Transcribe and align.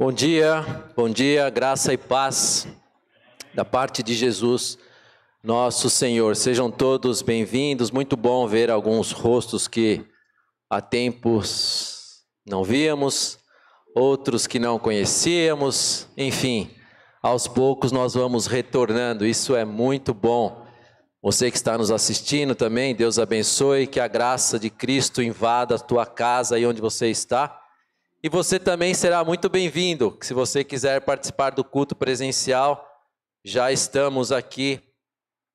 Bom 0.00 0.12
dia, 0.12 0.64
bom 0.94 1.08
dia, 1.08 1.50
graça 1.50 1.92
e 1.92 1.98
paz 1.98 2.68
da 3.52 3.64
parte 3.64 4.00
de 4.00 4.14
Jesus, 4.14 4.78
nosso 5.42 5.90
Senhor. 5.90 6.36
Sejam 6.36 6.70
todos 6.70 7.20
bem-vindos. 7.20 7.90
Muito 7.90 8.16
bom 8.16 8.46
ver 8.46 8.70
alguns 8.70 9.10
rostos 9.10 9.66
que 9.66 10.06
há 10.70 10.80
tempos 10.80 12.22
não 12.46 12.62
víamos, 12.62 13.40
outros 13.92 14.46
que 14.46 14.60
não 14.60 14.78
conhecíamos, 14.78 16.06
enfim, 16.16 16.70
aos 17.20 17.48
poucos 17.48 17.90
nós 17.90 18.14
vamos 18.14 18.46
retornando. 18.46 19.26
Isso 19.26 19.56
é 19.56 19.64
muito 19.64 20.14
bom. 20.14 20.64
Você 21.20 21.50
que 21.50 21.56
está 21.56 21.76
nos 21.76 21.90
assistindo 21.90 22.54
também, 22.54 22.94
Deus 22.94 23.18
abençoe, 23.18 23.88
que 23.88 23.98
a 23.98 24.06
graça 24.06 24.60
de 24.60 24.70
Cristo 24.70 25.20
invada 25.20 25.74
a 25.74 25.80
tua 25.80 26.06
casa 26.06 26.54
aí 26.54 26.64
onde 26.64 26.80
você 26.80 27.08
está. 27.10 27.64
E 28.20 28.28
você 28.28 28.58
também 28.58 28.94
será 28.94 29.24
muito 29.24 29.48
bem-vindo. 29.48 30.18
Se 30.22 30.34
você 30.34 30.64
quiser 30.64 31.00
participar 31.02 31.50
do 31.50 31.62
culto 31.62 31.94
presencial, 31.94 32.84
já 33.44 33.70
estamos 33.70 34.32
aqui 34.32 34.82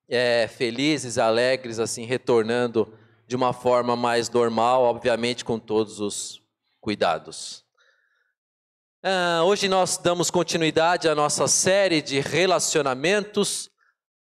é, 0.08 0.48
felizes, 0.48 1.18
alegres, 1.18 1.78
assim, 1.78 2.06
retornando 2.06 2.98
de 3.28 3.36
uma 3.36 3.52
forma 3.52 3.98
mais 3.98 4.30
normal, 4.30 4.84
obviamente 4.84 5.44
com 5.44 5.60
todos 5.60 6.00
os 6.00 6.42
cuidados. 6.80 7.66
Ah, 9.04 9.42
hoje 9.44 9.68
nós 9.68 9.98
damos 9.98 10.32
continuidade 10.32 11.10
à 11.10 11.14
nossa 11.14 11.50
série 11.50 12.02
de 12.02 12.22
relacionamentos, 12.22 13.70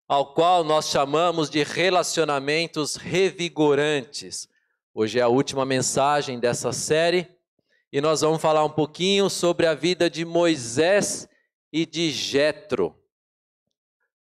ao 0.08 0.34
qual 0.34 0.64
nós 0.64 0.88
chamamos 0.88 1.48
de 1.48 1.62
relacionamentos 1.62 2.96
revigorantes. 2.96 4.48
Hoje 4.92 5.20
é 5.20 5.22
a 5.22 5.28
última 5.28 5.64
mensagem 5.64 6.40
dessa 6.40 6.72
série 6.72 7.32
e 7.94 8.00
nós 8.00 8.22
vamos 8.22 8.42
falar 8.42 8.64
um 8.64 8.70
pouquinho 8.70 9.30
sobre 9.30 9.68
a 9.68 9.72
vida 9.72 10.10
de 10.10 10.24
Moisés 10.24 11.28
e 11.72 11.86
de 11.86 12.10
Jetro, 12.10 12.92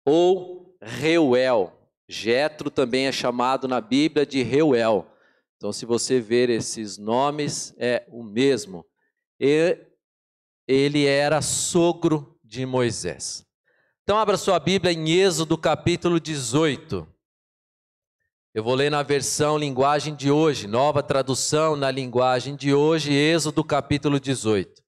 ou 0.07 0.75
Reuel. 0.81 1.79
Jetro 2.09 2.71
também 2.71 3.09
é 3.09 3.13
chamado 3.13 3.69
na 3.69 3.79
Bíblia 3.79 4.25
de 4.25 4.43
Reuel. 4.43 5.07
Então, 5.59 5.71
se 5.71 5.85
você 5.85 6.19
ver 6.19 6.49
esses 6.49 6.97
nomes, 6.97 7.75
é 7.77 8.07
o 8.09 8.23
mesmo. 8.23 8.87
Ele 9.39 11.05
era 11.05 11.43
sogro 11.43 12.41
de 12.43 12.65
Moisés. 12.65 13.45
Então, 14.03 14.17
abra 14.17 14.39
sua 14.39 14.59
Bíblia 14.59 14.95
em 14.95 15.11
Êxodo 15.11 15.59
capítulo 15.59 16.19
18. 16.19 17.07
Eu 18.59 18.65
vou 18.65 18.75
ler 18.75 18.91
na 18.91 19.05
versão 19.05 19.57
linguagem 19.57 20.17
de 20.17 20.33
hoje, 20.33 20.67
nova 20.67 21.01
tradução 21.01 21.77
na 21.77 21.93
linguagem 21.93 22.57
de 22.57 22.75
hoje, 22.75 23.13
Êxodo 23.13 23.63
capítulo 23.63 24.19
18. 24.19 24.83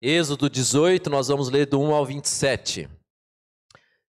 Êxodo 0.00 0.48
18, 0.48 1.10
nós 1.10 1.26
vamos 1.26 1.48
ler 1.48 1.66
do 1.66 1.80
1 1.80 1.92
ao 1.92 2.06
27. 2.06 2.88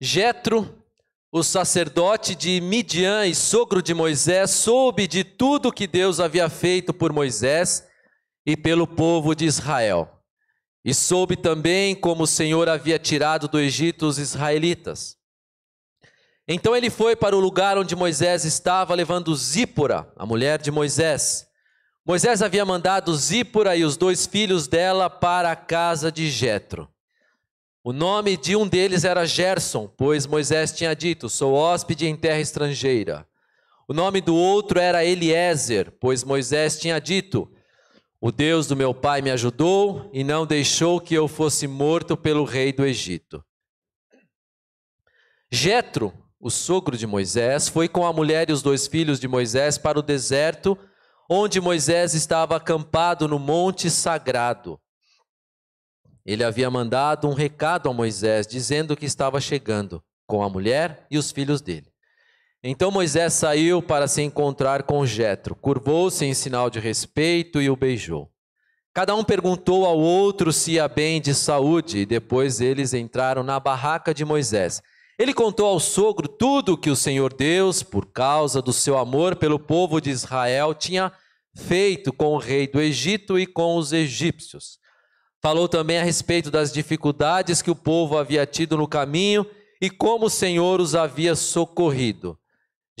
Jetro, 0.01 0.83
o 1.31 1.41
sacerdote 1.41 2.35
de 2.35 2.59
Midian 2.59 3.25
e 3.25 3.33
sogro 3.33 3.81
de 3.81 3.93
Moisés, 3.93 4.51
soube 4.51 5.07
de 5.07 5.23
tudo 5.23 5.71
que 5.71 5.87
Deus 5.87 6.19
havia 6.19 6.49
feito 6.49 6.93
por 6.93 7.13
Moisés 7.13 7.87
e 8.45 8.57
pelo 8.57 8.85
povo 8.85 9.33
de 9.33 9.45
Israel. 9.45 10.20
E 10.83 10.93
soube 10.93 11.35
também 11.35 11.95
como 11.95 12.23
o 12.23 12.27
Senhor 12.27 12.67
havia 12.67 12.97
tirado 12.97 13.47
do 13.47 13.59
Egito 13.59 14.07
os 14.07 14.17
israelitas. 14.17 15.15
Então 16.47 16.75
ele 16.75 16.89
foi 16.89 17.15
para 17.15 17.35
o 17.35 17.39
lugar 17.39 17.77
onde 17.77 17.95
Moisés 17.95 18.43
estava, 18.45 18.95
levando 18.95 19.35
Zípora, 19.35 20.11
a 20.17 20.25
mulher 20.25 20.59
de 20.59 20.71
Moisés. 20.71 21.47
Moisés 22.05 22.41
havia 22.41 22.65
mandado 22.65 23.15
Zípora 23.15 23.75
e 23.75 23.85
os 23.85 23.95
dois 23.95 24.25
filhos 24.25 24.67
dela 24.67 25.09
para 25.09 25.51
a 25.51 25.55
casa 25.55 26.11
de 26.11 26.29
Jetro. 26.31 26.89
O 27.83 27.93
nome 27.93 28.37
de 28.37 28.55
um 28.55 28.67
deles 28.67 29.03
era 29.03 29.25
Gerson, 29.25 29.87
pois 29.87 30.25
Moisés 30.25 30.71
tinha 30.71 30.95
dito: 30.95 31.29
Sou 31.29 31.53
hóspede 31.53 32.07
em 32.07 32.15
terra 32.15 32.39
estrangeira. 32.39 33.27
O 33.87 33.93
nome 33.93 34.19
do 34.21 34.35
outro 34.35 34.79
era 34.79 35.05
Eliezer, 35.05 35.91
pois 35.99 36.23
Moisés 36.23 36.79
tinha 36.79 36.99
dito: 36.99 37.51
o 38.23 38.31
Deus 38.31 38.67
do 38.67 38.75
meu 38.75 38.93
pai 38.93 39.19
me 39.19 39.31
ajudou 39.31 40.07
e 40.13 40.23
não 40.23 40.45
deixou 40.45 41.01
que 41.01 41.15
eu 41.15 41.27
fosse 41.27 41.67
morto 41.67 42.15
pelo 42.15 42.43
rei 42.43 42.71
do 42.71 42.85
Egito. 42.85 43.43
Jetro, 45.51 46.13
o 46.39 46.51
sogro 46.51 46.95
de 46.95 47.07
Moisés, 47.07 47.67
foi 47.67 47.89
com 47.89 48.05
a 48.05 48.13
mulher 48.13 48.47
e 48.47 48.53
os 48.53 48.61
dois 48.61 48.85
filhos 48.85 49.19
de 49.19 49.27
Moisés 49.27 49.79
para 49.79 49.97
o 49.97 50.03
deserto, 50.03 50.77
onde 51.27 51.59
Moisés 51.59 52.13
estava 52.13 52.55
acampado 52.55 53.27
no 53.27 53.39
monte 53.39 53.89
sagrado. 53.89 54.79
Ele 56.23 56.43
havia 56.43 56.69
mandado 56.69 57.27
um 57.27 57.33
recado 57.33 57.89
a 57.89 57.93
Moisés 57.93 58.45
dizendo 58.45 58.95
que 58.95 59.05
estava 59.05 59.41
chegando 59.41 60.03
com 60.27 60.43
a 60.43 60.49
mulher 60.49 61.07
e 61.09 61.17
os 61.17 61.31
filhos 61.31 61.59
dele. 61.59 61.90
Então 62.63 62.91
Moisés 62.91 63.33
saiu 63.33 63.81
para 63.81 64.07
se 64.07 64.21
encontrar 64.21 64.83
com 64.83 65.03
Jetro, 65.03 65.55
curvou-se 65.55 66.23
em 66.23 66.33
sinal 66.33 66.69
de 66.69 66.79
respeito 66.79 67.59
e 67.59 67.69
o 67.69 67.75
beijou. 67.75 68.29
Cada 68.93 69.15
um 69.15 69.23
perguntou 69.23 69.85
ao 69.85 69.97
outro 69.97 70.53
se 70.53 70.73
ia 70.73 70.87
bem 70.87 71.19
de 71.19 71.33
saúde, 71.33 71.99
e 71.99 72.05
depois 72.05 72.61
eles 72.61 72.93
entraram 72.93 73.41
na 73.41 73.59
barraca 73.59 74.13
de 74.13 74.23
Moisés. 74.23 74.81
Ele 75.17 75.33
contou 75.33 75.65
ao 75.65 75.79
sogro 75.79 76.27
tudo 76.27 76.73
o 76.73 76.77
que 76.77 76.89
o 76.89 76.95
Senhor 76.95 77.33
Deus, 77.33 77.81
por 77.81 78.05
causa 78.11 78.61
do 78.61 78.73
seu 78.73 78.97
amor 78.97 79.35
pelo 79.37 79.57
povo 79.57 79.99
de 79.99 80.09
Israel, 80.11 80.75
tinha 80.75 81.11
feito 81.55 82.13
com 82.13 82.33
o 82.33 82.37
rei 82.37 82.67
do 82.67 82.81
Egito 82.81 83.39
e 83.39 83.47
com 83.47 83.75
os 83.75 83.91
egípcios. 83.91 84.77
Falou 85.41 85.67
também 85.67 85.97
a 85.97 86.03
respeito 86.03 86.51
das 86.51 86.71
dificuldades 86.71 87.61
que 87.61 87.71
o 87.71 87.75
povo 87.75 88.17
havia 88.17 88.45
tido 88.45 88.77
no 88.77 88.87
caminho 88.87 89.45
e 89.81 89.89
como 89.89 90.27
o 90.27 90.29
Senhor 90.29 90.79
os 90.79 90.93
havia 90.93 91.33
socorrido. 91.33 92.37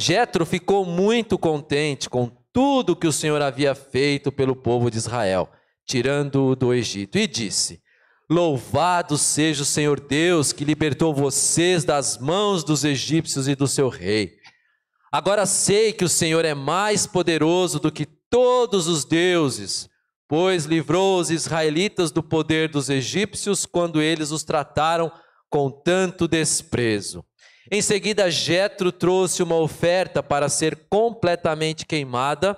Jetro 0.01 0.47
ficou 0.47 0.83
muito 0.83 1.37
contente 1.37 2.09
com 2.09 2.31
tudo 2.51 2.95
que 2.95 3.05
o 3.05 3.13
Senhor 3.13 3.39
havia 3.39 3.75
feito 3.75 4.31
pelo 4.31 4.55
povo 4.55 4.89
de 4.89 4.97
Israel, 4.97 5.47
tirando-o 5.85 6.55
do 6.55 6.73
Egito, 6.73 7.19
e 7.19 7.27
disse: 7.27 7.79
Louvado 8.27 9.15
seja 9.15 9.61
o 9.61 9.65
Senhor 9.65 9.99
Deus 9.99 10.51
que 10.51 10.65
libertou 10.65 11.13
vocês 11.13 11.83
das 11.83 12.17
mãos 12.17 12.63
dos 12.63 12.83
egípcios 12.83 13.47
e 13.47 13.53
do 13.53 13.67
seu 13.67 13.89
rei. 13.89 14.37
Agora 15.11 15.45
sei 15.45 15.93
que 15.93 16.03
o 16.03 16.09
Senhor 16.09 16.45
é 16.45 16.55
mais 16.55 17.05
poderoso 17.05 17.79
do 17.79 17.91
que 17.91 18.07
todos 18.07 18.87
os 18.87 19.05
deuses, 19.05 19.87
pois 20.27 20.65
livrou 20.65 21.19
os 21.19 21.29
israelitas 21.29 22.11
do 22.11 22.23
poder 22.23 22.69
dos 22.69 22.89
egípcios 22.89 23.67
quando 23.67 24.01
eles 24.01 24.31
os 24.31 24.43
trataram 24.43 25.11
com 25.47 25.69
tanto 25.69 26.27
desprezo. 26.27 27.23
Em 27.69 27.81
seguida, 27.81 28.31
Jetro 28.31 28.91
trouxe 28.91 29.43
uma 29.43 29.55
oferta 29.55 30.23
para 30.23 30.49
ser 30.49 30.87
completamente 30.89 31.85
queimada 31.85 32.57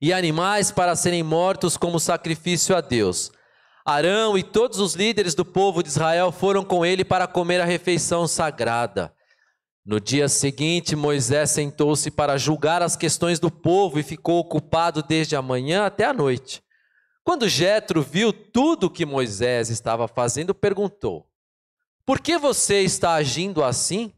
e 0.00 0.12
animais 0.12 0.72
para 0.72 0.96
serem 0.96 1.22
mortos 1.22 1.76
como 1.76 2.00
sacrifício 2.00 2.74
a 2.74 2.80
Deus. 2.80 3.30
Arão 3.86 4.36
e 4.36 4.42
todos 4.42 4.78
os 4.78 4.94
líderes 4.94 5.34
do 5.34 5.44
povo 5.44 5.82
de 5.82 5.90
Israel 5.90 6.32
foram 6.32 6.64
com 6.64 6.84
ele 6.84 7.04
para 7.04 7.26
comer 7.26 7.60
a 7.60 7.66
refeição 7.66 8.26
sagrada. 8.26 9.14
No 9.84 10.00
dia 10.00 10.28
seguinte, 10.28 10.96
Moisés 10.96 11.50
sentou-se 11.50 12.10
para 12.10 12.38
julgar 12.38 12.80
as 12.80 12.96
questões 12.96 13.38
do 13.38 13.50
povo 13.50 13.98
e 13.98 14.02
ficou 14.02 14.38
ocupado 14.38 15.02
desde 15.02 15.36
a 15.36 15.42
manhã 15.42 15.84
até 15.84 16.06
a 16.06 16.12
noite. 16.14 16.62
Quando 17.22 17.48
Jetro 17.48 18.02
viu 18.02 18.32
tudo 18.32 18.84
o 18.84 18.90
que 18.90 19.04
Moisés 19.04 19.68
estava 19.68 20.08
fazendo, 20.08 20.54
perguntou: 20.54 21.26
por 22.06 22.20
que 22.20 22.38
você 22.38 22.82
está 22.82 23.14
agindo 23.14 23.62
assim? 23.62 24.12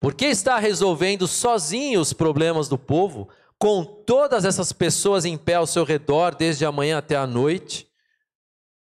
Por 0.00 0.14
que 0.14 0.26
está 0.26 0.58
resolvendo 0.58 1.26
sozinho 1.26 2.00
os 2.00 2.12
problemas 2.12 2.68
do 2.68 2.76
povo, 2.76 3.28
com 3.58 3.84
todas 3.84 4.44
essas 4.44 4.72
pessoas 4.72 5.24
em 5.24 5.38
pé 5.38 5.54
ao 5.54 5.66
seu 5.66 5.84
redor, 5.84 6.34
desde 6.34 6.66
a 6.66 6.72
manhã 6.72 6.98
até 6.98 7.16
a 7.16 7.26
noite? 7.26 7.88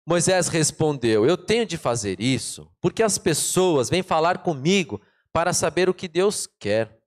Moisés 0.06 0.48
respondeu: 0.48 1.26
Eu 1.26 1.36
tenho 1.36 1.66
de 1.66 1.76
fazer 1.76 2.20
isso 2.20 2.70
porque 2.80 3.02
as 3.02 3.18
pessoas 3.18 3.90
vêm 3.90 4.02
falar 4.02 4.38
comigo 4.38 5.00
para 5.32 5.52
saber 5.52 5.88
o 5.88 5.94
que 5.94 6.08
Deus 6.08 6.48
quer. 6.58 6.98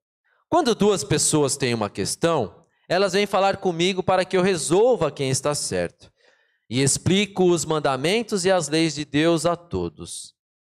Quando 0.47 0.75
duas 0.75 1.03
pessoas 1.03 1.57
têm 1.57 1.73
uma 1.73 1.89
questão, 1.89 2.63
elas 2.87 3.13
vêm 3.13 3.25
falar 3.25 3.57
comigo 3.57 4.03
para 4.03 4.23
que 4.23 4.37
eu 4.37 4.41
resolva 4.41 5.11
quem 5.11 5.29
está 5.29 5.55
certo. 5.55 6.11
E 6.69 6.81
explico 6.81 7.45
os 7.45 7.65
mandamentos 7.65 8.45
e 8.45 8.51
as 8.51 8.67
leis 8.69 8.93
de 8.93 9.03
Deus 9.03 9.45
a 9.45 9.55
todos. 9.55 10.33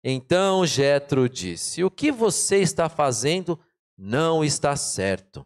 Então 0.08 0.64
Jetro 0.68 1.28
disse: 1.28 1.84
O 1.84 1.90
que 1.90 2.12
você 2.12 2.58
está 2.58 2.88
fazendo 2.88 3.60
não 3.98 4.46
está 4.46 4.76
certo. 4.76 5.44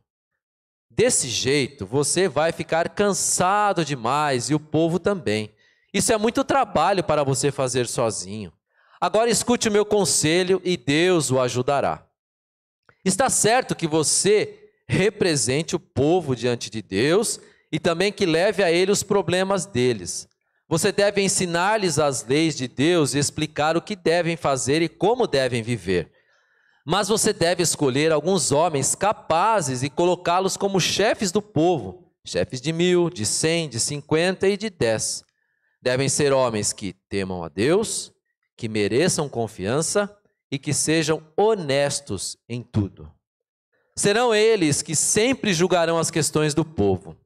Desse 0.91 1.29
jeito, 1.29 1.85
você 1.85 2.27
vai 2.27 2.51
ficar 2.51 2.89
cansado 2.89 3.85
demais 3.85 4.49
e 4.49 4.53
o 4.53 4.59
povo 4.59 4.99
também. 4.99 5.49
Isso 5.93 6.11
é 6.11 6.17
muito 6.17 6.43
trabalho 6.43 7.05
para 7.05 7.23
você 7.23 7.53
fazer 7.53 7.87
sozinho. 7.87 8.51
Agora 8.99 9.29
escute 9.29 9.69
o 9.69 9.71
meu 9.71 9.85
conselho 9.85 10.61
e 10.65 10.75
Deus 10.75 11.31
o 11.31 11.39
ajudará. 11.39 12.05
Está 13.05 13.29
certo 13.29 13.73
que 13.73 13.87
você 13.87 14.71
represente 14.89 15.73
o 15.73 15.79
povo 15.79 16.35
diante 16.35 16.69
de 16.69 16.81
Deus 16.81 17.39
e 17.71 17.79
também 17.79 18.11
que 18.11 18.25
leve 18.25 18.61
a 18.61 18.69
ele 18.69 18.91
os 18.91 19.03
problemas 19.03 19.65
deles. 19.65 20.27
Você 20.69 20.91
deve 20.91 21.19
ensinar-lhes 21.23 21.97
as 21.97 22.23
leis 22.23 22.55
de 22.55 22.67
Deus 22.67 23.15
e 23.15 23.17
explicar 23.17 23.75
o 23.75 23.81
que 23.81 23.95
devem 23.95 24.37
fazer 24.37 24.83
e 24.83 24.87
como 24.87 25.25
devem 25.25 25.63
viver. 25.63 26.11
Mas 26.85 27.07
você 27.07 27.33
deve 27.33 27.63
escolher 27.63 28.11
alguns 28.11 28.51
homens 28.51 28.93
capazes 28.93 29.81
e 29.81 29.89
colocá-los 29.89 30.55
como 30.55 30.79
chefes 30.79 31.31
do 31.31 31.41
povo, 31.41 32.13
chefes 32.23 32.61
de 32.61 32.71
mil, 32.71 33.09
de 33.09 33.25
cem, 33.25 33.67
de 33.67 33.79
cinquenta 33.79 34.47
e 34.47 34.55
de 34.55 34.69
dez. 34.69 35.23
Devem 35.81 36.07
ser 36.07 36.31
homens 36.31 36.71
que 36.71 36.93
temam 37.09 37.43
a 37.43 37.49
Deus, 37.49 38.13
que 38.55 38.69
mereçam 38.69 39.27
confiança 39.27 40.15
e 40.51 40.59
que 40.59 40.73
sejam 40.73 41.23
honestos 41.35 42.37
em 42.47 42.61
tudo. 42.61 43.11
Serão 43.95 44.35
eles 44.35 44.83
que 44.83 44.95
sempre 44.95 45.51
julgarão 45.51 45.97
as 45.97 46.11
questões 46.11 46.53
do 46.53 46.63
povo. 46.63 47.17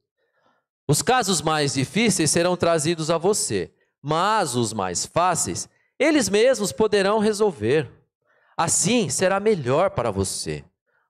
Os 0.93 1.01
casos 1.01 1.41
mais 1.41 1.73
difíceis 1.73 2.29
serão 2.29 2.55
trazidos 2.55 3.09
a 3.09 3.17
você, 3.17 3.73
mas 3.99 4.55
os 4.55 4.73
mais 4.73 5.07
fáceis, 5.07 5.67
eles 5.97 6.29
mesmos 6.29 6.71
poderão 6.71 7.17
resolver. 7.17 7.89
Assim 8.55 9.09
será 9.09 9.39
melhor 9.39 9.89
para 9.89 10.11
você, 10.11 10.63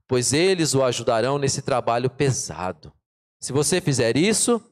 pois 0.07 0.31
eles 0.31 0.73
o 0.73 0.81
ajudarão 0.81 1.37
nesse 1.37 1.61
trabalho 1.61 2.09
pesado. 2.09 2.93
Se 3.41 3.51
você 3.51 3.81
fizer 3.81 4.15
isso, 4.15 4.63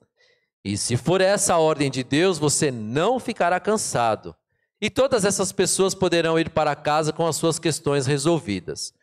e 0.63 0.77
se 0.77 0.95
for 0.95 1.19
essa 1.19 1.55
a 1.55 1.59
ordem 1.59 1.91
de 1.91 2.05
Deus, 2.05 2.39
você 2.39 2.71
não 2.71 3.19
ficará 3.19 3.59
cansado. 3.59 4.33
E 4.79 4.89
todas 4.89 5.25
essas 5.25 5.51
pessoas 5.51 5.93
poderão 5.93 6.39
ir 6.39 6.51
para 6.51 6.73
casa 6.73 7.11
com 7.11 7.27
as 7.27 7.35
suas 7.35 7.59
questões 7.59 8.05
resolvidas. 8.07 8.93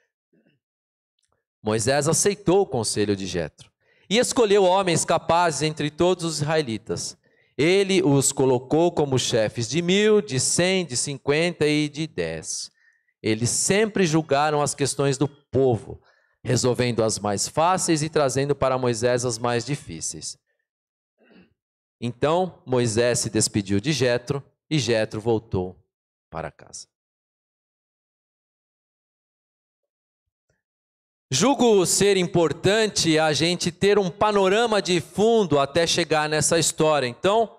Moisés 1.62 2.08
aceitou 2.08 2.62
o 2.62 2.66
conselho 2.66 3.14
de 3.14 3.26
Jetro 3.26 3.70
e 4.08 4.18
escolheu 4.18 4.64
homens 4.64 5.04
capazes 5.04 5.62
entre 5.62 5.90
todos 5.90 6.24
os 6.24 6.40
israelitas. 6.40 7.16
Ele 7.56 8.02
os 8.02 8.30
colocou 8.30 8.92
como 8.92 9.18
chefes 9.18 9.68
de 9.68 9.82
mil, 9.82 10.22
de 10.22 10.38
cem, 10.38 10.86
de 10.86 10.96
cinquenta 10.96 11.66
e 11.66 11.88
de 11.88 12.06
dez. 12.06 12.70
Eles 13.22 13.50
sempre 13.50 14.06
julgaram 14.06 14.62
as 14.62 14.74
questões 14.74 15.18
do 15.18 15.26
povo, 15.26 16.00
resolvendo 16.42 17.02
as 17.02 17.18
mais 17.18 17.48
fáceis 17.48 18.02
e 18.02 18.08
trazendo 18.08 18.54
para 18.54 18.78
Moisés 18.78 19.24
as 19.24 19.38
mais 19.38 19.64
difíceis. 19.64 20.38
Então 22.00 22.62
Moisés 22.64 23.18
se 23.18 23.28
despediu 23.28 23.80
de 23.80 23.92
Jetro 23.92 24.42
e 24.70 24.78
Jetro 24.78 25.20
voltou 25.20 25.76
para 26.30 26.52
casa. 26.52 26.86
Julgo 31.30 31.84
ser 31.84 32.16
importante 32.16 33.18
a 33.18 33.34
gente 33.34 33.70
ter 33.70 33.98
um 33.98 34.08
panorama 34.08 34.80
de 34.80 34.98
fundo 34.98 35.58
até 35.58 35.86
chegar 35.86 36.26
nessa 36.26 36.58
história. 36.58 37.06
Então, 37.06 37.54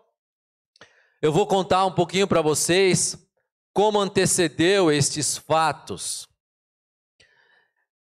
eu 1.22 1.32
vou 1.32 1.46
contar 1.46 1.86
um 1.86 1.92
pouquinho 1.92 2.28
para 2.28 2.42
vocês 2.42 3.16
como 3.72 4.00
antecedeu 4.00 4.92
estes 4.92 5.38
fatos. 5.38 6.28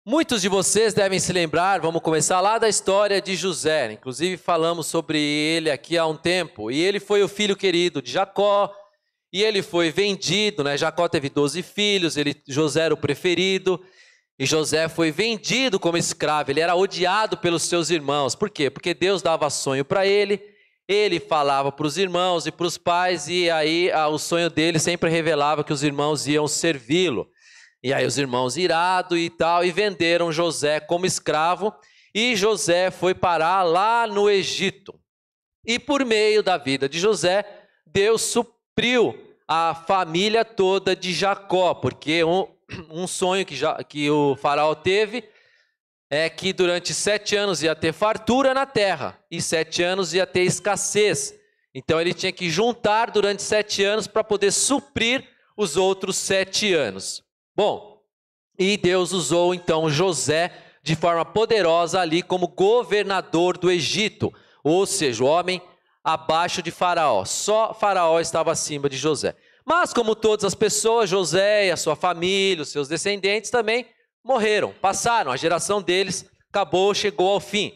Muitos 0.02 0.40
de 0.40 0.48
vocês 0.48 0.94
devem 0.94 1.18
se 1.18 1.30
lembrar, 1.30 1.78
vamos 1.78 2.00
começar 2.00 2.40
lá 2.40 2.56
da 2.56 2.66
história 2.66 3.20
de 3.20 3.36
José. 3.36 3.92
Inclusive, 3.92 4.38
falamos 4.38 4.86
sobre 4.86 5.20
ele 5.20 5.70
aqui 5.70 5.98
há 5.98 6.06
um 6.06 6.16
tempo. 6.16 6.70
E 6.70 6.80
ele 6.80 6.98
foi 6.98 7.22
o 7.22 7.28
filho 7.28 7.54
querido 7.54 8.00
de 8.00 8.10
Jacó, 8.10 8.74
e 9.30 9.42
ele 9.42 9.60
foi 9.60 9.90
vendido, 9.90 10.64
né? 10.64 10.78
Jacó 10.78 11.06
teve 11.06 11.28
12 11.28 11.62
filhos, 11.62 12.16
ele, 12.16 12.42
José 12.48 12.80
era 12.80 12.94
o 12.94 12.96
preferido. 12.96 13.78
E 14.40 14.46
José 14.46 14.88
foi 14.88 15.12
vendido 15.12 15.78
como 15.78 15.98
escravo, 15.98 16.50
ele 16.50 16.60
era 16.60 16.74
odiado 16.74 17.36
pelos 17.36 17.62
seus 17.64 17.90
irmãos. 17.90 18.34
Por 18.34 18.48
quê? 18.48 18.70
Porque 18.70 18.94
Deus 18.94 19.20
dava 19.20 19.50
sonho 19.50 19.84
para 19.84 20.06
ele, 20.06 20.42
ele 20.88 21.20
falava 21.20 21.70
para 21.70 21.86
os 21.86 21.98
irmãos 21.98 22.46
e 22.46 22.50
para 22.50 22.66
os 22.66 22.78
pais, 22.78 23.28
e 23.28 23.50
aí 23.50 23.90
o 24.10 24.16
sonho 24.16 24.48
dele 24.48 24.78
sempre 24.78 25.10
revelava 25.10 25.62
que 25.62 25.74
os 25.74 25.82
irmãos 25.82 26.26
iam 26.26 26.48
servi-lo. 26.48 27.28
E 27.82 27.92
aí 27.92 28.06
os 28.06 28.16
irmãos 28.16 28.56
irado 28.56 29.14
e 29.14 29.28
tal, 29.28 29.62
e 29.62 29.70
venderam 29.70 30.32
José 30.32 30.80
como 30.80 31.04
escravo, 31.04 31.70
e 32.14 32.34
José 32.34 32.90
foi 32.90 33.14
parar 33.14 33.62
lá 33.62 34.06
no 34.06 34.30
Egito. 34.30 34.98
E 35.66 35.78
por 35.78 36.02
meio 36.02 36.42
da 36.42 36.56
vida 36.56 36.88
de 36.88 36.98
José, 36.98 37.44
Deus 37.86 38.22
supriu 38.22 39.14
a 39.46 39.74
família 39.74 40.46
toda 40.46 40.96
de 40.96 41.12
Jacó, 41.12 41.74
porque 41.74 42.24
um, 42.24 42.46
um 42.90 43.06
sonho 43.06 43.44
que, 43.44 43.56
já, 43.56 43.82
que 43.82 44.10
o 44.10 44.36
faraó 44.36 44.74
teve 44.74 45.24
é 46.08 46.28
que 46.28 46.52
durante 46.52 46.92
sete 46.92 47.36
anos 47.36 47.62
ia 47.62 47.74
ter 47.74 47.92
fartura 47.92 48.52
na 48.52 48.66
terra 48.66 49.18
e 49.30 49.40
sete 49.40 49.82
anos 49.82 50.12
ia 50.12 50.26
ter 50.26 50.42
escassez. 50.42 51.34
Então 51.72 52.00
ele 52.00 52.12
tinha 52.12 52.32
que 52.32 52.50
juntar 52.50 53.10
durante 53.10 53.42
sete 53.42 53.84
anos 53.84 54.08
para 54.08 54.24
poder 54.24 54.50
suprir 54.50 55.24
os 55.56 55.76
outros 55.76 56.16
sete 56.16 56.74
anos. 56.74 57.22
Bom, 57.54 58.02
e 58.58 58.76
Deus 58.76 59.12
usou 59.12 59.54
então 59.54 59.88
José 59.88 60.52
de 60.82 60.96
forma 60.96 61.24
poderosa 61.24 62.00
ali 62.00 62.22
como 62.22 62.48
governador 62.48 63.56
do 63.56 63.70
Egito, 63.70 64.32
ou 64.64 64.86
seja, 64.86 65.22
o 65.22 65.26
homem 65.26 65.62
abaixo 66.02 66.62
de 66.62 66.70
Faraó. 66.70 67.24
Só 67.24 67.72
Faraó 67.72 68.18
estava 68.18 68.50
acima 68.50 68.88
de 68.88 68.96
José. 68.96 69.36
Mas, 69.64 69.92
como 69.92 70.14
todas 70.14 70.44
as 70.44 70.54
pessoas, 70.54 71.08
José 71.08 71.66
e 71.66 71.70
a 71.70 71.76
sua 71.76 71.94
família, 71.94 72.62
os 72.62 72.70
seus 72.70 72.88
descendentes 72.88 73.50
também 73.50 73.86
morreram, 74.24 74.74
passaram, 74.80 75.30
a 75.32 75.36
geração 75.36 75.80
deles 75.80 76.26
acabou, 76.48 76.94
chegou 76.94 77.30
ao 77.30 77.40
fim. 77.40 77.74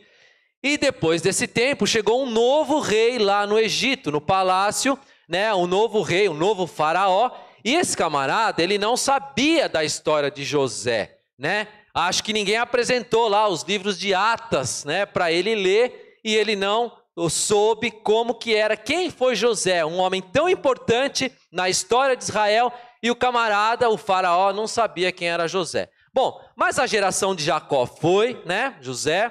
E 0.63 0.77
depois 0.79 1.21
desse 1.21 1.47
tempo, 1.47 1.87
chegou 1.87 2.23
um 2.23 2.31
novo 2.31 2.81
rei 2.81 3.19
lá 3.19 3.47
no 3.47 3.59
Egito, 3.59 4.11
no 4.11 4.21
palácio, 4.21 4.99
né, 5.29 5.55
um 5.55 5.67
novo 5.67 6.03
rei, 6.03 6.29
um 6.29 6.35
novo 6.35 6.67
faraó, 6.67 7.31
e 7.65 7.75
esse 7.75 7.97
camarada, 7.97 8.63
ele 8.63 8.79
não 8.79 8.97
sabia 8.97 9.69
da 9.69 9.85
história 9.85 10.31
de 10.31 10.45
José, 10.45 11.19
né? 11.39 11.69
Acho 11.95 12.25
que 12.25 12.33
ninguém 12.33 12.57
apresentou 12.57 13.29
lá 13.29 13.49
os 13.49 13.63
livros 13.63 13.99
de 13.99 14.13
Atas, 14.13 14.85
né, 14.85 15.07
para 15.07 15.31
ele 15.31 15.55
ler, 15.55 16.19
e 16.25 16.35
ele 16.35 16.57
não 16.57 16.93
soube 17.31 17.91
como 17.91 18.35
que 18.35 18.55
era, 18.55 18.77
quem 18.77 19.11
foi 19.11 19.37
José, 19.37 19.85
um 19.85 19.99
homem 19.99 20.21
tão 20.21 20.49
importante 20.49 21.33
na 21.53 21.69
história 21.69 22.17
de 22.17 22.25
Israel, 22.25 22.73
e 23.03 23.11
o 23.11 23.17
camarada, 23.17 23.89
o 23.89 23.97
faraó, 23.97 24.53
não 24.53 24.67
sabia 24.67 25.13
quem 25.13 25.29
era 25.29 25.47
José. 25.47 25.91
Bom, 26.13 26.41
mas 26.57 26.79
a 26.79 26.87
geração 26.87 27.35
de 27.35 27.45
Jacó 27.45 27.87
foi, 27.87 28.43
né, 28.47 28.77
José. 28.81 29.31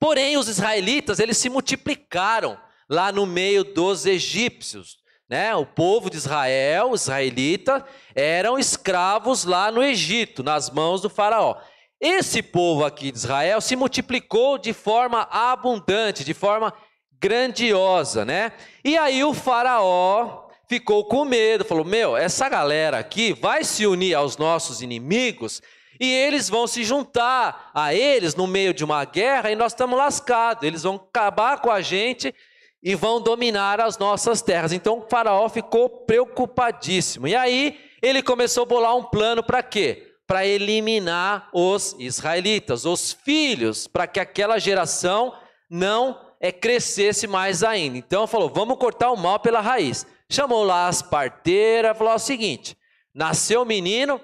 Porém, 0.00 0.36
os 0.36 0.48
israelitas, 0.48 1.18
eles 1.18 1.36
se 1.38 1.48
multiplicaram 1.48 2.58
lá 2.88 3.12
no 3.12 3.26
meio 3.26 3.62
dos 3.62 4.06
egípcios, 4.06 4.98
né? 5.28 5.54
O 5.54 5.64
povo 5.64 6.10
de 6.10 6.16
Israel, 6.16 6.90
os 6.90 7.02
israelitas, 7.02 7.82
eram 8.14 8.58
escravos 8.58 9.44
lá 9.44 9.70
no 9.70 9.82
Egito, 9.82 10.42
nas 10.42 10.70
mãos 10.70 11.00
do 11.00 11.08
faraó. 11.08 11.56
Esse 12.04 12.42
povo 12.42 12.84
aqui 12.84 13.12
de 13.12 13.18
Israel 13.18 13.60
se 13.60 13.76
multiplicou 13.76 14.58
de 14.58 14.72
forma 14.72 15.28
abundante, 15.30 16.24
de 16.24 16.34
forma 16.34 16.74
grandiosa, 17.20 18.24
né? 18.24 18.50
E 18.84 18.98
aí 18.98 19.22
o 19.22 19.32
faraó 19.32 20.48
ficou 20.68 21.04
com 21.04 21.24
medo, 21.24 21.64
falou: 21.64 21.84
"Meu, 21.84 22.16
essa 22.16 22.48
galera 22.48 22.98
aqui 22.98 23.32
vai 23.32 23.62
se 23.62 23.86
unir 23.86 24.16
aos 24.16 24.36
nossos 24.36 24.82
inimigos 24.82 25.62
e 26.00 26.12
eles 26.12 26.48
vão 26.48 26.66
se 26.66 26.82
juntar 26.82 27.70
a 27.72 27.94
eles 27.94 28.34
no 28.34 28.48
meio 28.48 28.74
de 28.74 28.82
uma 28.82 29.04
guerra 29.04 29.52
e 29.52 29.54
nós 29.54 29.70
estamos 29.70 29.96
lascados. 29.96 30.64
Eles 30.64 30.82
vão 30.82 30.96
acabar 30.96 31.60
com 31.60 31.70
a 31.70 31.80
gente 31.80 32.34
e 32.82 32.96
vão 32.96 33.20
dominar 33.20 33.80
as 33.80 33.96
nossas 33.96 34.42
terras". 34.42 34.72
Então 34.72 34.98
o 34.98 35.08
faraó 35.08 35.48
ficou 35.48 35.88
preocupadíssimo. 35.88 37.28
E 37.28 37.36
aí 37.36 37.78
ele 38.02 38.24
começou 38.24 38.64
a 38.64 38.66
bolar 38.66 38.96
um 38.96 39.04
plano 39.04 39.40
para 39.40 39.62
quê? 39.62 40.11
Para 40.32 40.46
eliminar 40.46 41.50
os 41.52 41.94
israelitas, 41.98 42.86
os 42.86 43.12
filhos, 43.12 43.86
para 43.86 44.06
que 44.06 44.18
aquela 44.18 44.58
geração 44.58 45.34
não 45.68 46.18
é, 46.40 46.50
crescesse 46.50 47.26
mais 47.26 47.62
ainda. 47.62 47.98
Então 47.98 48.26
falou: 48.26 48.48
vamos 48.48 48.78
cortar 48.78 49.10
o 49.10 49.16
mal 49.16 49.38
pela 49.40 49.60
raiz. 49.60 50.06
Chamou 50.30 50.64
lá 50.64 50.88
as 50.88 51.02
parteiras, 51.02 51.98
falou 51.98 52.14
o 52.14 52.18
seguinte: 52.18 52.74
nasceu 53.14 53.62
menino, 53.66 54.18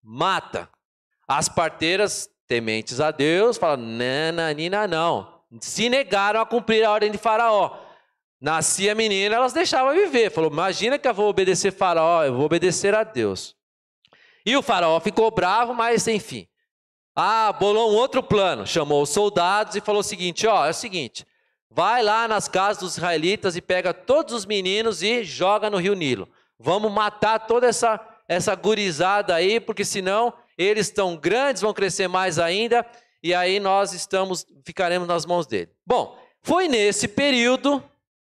mata. 0.00 0.68
As 1.26 1.48
parteiras, 1.48 2.30
tementes 2.46 3.00
a 3.00 3.10
Deus, 3.10 3.56
falaram: 3.56 3.82
nananina, 3.82 4.86
não. 4.86 5.42
Se 5.60 5.88
negaram 5.88 6.40
a 6.40 6.46
cumprir 6.46 6.84
a 6.84 6.92
ordem 6.92 7.10
de 7.10 7.18
Faraó. 7.18 7.76
Nascia 8.40 8.94
menina, 8.94 9.34
elas 9.34 9.52
deixavam 9.52 9.94
viver. 9.94 10.30
Falou: 10.30 10.48
imagina 10.48 10.96
que 10.96 11.08
eu 11.08 11.14
vou 11.14 11.28
obedecer 11.28 11.72
Faraó, 11.72 12.22
eu 12.22 12.34
vou 12.36 12.46
obedecer 12.46 12.94
a 12.94 13.02
Deus. 13.02 13.58
E 14.44 14.56
o 14.56 14.62
faraó 14.62 14.98
ficou 15.00 15.30
bravo, 15.30 15.74
mas 15.74 16.06
enfim. 16.08 16.46
Ah, 17.14 17.52
bolou 17.52 17.92
um 17.92 17.94
outro 17.94 18.22
plano. 18.22 18.66
Chamou 18.66 19.02
os 19.02 19.10
soldados 19.10 19.76
e 19.76 19.80
falou 19.80 20.00
o 20.00 20.04
seguinte: 20.04 20.46
ó, 20.46 20.66
é 20.66 20.70
o 20.70 20.74
seguinte. 20.74 21.26
Vai 21.70 22.02
lá 22.02 22.26
nas 22.26 22.48
casas 22.48 22.82
dos 22.82 22.96
israelitas 22.96 23.56
e 23.56 23.60
pega 23.60 23.94
todos 23.94 24.34
os 24.34 24.46
meninos 24.46 25.02
e 25.02 25.22
joga 25.22 25.70
no 25.70 25.76
rio 25.76 25.94
Nilo. 25.94 26.28
Vamos 26.58 26.90
matar 26.90 27.38
toda 27.46 27.66
essa, 27.66 28.00
essa 28.28 28.54
gurizada 28.54 29.34
aí, 29.34 29.60
porque 29.60 29.84
senão 29.84 30.32
eles 30.58 30.88
estão 30.88 31.16
grandes, 31.16 31.62
vão 31.62 31.72
crescer 31.72 32.08
mais 32.08 32.38
ainda 32.38 32.84
e 33.22 33.34
aí 33.34 33.60
nós 33.60 33.92
estamos 33.92 34.46
ficaremos 34.64 35.06
nas 35.06 35.26
mãos 35.26 35.46
dele. 35.46 35.70
Bom, 35.86 36.18
foi 36.42 36.68
nesse 36.68 37.06
período, 37.06 37.82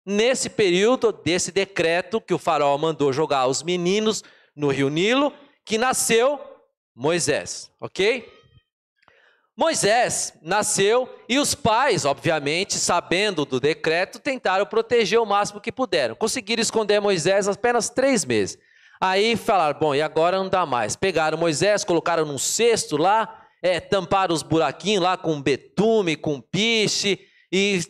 nesse 0.05 0.51
período 0.51 1.13
desse 1.13 1.53
decreto 1.53 2.21
que 2.21 2.35
o 2.35 2.39
faraó 2.39 2.77
mandou 2.77 3.13
jogar 3.13 3.47
os 3.47 3.63
meninos 3.63 4.23
no 4.55 4.69
rio 4.69 4.89
Nilo, 4.89 5.33
que 5.71 5.79
nasceu 5.79 6.41
Moisés, 6.97 7.71
ok? 7.81 8.29
Moisés 9.57 10.35
nasceu 10.43 11.09
e 11.29 11.39
os 11.39 11.55
pais, 11.55 12.05
obviamente, 12.05 12.75
sabendo 12.75 13.45
do 13.45 13.61
decreto, 13.61 14.19
tentaram 14.19 14.67
proteger 14.67 15.21
o 15.21 15.25
máximo 15.25 15.61
que 15.61 15.71
puderam. 15.71 16.17
Conseguiram 16.17 16.61
esconder 16.61 17.01
Moisés 17.01 17.47
apenas 17.47 17.89
três 17.89 18.25
meses. 18.25 18.59
Aí 19.01 19.37
falaram: 19.37 19.79
bom, 19.79 19.95
e 19.95 20.03
agora 20.03 20.39
não 20.39 20.49
dá 20.49 20.67
mais. 20.67 20.97
Pegaram 20.97 21.39
Moisés, 21.39 21.85
colocaram 21.85 22.27
num 22.27 22.37
cesto 22.37 22.97
lá, 22.97 23.47
é, 23.63 23.79
tamparam 23.79 24.35
os 24.35 24.43
buraquinhos 24.43 25.05
lá 25.05 25.17
com 25.17 25.41
betume, 25.41 26.17
com 26.17 26.41
piche, 26.41 27.21
e 27.53 27.81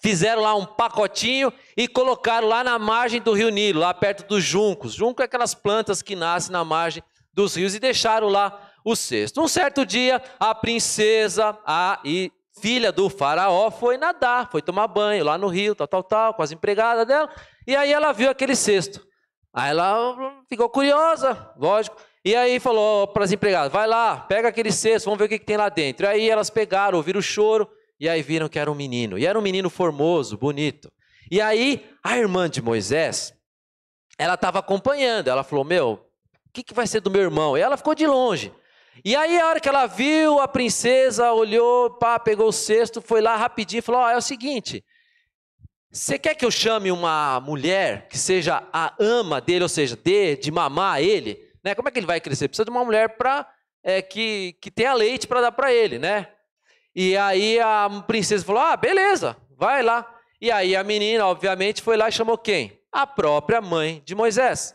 fizeram 0.00 0.40
lá 0.40 0.54
um 0.54 0.64
pacotinho 0.64 1.52
e 1.76 1.86
colocaram 1.86 2.48
lá 2.48 2.64
na 2.64 2.78
margem 2.78 3.20
do 3.20 3.34
rio 3.34 3.50
Nilo, 3.50 3.80
lá 3.80 3.92
perto 3.92 4.26
dos 4.26 4.42
juncos. 4.42 4.94
Junco 4.94 5.20
é 5.20 5.26
aquelas 5.26 5.54
plantas 5.54 6.00
que 6.00 6.16
nascem 6.16 6.50
na 6.50 6.64
margem 6.64 7.02
dos 7.36 7.54
rios, 7.54 7.74
e 7.74 7.78
deixaram 7.78 8.28
lá 8.28 8.58
o 8.82 8.96
sexto. 8.96 9.42
Um 9.42 9.46
certo 9.46 9.84
dia, 9.84 10.22
a 10.40 10.54
princesa, 10.54 11.56
a 11.64 12.00
e 12.02 12.32
filha 12.60 12.90
do 12.90 13.10
faraó, 13.10 13.70
foi 13.70 13.98
nadar, 13.98 14.50
foi 14.50 14.62
tomar 14.62 14.88
banho 14.88 15.22
lá 15.22 15.36
no 15.36 15.46
rio, 15.46 15.74
tal, 15.74 15.86
tal, 15.86 16.02
tal, 16.02 16.34
com 16.34 16.42
as 16.42 16.50
empregadas 16.50 17.06
dela, 17.06 17.30
e 17.66 17.76
aí 17.76 17.92
ela 17.92 18.12
viu 18.12 18.30
aquele 18.30 18.56
cesto. 18.56 19.06
Aí 19.52 19.70
ela 19.70 20.42
ficou 20.48 20.68
curiosa, 20.70 21.52
lógico, 21.58 21.96
e 22.24 22.34
aí 22.34 22.58
falou 22.58 23.06
para 23.08 23.24
as 23.24 23.32
empregadas: 23.32 23.70
vai 23.70 23.86
lá, 23.86 24.16
pega 24.16 24.48
aquele 24.48 24.72
cesto, 24.72 25.04
vamos 25.04 25.18
ver 25.18 25.26
o 25.26 25.28
que, 25.28 25.38
que 25.38 25.44
tem 25.46 25.56
lá 25.56 25.68
dentro. 25.68 26.06
E 26.06 26.08
aí 26.08 26.30
elas 26.30 26.50
pegaram, 26.50 26.96
ouviram 26.96 27.20
o 27.20 27.22
choro, 27.22 27.68
e 28.00 28.08
aí 28.08 28.22
viram 28.22 28.48
que 28.48 28.58
era 28.58 28.70
um 28.70 28.74
menino. 28.74 29.18
E 29.18 29.26
era 29.26 29.38
um 29.38 29.42
menino 29.42 29.70
formoso, 29.70 30.36
bonito. 30.36 30.90
E 31.30 31.40
aí 31.40 31.88
a 32.02 32.16
irmã 32.18 32.48
de 32.48 32.60
Moisés, 32.60 33.32
ela 34.18 34.34
estava 34.34 34.58
acompanhando. 34.58 35.28
Ela 35.28 35.44
falou: 35.44 35.64
Meu, 35.64 36.05
que, 36.56 36.62
que 36.62 36.74
vai 36.74 36.86
ser 36.86 37.00
do 37.00 37.10
meu 37.10 37.20
irmão? 37.20 37.56
E 37.56 37.60
ela 37.60 37.76
ficou 37.76 37.94
de 37.94 38.06
longe. 38.06 38.52
E 39.04 39.14
aí, 39.14 39.38
a 39.38 39.48
hora 39.48 39.60
que 39.60 39.68
ela 39.68 39.86
viu, 39.86 40.40
a 40.40 40.48
princesa 40.48 41.30
olhou, 41.32 41.90
pá, 41.90 42.18
pegou 42.18 42.48
o 42.48 42.52
cesto, 42.52 43.02
foi 43.02 43.20
lá 43.20 43.36
rapidinho 43.36 43.80
e 43.80 43.82
falou: 43.82 44.02
oh, 44.02 44.08
é 44.08 44.16
o 44.16 44.22
seguinte. 44.22 44.82
Você 45.90 46.18
quer 46.18 46.34
que 46.34 46.44
eu 46.44 46.50
chame 46.50 46.90
uma 46.90 47.40
mulher 47.40 48.08
que 48.08 48.18
seja 48.18 48.62
a 48.72 48.94
ama 48.98 49.40
dele, 49.40 49.64
ou 49.64 49.68
seja, 49.68 49.96
dê 49.96 50.36
de 50.36 50.50
mamar 50.50 51.00
ele? 51.00 51.38
Né? 51.62 51.74
Como 51.74 51.88
é 51.88 51.92
que 51.92 51.98
ele 51.98 52.06
vai 52.06 52.20
crescer? 52.20 52.48
Precisa 52.48 52.64
de 52.64 52.70
uma 52.70 52.84
mulher 52.84 53.16
pra, 53.16 53.46
é, 53.82 54.00
que, 54.00 54.56
que 54.60 54.70
tenha 54.70 54.94
leite 54.94 55.26
para 55.26 55.42
dar 55.42 55.52
para 55.52 55.72
ele, 55.72 55.98
né? 55.98 56.28
E 56.94 57.16
aí 57.18 57.60
a 57.60 58.02
princesa 58.06 58.44
falou: 58.44 58.62
Ah, 58.62 58.76
beleza, 58.76 59.36
vai 59.58 59.82
lá. 59.82 60.10
E 60.40 60.50
aí 60.50 60.74
a 60.74 60.82
menina, 60.82 61.26
obviamente, 61.26 61.82
foi 61.82 61.98
lá 61.98 62.08
e 62.08 62.12
chamou 62.12 62.38
quem? 62.38 62.80
A 62.90 63.06
própria 63.06 63.60
mãe 63.60 64.02
de 64.06 64.14
Moisés. 64.14 64.74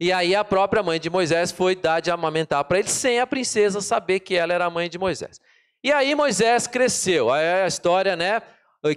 E 0.00 0.10
aí 0.10 0.34
a 0.34 0.42
própria 0.42 0.82
mãe 0.82 0.98
de 0.98 1.10
Moisés 1.10 1.52
foi 1.52 1.76
dar 1.76 2.00
de 2.00 2.10
amamentar 2.10 2.64
para 2.64 2.78
ele, 2.78 2.88
sem 2.88 3.20
a 3.20 3.26
princesa 3.26 3.82
saber 3.82 4.20
que 4.20 4.34
ela 4.34 4.54
era 4.54 4.64
a 4.64 4.70
mãe 4.70 4.88
de 4.88 4.98
Moisés. 4.98 5.38
E 5.84 5.92
aí 5.92 6.14
Moisés 6.14 6.66
cresceu. 6.66 7.30
Aí 7.30 7.64
a 7.64 7.66
história, 7.66 8.16
né? 8.16 8.40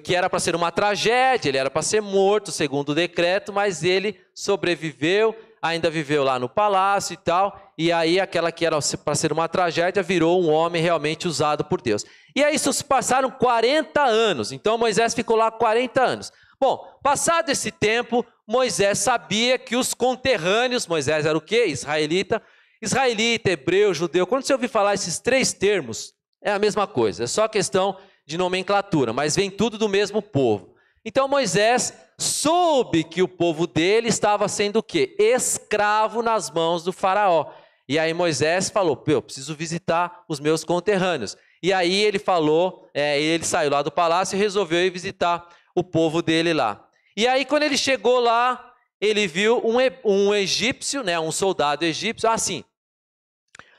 Que 0.01 0.15
era 0.15 0.29
para 0.29 0.39
ser 0.39 0.55
uma 0.55 0.71
tragédia, 0.71 1.49
ele 1.49 1.57
era 1.57 1.69
para 1.69 1.81
ser 1.81 2.01
morto, 2.01 2.53
segundo 2.53 2.89
o 2.89 2.95
decreto, 2.95 3.51
mas 3.51 3.83
ele 3.83 4.17
sobreviveu, 4.33 5.35
ainda 5.61 5.89
viveu 5.89 6.23
lá 6.23 6.39
no 6.39 6.47
palácio 6.47 7.13
e 7.13 7.17
tal. 7.17 7.73
E 7.77 7.91
aí 7.91 8.17
aquela 8.17 8.49
que 8.49 8.65
era 8.65 8.79
para 9.03 9.15
ser 9.15 9.33
uma 9.33 9.49
tragédia 9.49 10.01
virou 10.01 10.41
um 10.41 10.49
homem 10.49 10.81
realmente 10.81 11.27
usado 11.27 11.65
por 11.65 11.81
Deus. 11.81 12.05
E 12.33 12.41
aí 12.41 12.55
isso 12.55 12.71
se 12.71 12.83
passaram 12.83 13.29
40 13.29 14.01
anos. 14.01 14.53
Então 14.53 14.77
Moisés 14.77 15.13
ficou 15.13 15.35
lá 15.35 15.51
40 15.51 16.01
anos. 16.01 16.31
Bom, 16.63 16.97
passado 17.03 17.49
esse 17.49 17.71
tempo, 17.71 18.25
Moisés 18.47 18.99
sabia 18.99 19.57
que 19.59 19.75
os 19.75 19.93
conterrâneos, 19.93 20.87
Moisés 20.87 21.25
era 21.25 21.37
o 21.37 21.41
quê? 21.41 21.65
Israelita. 21.65 22.41
Israelita, 22.81 23.51
hebreu, 23.51 23.93
judeu. 23.93 24.25
Quando 24.25 24.45
você 24.45 24.53
ouvir 24.53 24.69
falar 24.69 24.93
esses 24.93 25.19
três 25.19 25.51
termos, 25.51 26.13
é 26.41 26.53
a 26.53 26.57
mesma 26.57 26.87
coisa, 26.87 27.25
é 27.25 27.27
só 27.27 27.49
questão 27.49 27.97
de 28.25 28.37
nomenclatura, 28.37 29.11
mas 29.11 29.35
vem 29.35 29.51
tudo 29.51 29.77
do 29.77 29.89
mesmo 29.89 30.21
povo. 30.21 30.73
Então 31.03 31.27
Moisés 31.27 31.93
soube 32.17 33.03
que 33.03 33.21
o 33.21 33.27
povo 33.27 33.67
dele 33.67 34.07
estava 34.07 34.47
sendo 34.47 34.77
o 34.77 34.83
quê? 34.83 35.17
Escravo 35.19 36.21
nas 36.21 36.49
mãos 36.49 36.81
do 36.81 36.93
faraó. 36.93 37.51
E 37.89 37.99
aí 37.99 38.13
Moisés 38.13 38.69
falou: 38.69 39.03
eu 39.07 39.21
preciso 39.21 39.53
visitar 39.53 40.23
os 40.29 40.39
meus 40.39 40.63
conterrâneos. 40.63 41.35
E 41.61 41.73
aí 41.73 41.93
ele 41.93 42.19
falou, 42.19 42.89
é, 42.93 43.21
ele 43.21 43.43
saiu 43.43 43.71
lá 43.71 43.81
do 43.81 43.91
palácio 43.91 44.37
e 44.37 44.39
resolveu 44.39 44.85
ir 44.85 44.91
visitar 44.91 45.45
o 45.75 45.83
povo 45.83 46.21
dele 46.21 46.53
lá. 46.53 46.87
E 47.15 47.27
aí, 47.27 47.45
quando 47.45 47.63
ele 47.63 47.77
chegou 47.77 48.19
lá, 48.19 48.73
ele 48.99 49.27
viu 49.27 49.61
um, 49.65 49.77
um 50.03 50.33
egípcio, 50.33 51.03
né, 51.03 51.19
um 51.19 51.31
soldado 51.31 51.83
egípcio, 51.83 52.29
assim. 52.29 52.63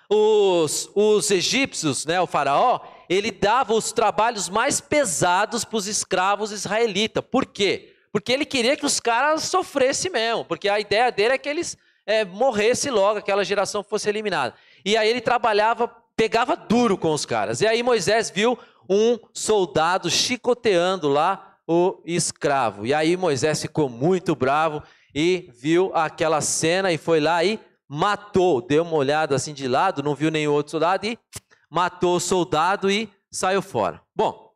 Os, 0.09 0.91
os 0.95 1.31
egípcios, 1.31 2.05
né, 2.05 2.21
o 2.21 2.27
faraó, 2.27 2.81
ele 3.09 3.31
dava 3.31 3.75
os 3.75 3.91
trabalhos 3.91 4.49
mais 4.49 4.81
pesados 4.81 5.65
para 5.65 5.77
os 5.77 5.87
escravos 5.87 6.53
israelitas. 6.53 7.25
Por 7.31 7.47
quê? 7.47 7.95
Porque 8.13 8.33
ele 8.33 8.45
queria 8.45 8.77
que 8.77 8.87
os 8.87 9.01
caras 9.01 9.45
sofressem 9.45 10.11
mesmo, 10.11 10.45
porque 10.45 10.69
a 10.69 10.79
ideia 10.79 11.11
dele 11.11 11.35
é 11.35 11.39
que 11.39 11.49
eles 11.49 11.77
é, 12.07 12.25
morressem 12.25 12.93
logo, 12.93 13.19
aquela 13.19 13.45
geração 13.45 13.83
fosse 13.83 14.09
eliminada. 14.09 14.55
E 14.85 14.97
aí 14.97 15.09
ele 15.09 15.21
trabalhava, 15.21 15.89
pegava 16.15 16.55
duro 16.55 16.97
com 16.97 17.13
os 17.13 17.27
caras. 17.27 17.61
E 17.61 17.67
aí 17.67 17.83
Moisés 17.83 18.31
viu 18.31 18.59
um 18.89 19.19
soldado 19.33 20.11
chicoteando 20.11 21.09
lá 21.09 21.54
o 21.67 22.03
escravo. 22.05 22.87
E 22.87 22.93
aí 22.93 23.17
Moisés 23.17 23.61
ficou 23.61 23.89
muito 23.89 24.35
bravo 24.35 24.83
e 25.15 25.51
viu 25.55 25.91
aquela 25.95 26.41
cena 26.41 26.93
e 26.93 26.99
foi 26.99 27.21
lá 27.21 27.43
e 27.45 27.61
matou. 27.89 28.61
Deu 28.61 28.83
uma 28.83 28.97
olhada 28.97 29.35
assim 29.35 29.55
de 29.55 29.69
lado, 29.69 30.03
não 30.03 30.15
viu 30.15 30.31
nenhum 30.31 30.53
outro 30.53 30.73
soldado 30.73 31.07
e 31.07 31.19
matou 31.71 32.17
o 32.17 32.21
soldado 32.21 32.91
e 32.91 33.09
saiu 33.31 33.63
fora. 33.63 34.01
Bom, 34.15 34.53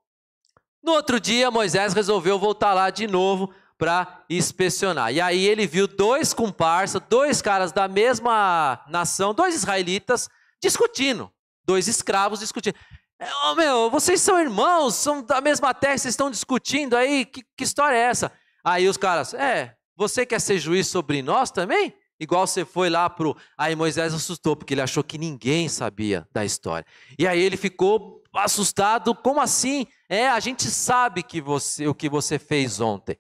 no 0.83 0.93
outro 0.93 1.21
dia 1.21 1.51
Moisés 1.51 1.95
resolveu 1.95 2.39
voltar 2.39 2.75
lá 2.75 2.91
de 2.91 3.07
novo 3.07 3.53
para 3.77 4.25
inspecionar. 4.29 5.13
E 5.13 5.21
aí 5.21 5.47
ele 5.47 5.67
viu 5.67 5.87
dois 5.87 6.35
comparsas, 6.35 7.01
dois 7.09 7.41
caras 7.41 7.71
da 7.71 7.87
mesma 7.87 8.81
nação, 8.89 9.33
dois 9.33 9.55
israelitas 9.55 10.29
discutindo, 10.61 11.31
dois 11.65 11.87
escravos 11.87 12.41
discutindo. 12.41 12.75
Oh, 13.21 13.55
meu, 13.57 13.91
vocês 13.91 14.21
são 14.21 14.39
irmãos, 14.39 14.95
são 14.95 15.23
da 15.23 15.41
mesma 15.41 15.75
terra, 15.75 15.99
vocês 15.99 16.13
estão 16.13 16.31
discutindo 16.31 16.97
aí, 16.97 17.25
que, 17.25 17.43
que 17.57 17.65
história 17.65 17.97
é 17.97 18.01
essa? 18.01 18.31
Aí 18.63 18.89
os 18.89 18.97
caras, 18.97 19.35
é, 19.35 19.75
você 19.97 20.25
quer 20.25 20.41
ser 20.41 20.59
juiz 20.59 20.87
sobre 20.87 21.21
nós 21.21 21.51
também? 21.51 21.93
Igual 22.21 22.47
você 22.47 22.65
foi 22.65 22.91
lá 22.91 23.09
pro. 23.09 23.37
Aí 23.57 23.75
Moisés 23.77 24.13
assustou, 24.13 24.57
porque 24.57 24.75
ele 24.75 24.81
achou 24.81 25.05
que 25.05 25.19
ninguém 25.19 25.69
sabia 25.69 26.27
da 26.33 26.45
história. 26.45 26.85
E 27.19 27.27
aí 27.27 27.41
ele 27.41 27.57
ficou 27.57 28.23
assustado. 28.35 29.15
Como 29.15 29.41
assim? 29.41 29.87
É, 30.09 30.29
a 30.29 30.41
gente 30.41 30.65
sabe 30.65 31.23
que 31.23 31.41
você, 31.41 31.87
o 31.87 31.95
que 31.95 32.09
você 32.09 32.39
fez 32.39 32.81
ontem. 32.81 33.17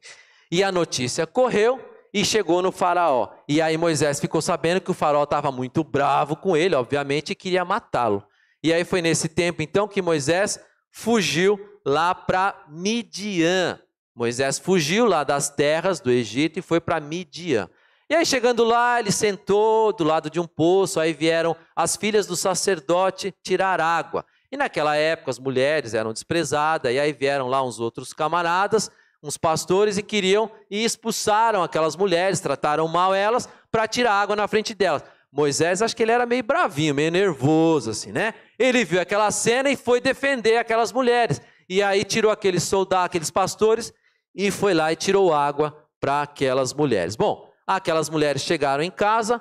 E 0.51 0.65
a 0.65 0.73
notícia 0.73 1.27
correu 1.27 1.81
e 2.13 2.25
chegou 2.25 2.61
no 2.61 2.73
faraó. 2.73 3.29
E 3.49 3.63
aí 3.63 3.77
Moisés 3.77 4.19
ficou 4.19 4.43
sabendo 4.43 4.81
que 4.81 4.91
o 4.91 4.95
faraó 4.95 5.23
estava 5.23 5.53
muito 5.53 5.85
bravo 5.85 6.35
com 6.35 6.57
ele, 6.57 6.75
obviamente, 6.75 7.31
e 7.31 7.37
queria 7.37 7.65
matá-lo. 7.65 8.25
E 8.63 8.73
aí 8.73 8.85
foi 8.85 9.01
nesse 9.01 9.29
tempo 9.29 9.63
então 9.63 9.87
que 9.87 10.03
Moisés 10.03 10.59
fugiu 10.91 11.59
lá 11.85 12.15
para 12.15 12.65
Midian. 12.69 13.79
Moisés 14.15 14.59
fugiu 14.59 15.07
lá 15.07 15.23
das 15.23 15.49
terras 15.49 16.01
do 16.01 16.11
Egito 16.11 16.59
e 16.59 16.63
foi 16.63 16.81
para 16.81 16.99
Midian. 16.99 17.69
E 18.11 18.15
aí 18.15 18.25
chegando 18.25 18.65
lá, 18.65 18.99
ele 18.99 19.13
sentou 19.13 19.93
do 19.93 20.03
lado 20.03 20.31
de 20.31 20.41
um 20.41 20.47
poço, 20.47 20.99
aí 20.99 21.13
vieram 21.13 21.55
as 21.77 21.95
filhas 21.95 22.27
do 22.27 22.35
sacerdote 22.35 23.35
tirar 23.43 23.81
água. 23.81 24.25
E 24.51 24.57
naquela 24.57 24.97
época 24.97 25.31
as 25.31 25.39
mulheres 25.39 25.93
eram 25.93 26.13
desprezadas, 26.13 26.91
e 26.91 26.99
aí 26.99 27.13
vieram 27.13 27.49
lá 27.49 27.63
uns 27.63 27.79
outros 27.79 28.15
camaradas, 28.15 28.91
uns 29.23 29.37
pastores, 29.37 29.99
e 29.99 30.03
queriam 30.03 30.51
e 30.71 30.83
expulsaram 30.83 31.63
aquelas 31.63 31.97
mulheres, 31.97 32.41
trataram 32.41 32.89
mal 32.89 33.15
elas 33.15 33.47
para 33.71 33.87
tirar 33.87 34.15
água 34.15 34.35
na 34.35 34.49
frente 34.49 34.75
delas. 34.75 35.05
Moisés, 35.31 35.83
acho 35.83 35.95
que 35.95 36.03
ele 36.03 36.13
era 36.13 36.25
meio 36.25 36.43
bravinho, 36.43 36.95
meio 36.95 37.11
nervoso, 37.11 37.91
assim, 37.91 38.11
né? 38.11 38.33
Ele 38.59 38.85
viu 38.85 39.01
aquela 39.01 39.31
cena 39.31 39.71
e 39.71 39.77
foi 39.77 40.01
defender 40.01 40.57
aquelas 40.57 40.93
mulheres. 40.93 41.41
E 41.69 41.83
aí 41.83 42.05
tirou 42.05 42.31
aqueles 42.31 42.63
soldados, 42.63 43.07
aqueles 43.07 43.31
pastores, 43.31 43.93
e 44.35 44.51
foi 44.51 44.75
lá 44.75 44.93
e 44.93 44.97
tirou 44.97 45.33
água 45.33 45.77
para 46.01 46.23
aquelas 46.23 46.73
mulheres. 46.73 47.15
Bom, 47.15 47.49
aquelas 47.67 48.09
mulheres 48.09 48.43
chegaram 48.43 48.83
em 48.83 48.91
casa 48.91 49.41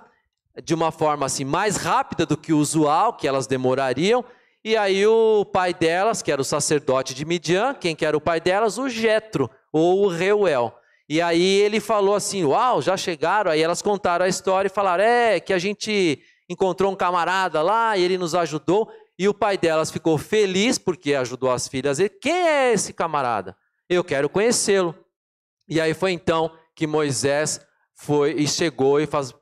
de 0.63 0.73
uma 0.73 0.91
forma 0.91 1.25
assim 1.25 1.45
mais 1.45 1.77
rápida 1.77 2.25
do 2.25 2.35
que 2.35 2.51
o 2.51 2.57
usual, 2.57 3.13
que 3.13 3.27
elas 3.27 3.47
demorariam. 3.47 4.23
E 4.63 4.75
aí 4.75 5.05
o 5.05 5.45
pai 5.45 5.73
delas, 5.73 6.21
que 6.21 6.31
era 6.31 6.41
o 6.41 6.45
sacerdote 6.45 7.13
de 7.13 7.23
Midian, 7.25 7.73
quem 7.73 7.95
que 7.95 8.05
era 8.05 8.17
o 8.17 8.21
pai 8.21 8.41
delas? 8.41 8.77
O 8.77 8.89
Jetro 8.89 9.49
ou 9.71 10.03
o 10.03 10.07
Reuel. 10.07 10.73
E 11.07 11.21
aí 11.21 11.61
ele 11.61 11.79
falou 11.79 12.15
assim: 12.15 12.43
Uau, 12.43 12.81
já 12.81 12.97
chegaram. 12.97 13.49
Aí 13.49 13.61
elas 13.61 13.81
contaram 13.81 14.25
a 14.25 14.29
história 14.29 14.67
e 14.67 14.71
falaram: 14.71 15.03
É, 15.03 15.39
que 15.39 15.53
a 15.53 15.59
gente 15.59 16.21
encontrou 16.49 16.91
um 16.91 16.95
camarada 16.95 17.61
lá 17.61 17.97
e 17.97 18.03
ele 18.03 18.17
nos 18.17 18.35
ajudou. 18.35 18.91
E 19.17 19.27
o 19.27 19.33
pai 19.33 19.57
delas 19.57 19.89
ficou 19.89 20.17
feliz 20.17 20.77
porque 20.77 21.15
ajudou 21.15 21.51
as 21.51 21.67
filhas. 21.67 21.99
E 21.99 22.07
quem 22.07 22.47
é 22.47 22.73
esse 22.73 22.93
camarada? 22.93 23.57
Eu 23.89 24.03
quero 24.03 24.29
conhecê-lo. 24.29 24.95
E 25.67 25.81
aí 25.81 25.93
foi 25.93 26.11
então 26.11 26.51
que 26.75 26.85
Moisés 26.85 27.59
foi 27.95 28.33
e 28.33 28.47
chegou 28.47 28.99
e 28.99 29.07
faz, 29.07 29.33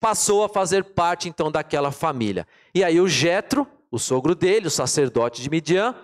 passou 0.00 0.44
a 0.44 0.48
fazer 0.48 0.82
parte 0.82 1.28
então 1.28 1.50
daquela 1.50 1.92
família. 1.92 2.46
E 2.74 2.82
aí 2.82 3.00
o 3.00 3.08
Jetro, 3.08 3.66
o 3.90 3.98
sogro 3.98 4.34
dele, 4.34 4.66
o 4.66 4.70
sacerdote 4.70 5.40
de 5.40 5.48
Midian, 5.48 5.94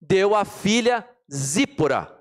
deu 0.00 0.34
a 0.34 0.44
filha 0.44 1.08
Zípora 1.32 2.12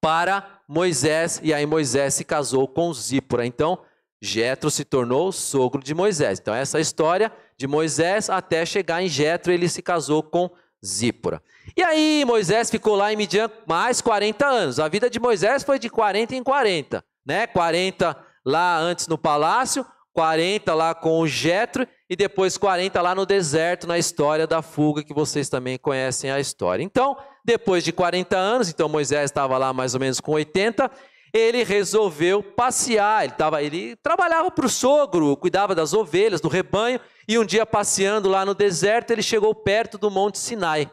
para 0.00 0.62
Moisés 0.68 1.40
e 1.42 1.52
aí 1.52 1.66
Moisés 1.66 2.14
se 2.14 2.24
casou 2.24 2.68
com 2.68 2.92
Zípora. 2.92 3.44
Então, 3.44 3.80
Jetro 4.24 4.70
se 4.70 4.84
tornou 4.84 5.30
sogro 5.30 5.82
de 5.82 5.94
Moisés. 5.94 6.38
Então, 6.40 6.54
essa 6.54 6.80
história 6.80 7.30
de 7.56 7.66
Moisés 7.66 8.30
até 8.30 8.64
chegar 8.64 9.02
em 9.02 9.08
Jetro, 9.08 9.52
ele 9.52 9.68
se 9.68 9.82
casou 9.82 10.22
com 10.22 10.50
Zípora. 10.84 11.42
E 11.76 11.82
aí 11.82 12.24
Moisés 12.26 12.70
ficou 12.70 12.94
lá 12.94 13.12
em 13.12 13.16
Midian 13.16 13.50
mais 13.66 14.00
40 14.00 14.46
anos. 14.46 14.80
A 14.80 14.88
vida 14.88 15.08
de 15.08 15.20
Moisés 15.20 15.62
foi 15.62 15.78
de 15.78 15.88
40 15.88 16.34
em 16.34 16.42
40, 16.42 17.04
né? 17.24 17.46
40 17.46 18.16
lá 18.44 18.78
antes 18.78 19.06
no 19.06 19.16
palácio, 19.16 19.84
40 20.12 20.74
lá 20.74 20.94
com 20.94 21.20
o 21.20 21.26
Jetro 21.26 21.86
e 22.08 22.14
depois 22.14 22.56
40 22.56 23.00
lá 23.00 23.14
no 23.14 23.26
deserto 23.26 23.86
na 23.86 23.98
história 23.98 24.46
da 24.46 24.62
fuga 24.62 25.02
que 25.02 25.14
vocês 25.14 25.48
também 25.48 25.78
conhecem 25.78 26.30
a 26.30 26.38
história. 26.38 26.82
Então, 26.82 27.16
depois 27.44 27.82
de 27.82 27.92
40 27.92 28.36
anos, 28.36 28.68
então 28.68 28.88
Moisés 28.88 29.24
estava 29.24 29.58
lá 29.58 29.72
mais 29.72 29.94
ou 29.94 30.00
menos 30.00 30.20
com 30.20 30.32
80, 30.32 30.90
ele 31.34 31.64
resolveu 31.64 32.40
passear. 32.40 33.24
Ele, 33.24 33.32
tava, 33.32 33.60
ele 33.60 33.96
trabalhava 33.96 34.52
para 34.52 34.66
o 34.66 34.68
sogro, 34.68 35.36
cuidava 35.36 35.74
das 35.74 35.92
ovelhas, 35.92 36.40
do 36.40 36.46
rebanho, 36.46 37.00
e 37.26 37.36
um 37.36 37.44
dia 37.44 37.66
passeando 37.66 38.28
lá 38.28 38.46
no 38.46 38.54
deserto, 38.54 39.10
ele 39.10 39.22
chegou 39.22 39.52
perto 39.52 39.98
do 39.98 40.10
Monte 40.10 40.38
Sinai. 40.38 40.88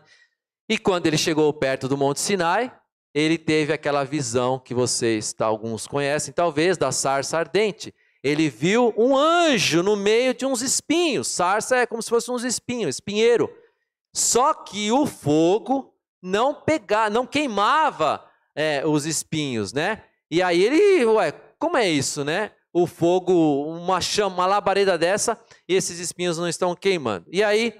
E 0.67 0.79
quando 0.79 1.05
ele 1.05 1.17
chegou 1.17 1.53
perto 1.53 1.87
do 1.87 1.95
Monte 1.95 2.19
Sinai, 2.19 2.73
ele 3.13 3.37
teve 3.37 3.71
aquela 3.71 4.03
visão 4.03 4.57
que 4.57 4.73
vocês, 4.73 5.35
alguns 5.39 5.85
conhecem, 5.85 6.33
talvez, 6.33 6.77
da 6.77 6.91
sarça 6.91 7.37
ardente. 7.37 7.93
Ele 8.23 8.49
viu 8.49 8.93
um 8.97 9.15
anjo 9.15 9.83
no 9.83 9.95
meio 9.95 10.33
de 10.33 10.45
uns 10.45 10.61
espinhos. 10.61 11.27
Sarça 11.27 11.77
é 11.77 11.85
como 11.85 12.01
se 12.01 12.09
fosse 12.09 12.31
uns 12.31 12.43
espinhos, 12.43 12.95
espinheiro. 12.95 13.51
Só 14.13 14.53
que 14.53 14.91
o 14.91 15.05
fogo 15.05 15.93
não 16.21 16.53
pegava, 16.53 17.09
não 17.09 17.25
queimava 17.25 18.23
é, 18.55 18.83
os 18.85 19.05
espinhos, 19.05 19.73
né? 19.73 20.03
E 20.31 20.41
aí 20.41 20.63
ele, 20.63 21.05
ué, 21.05 21.33
como 21.59 21.75
é 21.75 21.89
isso, 21.89 22.23
né? 22.23 22.51
O 22.71 22.87
fogo, 22.87 23.65
uma 23.65 23.99
chama, 23.99 24.37
uma 24.37 24.45
labareda 24.45 24.97
dessa, 24.97 25.37
e 25.67 25.75
esses 25.75 25.99
espinhos 25.99 26.37
não 26.37 26.47
estão 26.47 26.73
queimando. 26.73 27.25
E 27.29 27.43
aí 27.43 27.75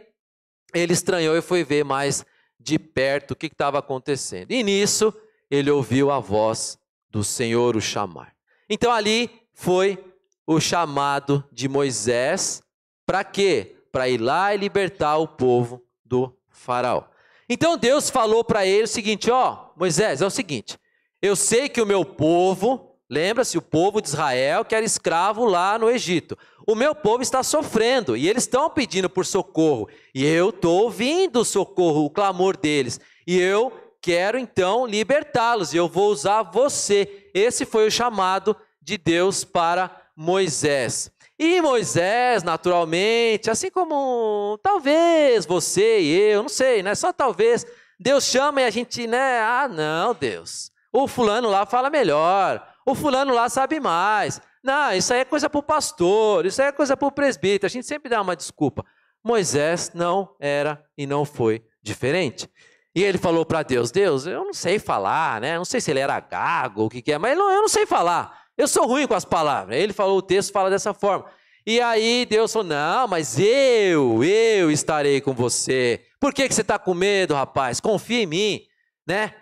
ele 0.74 0.91
estranhou 0.91 1.36
e 1.38 1.41
foi 1.41 1.63
ver 1.63 1.86
mais 1.86 2.25
de 2.60 2.77
perto 2.77 3.31
o 3.31 3.36
que 3.36 3.48
estava 3.48 3.79
acontecendo. 3.79 4.51
E 4.51 4.62
nisso 4.63 5.13
ele 5.50 5.72
ouviu 5.72 6.12
a 6.12 6.20
voz 6.20 6.77
do 7.10 7.24
Senhor 7.24 7.77
o 7.77 7.81
chamar. 7.81 8.36
Então 8.70 8.91
ali 8.91 9.29
foi 9.53 9.98
o 10.46 10.60
chamado 10.60 11.43
de 11.51 11.70
Moisés 11.70 12.62
para 13.05 13.24
quê? 13.24 13.77
Para 13.91 14.10
ir 14.10 14.20
lá 14.20 14.53
e 14.53 14.58
libertar 14.58 15.17
o 15.17 15.27
povo 15.27 15.84
do 16.05 16.38
faraó. 16.50 17.03
Então 17.50 17.77
Deus 17.77 18.10
falou 18.10 18.43
para 18.43 18.65
ele 18.65 18.84
o 18.84 18.88
seguinte, 18.88 19.29
ó, 19.29 19.72
Moisés, 19.75 20.22
é 20.22 20.25
o 20.25 20.29
seguinte, 20.29 20.77
eu 21.22 21.36
sei 21.36 21.70
que 21.70 21.82
o 21.82 21.86
meu 21.86 22.04
povo, 22.04 22.96
lembra-se, 23.10 23.58
o 23.58 23.62
povo 23.62 24.01
de 24.01 24.08
Israel 24.08 24.66
que 24.66 24.74
era 24.74 24.84
escravo 24.84 25.46
lá 25.46 25.78
no 25.78 25.90
Egito. 25.90 26.38
O 26.68 26.75
meu 26.75 26.96
povo 26.96 27.22
está 27.22 27.44
sofrendo 27.44 28.16
e 28.18 28.28
eles 28.28 28.44
estão 28.44 28.70
pedindo 28.70 29.10
por 29.10 29.25
socorro. 29.25 29.88
E 30.16 30.25
eu 30.25 30.50
estou 30.50 30.84
ouvindo 30.84 31.42
o 31.42 31.46
socorro, 31.46 32.06
o 32.06 32.10
clamor 32.10 32.58
deles. 32.58 33.00
E 33.28 33.38
eu 33.38 33.72
quero 34.01 34.38
então 34.38 34.86
libertá-los. 34.86 35.74
E 35.74 35.78
eu 35.78 35.88
vou 35.88 36.10
usar 36.10 36.44
você. 36.44 37.30
Esse 37.34 37.66
foi 37.66 37.88
o 37.88 37.92
chamado 37.92 38.56
de 38.82 38.98
Deus 38.98 39.43
para 39.43 39.95
Moisés. 40.15 41.12
E 41.38 41.62
Moisés, 41.62 42.43
naturalmente, 42.43 43.50
assim 43.50 43.72
como 43.72 44.60
talvez 44.62 45.45
você 45.45 46.00
e 46.00 46.32
eu, 46.32 46.43
não 46.43 46.50
sei, 46.50 46.84
né? 46.84 46.93
Só 46.93 47.12
talvez 47.12 47.65
Deus 48.00 48.26
chama 48.26 48.62
e 48.62 48.65
a 48.65 48.69
gente, 48.69 49.08
né? 49.08 49.39
Ah, 49.39 49.67
não, 49.67 50.13
Deus. 50.13 50.70
O 50.91 51.08
fulano 51.08 51.49
lá 51.49 51.65
fala 51.65 51.89
melhor. 51.89 52.65
O 52.86 52.95
fulano 52.95 53.34
lá 53.34 53.49
sabe 53.49 53.80
mais. 53.80 54.41
Não, 54.63 54.93
isso 54.93 55.13
aí 55.13 55.21
é 55.21 55.25
coisa 55.25 55.49
para 55.49 55.60
o 55.60 55.63
pastor, 55.63 56.45
isso 56.45 56.62
aí 56.62 56.67
é 56.67 56.71
coisa 56.71 56.95
para 56.95 57.08
o 57.08 57.12
presbítero. 57.12 57.65
A 57.67 57.69
gente 57.69 57.88
sempre 57.88 58.10
dá 58.10 58.21
uma 58.21 58.36
desculpa. 58.36 58.86
Moisés 59.23 59.91
não 59.93 60.36
era 60.39 60.84
e 60.97 61.06
não 61.08 61.25
foi 61.25 61.63
diferente. 61.82 62.49
E 62.95 63.04
ele 63.04 63.17
falou 63.17 63.45
para 63.45 63.63
Deus: 63.63 63.91
Deus, 63.91 64.25
eu 64.25 64.43
não 64.43 64.54
sei 64.54 64.77
falar, 64.77 65.39
né? 65.41 65.58
Não 65.58 65.65
sei 65.65 65.80
se 65.80 65.91
ele 65.91 65.99
era 65.99 66.19
gago 66.19 66.86
o 66.86 66.89
que, 66.89 67.01
que 67.01 67.13
é, 67.13 67.17
mas 67.17 67.38
eu 67.38 67.45
não 67.45 67.69
sei 67.69 67.86
falar. 67.86 68.41
Eu 68.58 68.67
sou 68.67 68.86
ruim 68.86 69.08
com 69.08 69.13
as 69.13 69.25
palavras. 69.25 69.77
Ele 69.77 69.93
falou, 69.93 70.17
o 70.17 70.21
texto 70.21 70.51
fala 70.51 70.69
dessa 70.69 70.93
forma. 70.93 71.25
E 71.65 71.80
aí 71.80 72.25
Deus 72.25 72.51
falou: 72.51 72.67
Não, 72.67 73.08
mas 73.08 73.39
eu, 73.39 74.23
eu 74.23 74.71
estarei 74.71 75.21
com 75.21 75.34
você. 75.34 76.04
Por 76.19 76.34
que, 76.34 76.47
que 76.47 76.54
você 76.54 76.62
está 76.62 76.77
com 76.77 76.93
medo, 76.93 77.34
rapaz? 77.34 77.80
Confia 77.80 78.23
em 78.23 78.25
mim, 78.25 78.62
né? 79.08 79.34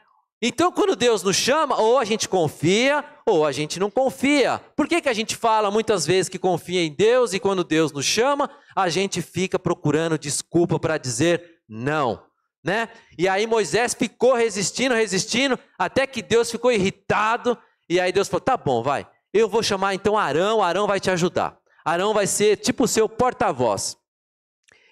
Então, 0.42 0.72
quando 0.72 0.96
Deus 0.96 1.22
nos 1.22 1.36
chama, 1.36 1.80
ou 1.80 1.98
a 1.98 2.06
gente 2.06 2.30
confia, 2.30 3.04
ou 3.26 3.46
a 3.46 3.52
gente 3.52 3.78
não 3.78 3.92
confia. 3.92 4.62
Por 4.76 4.88
que, 4.88 5.02
que 5.02 5.10
a 5.10 5.14
gente 5.14 5.36
fala 5.36 5.70
muitas 5.70 6.06
vezes 6.06 6.30
que 6.30 6.40
confia 6.40 6.82
em 6.82 6.94
Deus 6.94 7.34
e 7.34 7.40
quando 7.40 7.64
Deus 7.64 7.92
nos 7.92 8.06
chama, 8.06 8.50
a 8.74 8.88
gente 8.88 9.22
fica 9.22 9.60
procurando 9.60 10.18
desculpa 10.18 10.80
para 10.80 10.98
dizer 10.98 11.60
não, 11.68 12.24
né? 12.64 12.88
E 13.18 13.28
aí 13.28 13.46
Moisés 13.46 13.94
ficou 13.94 14.34
resistindo, 14.34 14.96
resistindo, 14.96 15.60
até 15.78 16.08
que 16.08 16.22
Deus 16.22 16.50
ficou 16.50 16.72
irritado, 16.72 17.58
e 17.90 18.00
aí 18.00 18.12
Deus 18.12 18.30
falou: 18.30 18.42
tá 18.42 18.56
bom, 18.56 18.82
vai, 18.82 19.06
eu 19.34 19.50
vou 19.50 19.62
chamar 19.62 19.94
então 19.94 20.18
Arão, 20.18 20.64
Arão 20.64 20.88
vai 20.88 21.02
te 21.02 21.12
ajudar. 21.12 21.58
Arão 21.84 22.14
vai 22.14 22.26
ser 22.26 22.56
tipo 22.58 22.86
o 22.86 22.88
seu 22.88 23.10
porta-voz. 23.10 23.98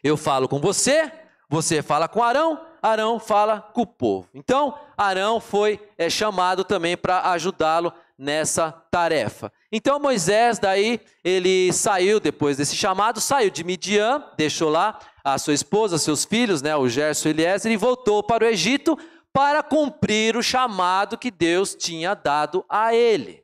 Eu 0.03 0.17
falo 0.17 0.47
com 0.47 0.59
você, 0.59 1.11
você 1.49 1.81
fala 1.81 2.07
com 2.07 2.21
Arão, 2.21 2.59
Arão 2.81 3.19
fala 3.19 3.61
com 3.61 3.81
o 3.81 3.87
povo. 3.87 4.27
Então, 4.33 4.77
Arão 4.97 5.39
foi 5.39 5.79
é, 5.97 6.09
chamado 6.09 6.63
também 6.63 6.95
para 6.95 7.31
ajudá-lo 7.31 7.93
nessa 8.17 8.71
tarefa. 8.89 9.51
Então, 9.71 9.99
Moisés, 9.99 10.57
daí, 10.57 10.99
ele 11.23 11.71
saiu 11.71 12.19
depois 12.19 12.57
desse 12.57 12.75
chamado, 12.75 13.21
saiu 13.21 13.49
de 13.49 13.63
Midian, 13.63 14.23
deixou 14.37 14.69
lá 14.69 14.97
a 15.23 15.37
sua 15.37 15.53
esposa, 15.53 15.97
seus 15.97 16.25
filhos, 16.25 16.61
né, 16.61 16.75
o 16.75 16.87
Gerson 16.87 17.27
e 17.27 17.31
Eliezer, 17.31 17.71
e 17.71 17.77
voltou 17.77 18.23
para 18.23 18.45
o 18.45 18.47
Egito 18.47 18.97
para 19.31 19.61
cumprir 19.61 20.35
o 20.35 20.41
chamado 20.41 21.17
que 21.17 21.29
Deus 21.29 21.75
tinha 21.75 22.15
dado 22.15 22.65
a 22.67 22.95
ele. 22.95 23.43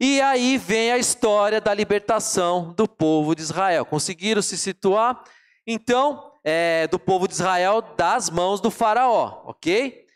E 0.00 0.20
aí 0.20 0.58
vem 0.58 0.92
a 0.92 0.98
história 0.98 1.60
da 1.60 1.72
libertação 1.72 2.74
do 2.76 2.86
povo 2.86 3.34
de 3.34 3.42
Israel. 3.42 3.84
Conseguiram 3.86 4.42
se 4.42 4.58
situar? 4.58 5.24
Então, 5.66 6.27
é, 6.44 6.86
do 6.86 6.98
povo 6.98 7.26
de 7.26 7.34
Israel 7.34 7.82
das 7.82 8.30
mãos 8.30 8.60
do 8.60 8.70
Faraó, 8.70 9.42
ok? 9.46 10.06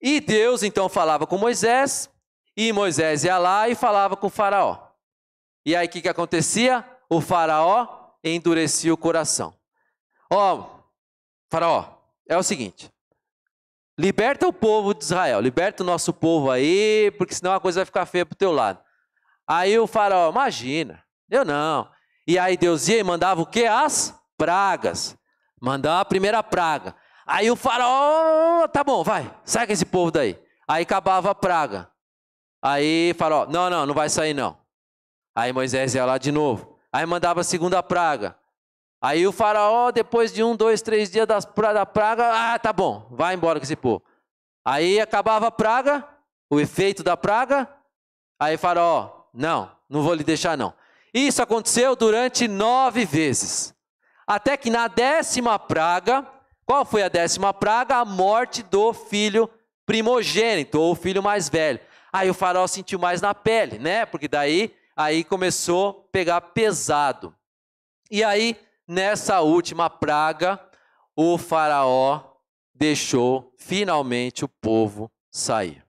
E 0.00 0.20
Deus 0.20 0.62
então 0.62 0.88
falava 0.88 1.26
com 1.26 1.38
Moisés, 1.38 2.10
e 2.56 2.72
Moisés 2.72 3.24
ia 3.24 3.38
lá 3.38 3.68
e 3.68 3.74
falava 3.74 4.16
com 4.16 4.28
o 4.28 4.30
Faraó. 4.30 4.78
E 5.64 5.74
aí 5.74 5.86
o 5.86 5.90
que, 5.90 6.00
que 6.00 6.08
acontecia? 6.08 6.84
O 7.08 7.20
Faraó 7.20 8.10
endurecia 8.22 8.92
o 8.92 8.96
coração. 8.96 9.54
Ó, 10.30 10.54
oh, 10.54 10.64
Faraó, 11.50 11.98
é 12.28 12.36
o 12.36 12.42
seguinte: 12.42 12.90
liberta 13.98 14.46
o 14.46 14.52
povo 14.52 14.94
de 14.94 15.04
Israel, 15.04 15.40
liberta 15.40 15.82
o 15.82 15.86
nosso 15.86 16.12
povo 16.12 16.50
aí, 16.50 17.12
porque 17.18 17.34
senão 17.34 17.52
a 17.52 17.60
coisa 17.60 17.80
vai 17.80 17.86
ficar 17.86 18.06
feia 18.06 18.26
pro 18.26 18.36
teu 18.36 18.52
lado. 18.52 18.80
Aí 19.46 19.78
o 19.78 19.86
Faraó, 19.86 20.30
imagina, 20.30 21.04
eu 21.30 21.44
não. 21.44 21.88
E 22.26 22.38
aí 22.38 22.56
Deus 22.56 22.88
ia 22.88 22.98
e 22.98 23.04
mandava 23.04 23.40
o 23.40 23.46
que? 23.46 23.64
As 23.64 24.14
pragas. 24.36 25.16
Mandar 25.66 25.98
a 25.98 26.04
primeira 26.04 26.44
praga. 26.44 26.94
Aí 27.26 27.50
o 27.50 27.56
faraó, 27.56 28.68
tá 28.68 28.84
bom, 28.84 29.02
vai, 29.02 29.28
sai 29.44 29.66
com 29.66 29.72
esse 29.72 29.84
povo 29.84 30.12
daí. 30.12 30.40
Aí 30.68 30.84
acabava 30.84 31.32
a 31.32 31.34
praga. 31.34 31.90
Aí 32.62 33.12
faraó, 33.18 33.46
não, 33.46 33.68
não, 33.68 33.84
não 33.84 33.92
vai 33.92 34.08
sair 34.08 34.32
não. 34.32 34.56
Aí 35.34 35.52
Moisés 35.52 35.92
ia 35.96 36.04
lá 36.04 36.18
de 36.18 36.30
novo. 36.30 36.78
Aí 36.92 37.04
mandava 37.04 37.40
a 37.40 37.44
segunda 37.44 37.82
praga. 37.82 38.38
Aí 39.02 39.26
o 39.26 39.32
faraó, 39.32 39.90
depois 39.90 40.32
de 40.32 40.40
um, 40.40 40.54
dois, 40.54 40.82
três 40.82 41.10
dias 41.10 41.26
das, 41.26 41.44
da 41.44 41.84
praga, 41.84 42.54
ah, 42.54 42.56
tá 42.60 42.72
bom, 42.72 43.08
vai 43.10 43.34
embora 43.34 43.58
com 43.58 43.64
esse 43.64 43.74
povo. 43.74 44.04
Aí 44.64 45.00
acabava 45.00 45.48
a 45.48 45.50
praga, 45.50 46.06
o 46.48 46.60
efeito 46.60 47.02
da 47.02 47.16
praga. 47.16 47.68
Aí 48.38 48.56
faraó, 48.56 49.24
não, 49.34 49.68
não 49.90 50.04
vou 50.04 50.14
lhe 50.14 50.22
deixar 50.22 50.56
não. 50.56 50.72
Isso 51.12 51.42
aconteceu 51.42 51.96
durante 51.96 52.46
nove 52.46 53.04
vezes. 53.04 53.75
Até 54.26 54.56
que 54.56 54.70
na 54.70 54.88
décima 54.88 55.58
praga, 55.58 56.26
qual 56.64 56.84
foi 56.84 57.02
a 57.02 57.08
décima 57.08 57.54
praga? 57.54 57.96
A 57.96 58.04
morte 58.04 58.62
do 58.62 58.92
filho 58.92 59.48
primogênito, 59.84 60.80
ou 60.80 60.92
o 60.92 60.96
filho 60.96 61.22
mais 61.22 61.48
velho. 61.48 61.78
Aí 62.12 62.28
o 62.28 62.34
faraó 62.34 62.66
sentiu 62.66 62.98
mais 62.98 63.20
na 63.20 63.34
pele, 63.34 63.78
né? 63.78 64.04
Porque 64.04 64.26
daí 64.26 64.74
aí 64.96 65.22
começou 65.22 65.90
a 65.90 66.10
pegar 66.10 66.40
pesado. 66.40 67.34
E 68.10 68.24
aí, 68.24 68.56
nessa 68.88 69.40
última 69.42 69.90
praga, 69.90 70.58
o 71.14 71.36
Faraó 71.36 72.22
deixou 72.74 73.52
finalmente 73.58 74.44
o 74.44 74.48
povo 74.48 75.10
sair. 75.30 75.85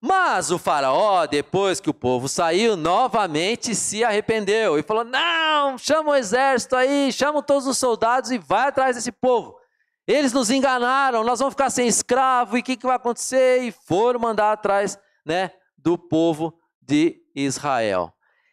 Mas 0.00 0.50
o 0.50 0.58
Faraó, 0.58 1.26
depois 1.26 1.78
que 1.78 1.90
o 1.90 1.94
povo 1.94 2.26
saiu, 2.26 2.74
novamente 2.74 3.74
se 3.74 4.02
arrependeu 4.02 4.78
e 4.78 4.82
falou: 4.82 5.04
Não, 5.04 5.76
chama 5.76 6.12
o 6.12 6.16
exército 6.16 6.74
aí, 6.74 7.12
chama 7.12 7.42
todos 7.42 7.66
os 7.66 7.76
soldados 7.76 8.30
e 8.30 8.38
vai 8.38 8.68
atrás 8.68 8.96
desse 8.96 9.12
povo. 9.12 9.58
Eles 10.06 10.32
nos 10.32 10.50
enganaram, 10.50 11.22
nós 11.22 11.38
vamos 11.38 11.52
ficar 11.52 11.68
sem 11.68 11.86
escravo 11.86 12.56
e 12.56 12.60
o 12.60 12.62
que, 12.62 12.76
que 12.76 12.86
vai 12.86 12.96
acontecer? 12.96 13.62
E 13.62 13.70
foram 13.70 14.18
mandar 14.18 14.52
atrás 14.52 14.98
né, 15.24 15.52
do 15.76 15.98
povo 15.98 16.58
de 16.80 17.20
Israel. 17.34 18.12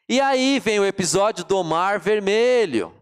E 0.10 0.20
aí 0.20 0.60
vem 0.60 0.80
o 0.80 0.86
episódio 0.86 1.46
do 1.46 1.64
Mar 1.64 1.98
Vermelho. 2.00 2.94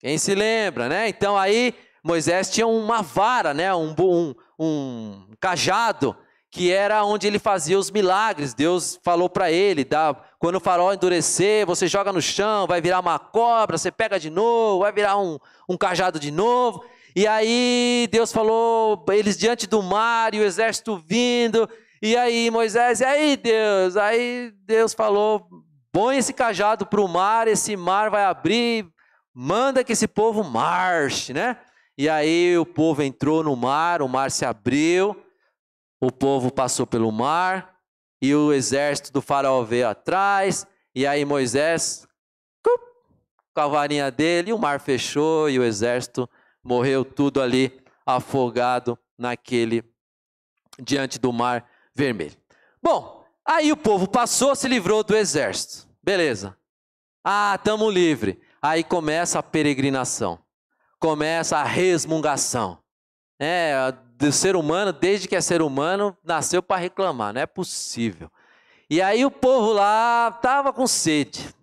Quem 0.00 0.16
se 0.18 0.34
lembra, 0.34 0.88
né? 0.88 1.08
Então 1.08 1.36
aí 1.36 1.74
Moisés 2.02 2.50
tinha 2.50 2.66
uma 2.66 3.02
vara, 3.02 3.52
né? 3.52 3.74
um, 3.74 3.94
um, 3.98 4.34
um 4.58 5.28
cajado 5.38 6.16
que 6.56 6.72
era 6.72 7.04
onde 7.04 7.26
ele 7.26 7.38
fazia 7.38 7.78
os 7.78 7.90
milagres. 7.90 8.54
Deus 8.54 8.98
falou 9.04 9.28
para 9.28 9.52
ele: 9.52 9.84
dá, 9.84 10.16
quando 10.38 10.54
o 10.54 10.60
farol 10.60 10.94
endurecer, 10.94 11.66
você 11.66 11.86
joga 11.86 12.10
no 12.14 12.22
chão, 12.22 12.66
vai 12.66 12.80
virar 12.80 13.00
uma 13.00 13.18
cobra, 13.18 13.76
você 13.76 13.92
pega 13.92 14.18
de 14.18 14.30
novo, 14.30 14.80
vai 14.80 14.90
virar 14.90 15.18
um, 15.18 15.38
um 15.68 15.76
cajado 15.76 16.18
de 16.18 16.30
novo. 16.30 16.82
E 17.14 17.26
aí 17.26 18.08
Deus 18.10 18.32
falou, 18.32 19.04
eles 19.10 19.36
diante 19.36 19.66
do 19.66 19.82
mar 19.82 20.34
e 20.34 20.40
o 20.40 20.44
exército 20.44 20.96
vindo. 20.96 21.68
E 22.00 22.16
aí 22.16 22.50
Moisés, 22.50 23.00
e 23.00 23.04
aí 23.04 23.36
Deus? 23.36 23.94
Aí 23.98 24.50
Deus 24.64 24.94
falou: 24.94 25.46
põe 25.92 26.16
esse 26.16 26.32
cajado 26.32 26.86
para 26.86 27.02
o 27.02 27.08
mar, 27.08 27.48
esse 27.48 27.76
mar 27.76 28.08
vai 28.08 28.24
abrir, 28.24 28.86
manda 29.34 29.84
que 29.84 29.92
esse 29.92 30.08
povo 30.08 30.42
marche, 30.42 31.34
né? 31.34 31.58
E 31.98 32.08
aí 32.08 32.56
o 32.56 32.64
povo 32.64 33.02
entrou 33.02 33.44
no 33.44 33.54
mar, 33.54 34.00
o 34.00 34.08
mar 34.08 34.30
se 34.30 34.46
abriu 34.46 35.14
o 36.00 36.10
povo 36.10 36.52
passou 36.52 36.86
pelo 36.86 37.10
mar 37.10 37.76
e 38.20 38.34
o 38.34 38.52
exército 38.52 39.12
do 39.12 39.22
faraó 39.22 39.62
veio 39.62 39.88
atrás. 39.88 40.66
E 40.94 41.06
aí 41.06 41.24
Moisés, 41.24 42.06
com 42.62 43.60
a 43.60 43.66
varinha 43.66 44.10
dele, 44.10 44.52
o 44.52 44.58
mar 44.58 44.80
fechou 44.80 45.48
e 45.48 45.58
o 45.58 45.64
exército 45.64 46.28
morreu 46.62 47.04
tudo 47.04 47.40
ali 47.40 47.80
afogado 48.04 48.98
naquele 49.18 49.82
diante 50.78 51.18
do 51.18 51.32
mar 51.32 51.68
vermelho. 51.94 52.36
Bom, 52.82 53.24
aí 53.44 53.72
o 53.72 53.76
povo 53.76 54.08
passou, 54.08 54.54
se 54.54 54.68
livrou 54.68 55.02
do 55.02 55.16
exército. 55.16 55.88
Beleza. 56.02 56.56
Ah, 57.24 57.54
estamos 57.56 57.92
livre. 57.92 58.40
Aí 58.60 58.84
começa 58.84 59.38
a 59.38 59.42
peregrinação. 59.42 60.38
Começa 60.98 61.58
a 61.58 61.64
resmungação. 61.64 62.78
É, 63.38 63.74
do 64.18 64.32
ser 64.32 64.56
humano, 64.56 64.92
desde 64.92 65.28
que 65.28 65.36
é 65.36 65.40
ser 65.40 65.60
humano, 65.60 66.16
nasceu 66.24 66.62
para 66.62 66.80
reclamar, 66.80 67.34
não 67.34 67.40
é 67.40 67.46
possível. 67.46 68.30
E 68.88 69.02
aí 69.02 69.24
o 69.24 69.30
povo 69.30 69.72
lá 69.72 70.32
estava 70.34 70.72
com 70.72 70.86
sede. 70.86 71.54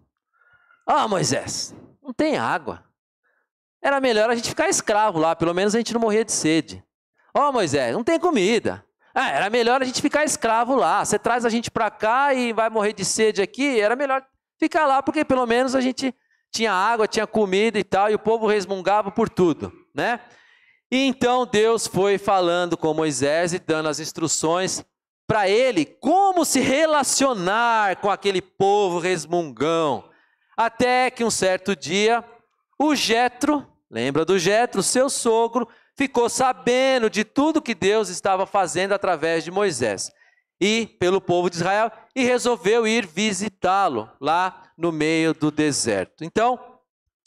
Ah, 0.85 1.07
Moisés, 1.07 1.73
não 2.01 2.13
tem 2.13 2.37
água. 2.37 2.83
Era 3.81 3.99
melhor 3.99 4.29
a 4.29 4.35
gente 4.35 4.49
ficar 4.49 4.69
escravo 4.69 5.17
lá, 5.19 5.35
pelo 5.35 5.53
menos 5.53 5.73
a 5.73 5.79
gente 5.79 5.93
não 5.93 6.01
morria 6.01 6.23
de 6.23 6.31
sede. 6.31 6.83
Ó, 7.35 7.49
oh, 7.49 7.51
Moisés, 7.51 7.93
não 7.93 8.03
tem 8.03 8.19
comida. 8.19 8.85
Ah, 9.15 9.29
era 9.29 9.49
melhor 9.49 9.81
a 9.81 9.85
gente 9.85 10.01
ficar 10.01 10.23
escravo 10.23 10.75
lá. 10.75 11.03
Você 11.03 11.17
traz 11.17 11.45
a 11.45 11.49
gente 11.49 11.71
para 11.71 11.89
cá 11.89 12.33
e 12.33 12.53
vai 12.53 12.69
morrer 12.69 12.93
de 12.93 13.03
sede 13.03 13.41
aqui. 13.41 13.79
Era 13.79 13.95
melhor 13.95 14.23
ficar 14.59 14.85
lá, 14.85 15.01
porque 15.01 15.25
pelo 15.25 15.45
menos 15.45 15.75
a 15.75 15.81
gente 15.81 16.13
tinha 16.51 16.71
água, 16.71 17.07
tinha 17.07 17.25
comida 17.25 17.79
e 17.79 17.83
tal, 17.83 18.11
e 18.11 18.13
o 18.13 18.19
povo 18.19 18.45
resmungava 18.45 19.11
por 19.11 19.27
tudo, 19.27 19.73
né? 19.93 20.19
E 20.93 21.07
então 21.07 21.43
Deus 21.43 21.87
foi 21.87 22.19
falando 22.19 22.77
com 22.77 22.93
Moisés 22.93 23.51
e 23.51 23.57
dando 23.57 23.89
as 23.89 23.99
instruções 23.99 24.85
para 25.25 25.49
ele 25.49 25.85
como 25.85 26.45
se 26.45 26.59
relacionar 26.59 27.95
com 27.95 28.11
aquele 28.11 28.43
povo 28.43 28.99
resmungão. 28.99 30.07
Até 30.55 31.09
que 31.09 31.23
um 31.23 31.31
certo 31.31 31.75
dia, 31.75 32.23
o 32.77 32.93
Jetro, 32.93 33.65
lembra 33.89 34.23
do 34.23 34.37
Jetro, 34.37 34.83
seu 34.83 35.09
sogro, 35.09 35.67
ficou 35.97 36.29
sabendo 36.29 37.09
de 37.09 37.23
tudo 37.23 37.59
que 37.59 37.73
Deus 37.73 38.09
estava 38.09 38.45
fazendo 38.45 38.93
através 38.93 39.43
de 39.43 39.49
Moisés 39.49 40.11
e 40.61 40.85
pelo 40.99 41.19
povo 41.19 41.49
de 41.49 41.55
Israel 41.55 41.91
e 42.15 42.23
resolveu 42.23 42.85
ir 42.85 43.07
visitá-lo 43.07 44.07
lá 44.21 44.71
no 44.77 44.91
meio 44.91 45.33
do 45.33 45.49
deserto. 45.49 46.23
Então, 46.23 46.59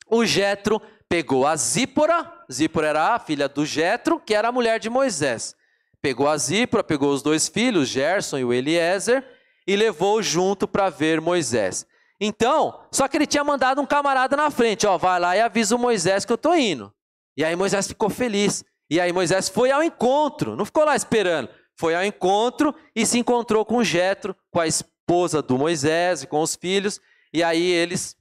o 0.09 0.25
Jetro 0.25 0.81
pegou 1.09 1.47
a 1.47 1.57
Zípora, 1.57 2.33
Zípora 2.51 2.88
era 2.88 3.14
a 3.14 3.19
filha 3.19 3.49
do 3.49 3.64
Jetro, 3.64 4.21
que 4.21 4.35
era 4.35 4.49
a 4.49 4.53
mulher 4.53 4.79
de 4.79 4.90
Moisés. 4.90 5.55
Pegou 6.03 6.29
a 6.29 6.37
Zípora, 6.37 6.85
pegou 6.85 7.12
os 7.12 7.23
dois 7.23 7.49
filhos, 7.49 7.88
Gerson 7.88 8.38
e 8.38 8.45
o 8.45 8.53
Eliezer, 8.53 9.25
e 9.66 9.75
levou 9.75 10.23
junto 10.23 10.69
para 10.69 10.88
ver 10.88 11.21
Moisés. 11.21 11.87
Então, 12.21 12.81
só 12.92 13.09
que 13.09 13.16
ele 13.16 13.27
tinha 13.27 13.45
mandado 13.45 13.81
um 13.81 13.87
camarada 13.87 14.37
na 14.37 14.51
frente, 14.51 14.87
ó, 14.87 14.97
vai 14.97 15.21
lá 15.21 15.37
e 15.37 15.40
avisa 15.40 15.75
o 15.75 15.79
Moisés 15.79 16.25
que 16.25 16.33
eu 16.33 16.38
tô 16.38 16.55
indo. 16.55 16.92
E 17.37 17.45
aí 17.45 17.55
Moisés 17.55 17.87
ficou 17.87 18.09
feliz. 18.09 18.64
E 18.88 19.01
aí 19.01 19.12
Moisés 19.12 19.49
foi 19.49 19.71
ao 19.71 19.83
encontro, 19.83 20.57
não 20.57 20.64
ficou 20.64 20.85
lá 20.85 20.97
esperando. 20.97 21.49
Foi 21.79 21.95
ao 21.95 22.05
encontro 22.05 22.75
e 22.95 23.05
se 23.05 23.19
encontrou 23.19 23.64
com 23.64 23.85
Jetro, 23.85 24.35
com 24.51 24.61
a 24.61 24.66
esposa 24.66 25.42
do 25.42 25.59
Moisés 25.59 26.23
e 26.23 26.27
com 26.27 26.40
os 26.40 26.57
filhos. 26.57 27.01
E 27.33 27.42
aí 27.42 27.71
eles, 27.71 28.16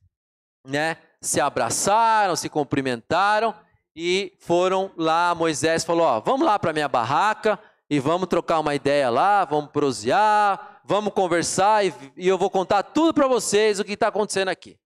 né, 0.68 0.98
se 1.26 1.42
abraçaram, 1.42 2.36
se 2.36 2.50
cumprimentaram 2.50 3.54
e 3.96 4.34
foram 4.40 4.92
lá. 4.96 5.34
Moisés 5.34 5.84
falou: 5.84 6.06
Ó, 6.06 6.20
vamos 6.20 6.46
lá 6.46 6.60
para 6.60 6.74
minha 6.74 6.88
barraca 6.88 7.60
e 7.90 8.00
vamos 8.00 8.28
trocar 8.28 8.60
uma 8.60 8.76
ideia 8.76 9.10
lá, 9.10 9.46
vamos 9.46 9.72
prosear, 9.72 10.82
vamos 10.84 11.14
conversar 11.14 11.86
e, 11.86 11.94
e 12.16 12.28
eu 12.28 12.38
vou 12.38 12.50
contar 12.50 12.84
tudo 12.84 13.14
para 13.14 13.28
vocês 13.28 13.80
o 13.80 13.84
que 13.84 13.94
está 13.94 14.08
acontecendo 14.08 14.50
aqui. 14.50 14.78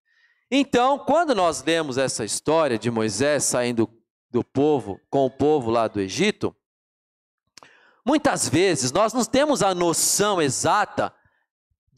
Então, 0.52 0.98
quando 0.98 1.36
nós 1.36 1.64
lemos 1.64 1.98
essa 1.98 2.26
história 2.26 2.78
de 2.78 2.90
Moisés 2.90 3.44
saindo 3.44 3.90
do 4.32 4.44
povo, 4.44 5.00
com 5.10 5.26
o 5.26 5.30
povo 5.30 5.70
lá 5.70 5.88
do 5.88 6.00
Egito, 6.00 6.56
muitas 8.06 8.50
vezes 8.50 8.92
nós 8.92 9.14
não 9.14 9.24
temos 9.24 9.62
a 9.62 9.76
noção 9.76 10.42
exata 10.42 11.14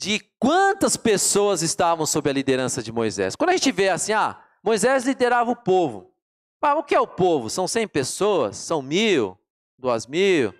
de 0.01 0.19
quantas 0.39 0.97
pessoas 0.97 1.61
estavam 1.61 2.07
sob 2.07 2.27
a 2.27 2.33
liderança 2.33 2.81
de 2.81 2.91
Moisés. 2.91 3.35
Quando 3.35 3.51
a 3.51 3.53
gente 3.53 3.71
vê 3.71 3.89
assim, 3.89 4.13
ah, 4.13 4.35
Moisés 4.63 5.05
liderava 5.05 5.51
o 5.51 5.55
povo. 5.55 6.11
Ah, 6.59 6.73
o 6.73 6.83
que 6.83 6.95
é 6.95 6.99
o 6.99 7.05
povo? 7.05 7.51
São 7.51 7.67
100 7.67 7.87
pessoas? 7.87 8.57
São 8.57 8.81
mil? 8.81 9.37
Duas 9.77 10.07
mil? 10.07 10.55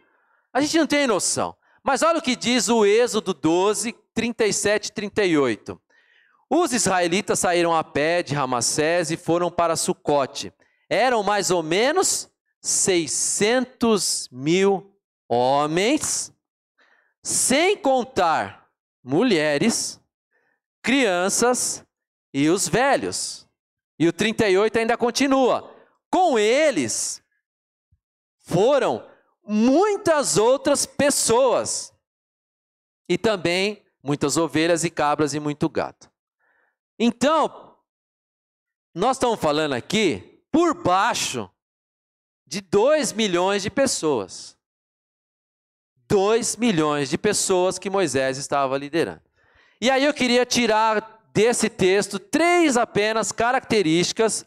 A 0.53 0.61
gente 0.61 0.77
não 0.77 0.85
tem 0.85 1.07
noção. 1.07 1.55
Mas 1.83 2.03
olha 2.03 2.19
o 2.19 2.21
que 2.21 2.35
diz 2.35 2.69
o 2.69 2.85
Êxodo 2.85 3.33
12, 3.33 3.95
37 4.13 4.89
e 4.89 4.91
38. 4.91 5.81
Os 6.47 6.71
israelitas 6.71 7.39
saíram 7.39 7.75
a 7.75 7.83
pé 7.83 8.21
de 8.21 8.35
Ramassés 8.35 9.09
e 9.09 9.17
foram 9.17 9.49
para 9.49 9.75
Sucote. 9.75 10.53
Eram 10.87 11.23
mais 11.23 11.49
ou 11.49 11.63
menos 11.63 12.29
600 12.61 14.29
mil 14.31 14.95
homens, 15.27 16.31
sem 17.23 17.75
contar 17.75 18.60
mulheres, 19.03 19.99
crianças 20.81 21.85
e 22.33 22.49
os 22.49 22.67
velhos. 22.67 23.47
E 23.99 24.07
o 24.07 24.13
38 24.13 24.79
ainda 24.79 24.97
continua. 24.97 25.75
Com 26.09 26.37
eles 26.37 27.23
foram 28.39 29.07
muitas 29.43 30.37
outras 30.37 30.85
pessoas. 30.85 31.93
E 33.07 33.17
também 33.17 33.85
muitas 34.03 34.37
ovelhas 34.37 34.83
e 34.83 34.89
cabras 34.89 35.33
e 35.33 35.39
muito 35.39 35.69
gado. 35.69 36.09
Então, 36.97 37.77
nós 38.93 39.17
estamos 39.17 39.39
falando 39.39 39.73
aqui 39.73 40.43
por 40.51 40.73
baixo 40.73 41.49
de 42.45 42.61
2 42.61 43.13
milhões 43.13 43.63
de 43.63 43.69
pessoas. 43.69 44.57
2 46.11 46.57
milhões 46.57 47.09
de 47.09 47.17
pessoas 47.17 47.79
que 47.79 47.89
Moisés 47.89 48.37
estava 48.37 48.77
liderando. 48.77 49.21
E 49.79 49.89
aí 49.89 50.03
eu 50.03 50.13
queria 50.13 50.45
tirar 50.45 51.21
desse 51.33 51.69
texto 51.69 52.19
três 52.19 52.75
apenas 52.75 53.31
características 53.31 54.45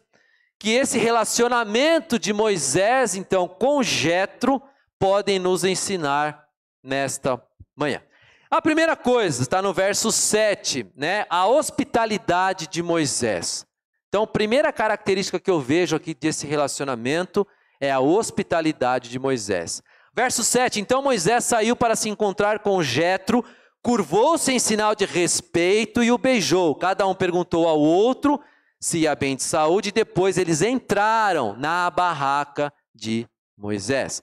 que 0.59 0.73
esse 0.73 0.99
relacionamento 0.99 2.19
de 2.19 2.35
Moisés, 2.35 3.15
então, 3.15 3.49
com 3.49 3.83
Jetro, 3.83 4.61
podem 4.99 5.39
nos 5.39 5.65
ensinar 5.65 6.47
nesta 6.83 7.43
manhã. 7.75 8.03
A 8.51 8.61
primeira 8.61 8.95
coisa 8.95 9.41
está 9.41 9.63
no 9.63 9.73
verso 9.73 10.13
7, 10.13 10.87
né? 10.95 11.25
A 11.31 11.47
hospitalidade 11.47 12.67
de 12.67 12.83
Moisés. 12.83 13.67
Então, 14.11 14.25
a 14.25 14.27
primeira 14.27 14.71
característica 14.71 15.41
que 15.41 15.51
eu 15.51 15.61
vejo 15.63 15.97
aqui 15.97 16.13
desse 16.15 16.47
relacionamento 16.47 17.47
é 17.81 17.91
a 17.91 18.01
hospitalidade 18.01 19.09
de 19.09 19.19
Moisés. 19.19 19.83
Verso 20.15 20.45
7: 20.45 20.81
Então 20.81 21.03
Moisés 21.03 21.45
saiu 21.45 21.75
para 21.75 21.97
se 21.97 22.09
encontrar 22.09 22.61
com 22.61 22.83
Jetro, 22.83 23.45
curvou-se 23.83 24.53
em 24.53 24.59
sinal 24.59 24.95
de 24.95 25.05
respeito 25.05 26.03
e 26.03 26.13
o 26.13 26.19
beijou. 26.19 26.75
Cada 26.75 27.07
um 27.07 27.15
perguntou 27.15 27.67
ao 27.67 27.81
outro 27.81 28.41
se 28.81 28.99
ia 28.99 29.15
bem 29.15 29.35
de 29.35 29.43
saúde, 29.43 29.89
e 29.89 29.93
depois 29.93 30.37
eles 30.37 30.61
entraram 30.61 31.57
na 31.57 31.89
barraca 31.89 32.71
de 32.95 33.27
Moisés. 33.57 34.23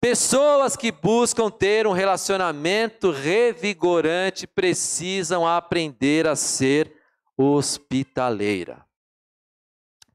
Pessoas 0.00 0.74
que 0.74 0.90
buscam 0.90 1.50
ter 1.50 1.86
um 1.86 1.92
relacionamento 1.92 3.10
revigorante 3.10 4.46
precisam 4.46 5.46
aprender 5.46 6.26
a 6.26 6.34
ser 6.34 6.90
hospitaleira. 7.36 8.82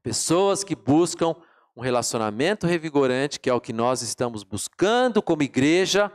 Pessoas 0.02 0.64
que 0.64 0.74
buscam 0.74 1.36
um 1.76 1.82
relacionamento 1.82 2.66
revigorante, 2.66 3.38
que 3.38 3.50
é 3.50 3.54
o 3.54 3.60
que 3.60 3.72
nós 3.72 4.00
estamos 4.00 4.42
buscando 4.42 5.20
como 5.20 5.42
igreja, 5.42 6.10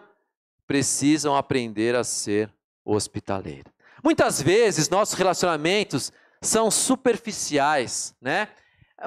precisam 0.66 1.36
aprender 1.36 1.96
a 1.96 2.04
ser 2.04 2.52
hospitaleira. 2.84 3.72
Muitas 4.04 4.42
vezes 4.42 4.90
nossos 4.90 5.14
relacionamentos 5.14 6.12
são 6.42 6.72
superficiais, 6.72 8.16
né? 8.20 8.48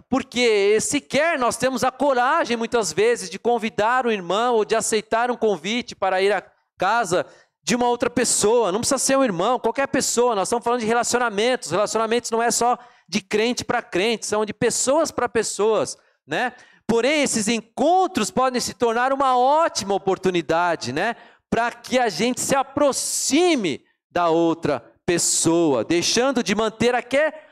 porque 0.08 0.80
sequer 0.80 1.38
nós 1.38 1.56
temos 1.56 1.82
a 1.84 1.90
coragem, 1.90 2.56
muitas 2.56 2.92
vezes, 2.92 3.28
de 3.28 3.38
convidar 3.38 4.06
o 4.06 4.12
irmão 4.12 4.54
ou 4.54 4.64
de 4.64 4.74
aceitar 4.74 5.30
um 5.30 5.36
convite 5.36 5.94
para 5.94 6.22
ir 6.22 6.32
à 6.32 6.42
casa 6.78 7.26
de 7.62 7.74
uma 7.74 7.88
outra 7.88 8.10
pessoa. 8.10 8.70
Não 8.70 8.80
precisa 8.80 8.98
ser 8.98 9.16
um 9.16 9.24
irmão, 9.24 9.58
qualquer 9.58 9.88
pessoa. 9.88 10.34
Nós 10.34 10.48
estamos 10.48 10.64
falando 10.64 10.80
de 10.80 10.86
relacionamentos. 10.86 11.70
Relacionamentos 11.70 12.30
não 12.30 12.42
é 12.42 12.50
só 12.50 12.78
de 13.08 13.20
crente 13.20 13.64
para 13.64 13.82
crente, 13.82 14.26
são 14.26 14.44
de 14.44 14.54
pessoas 14.54 15.10
para 15.10 15.28
pessoas, 15.28 15.96
né? 16.26 16.52
Porém, 16.86 17.22
esses 17.22 17.48
encontros 17.48 18.30
podem 18.30 18.60
se 18.60 18.74
tornar 18.74 19.12
uma 19.12 19.38
ótima 19.38 19.94
oportunidade, 19.94 20.92
né? 20.92 21.16
Para 21.48 21.70
que 21.70 21.98
a 21.98 22.08
gente 22.08 22.40
se 22.40 22.54
aproxime 22.54 23.84
da 24.10 24.28
outra 24.28 24.80
pessoa, 25.06 25.84
deixando 25.84 26.42
de 26.42 26.54
manter 26.54 26.94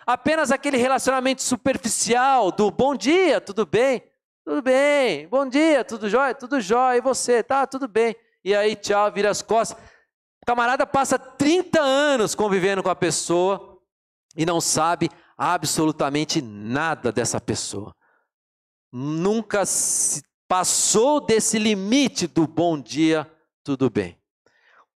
apenas 0.06 0.50
aquele 0.50 0.76
relacionamento 0.76 1.42
superficial 1.42 2.50
do 2.50 2.70
bom 2.70 2.94
dia, 2.94 3.40
tudo 3.40 3.66
bem? 3.66 4.02
Tudo 4.44 4.61
bem, 4.61 5.28
bom 5.28 5.48
dia, 5.48 5.85
tudo 5.85 6.08
jóia? 6.08 6.35
Tudo 6.35 6.61
jóia, 6.61 6.98
e 6.98 7.00
você? 7.00 7.42
Tá, 7.42 7.66
tudo 7.66 7.87
bem. 7.87 8.16
E 8.44 8.54
aí, 8.54 8.74
tchau, 8.74 9.11
vira 9.12 9.30
as 9.30 9.40
costas. 9.40 9.78
O 10.42 10.46
camarada 10.46 10.85
passa 10.85 11.18
30 11.18 11.80
anos 11.80 12.35
convivendo 12.35 12.82
com 12.82 12.90
a 12.90 12.96
pessoa 12.96 13.78
e 14.37 14.44
não 14.44 14.61
sabe 14.61 15.08
absolutamente 15.38 16.42
nada 16.42 17.12
dessa 17.12 17.40
pessoa. 17.40 17.94
Nunca 18.92 19.62
passou 20.46 21.18
desse 21.24 21.59
limite 21.59 22.26
do 22.26 22.46
bom 22.46 22.78
dia, 22.78 23.26
tudo 23.64 23.88
bem. 23.88 24.18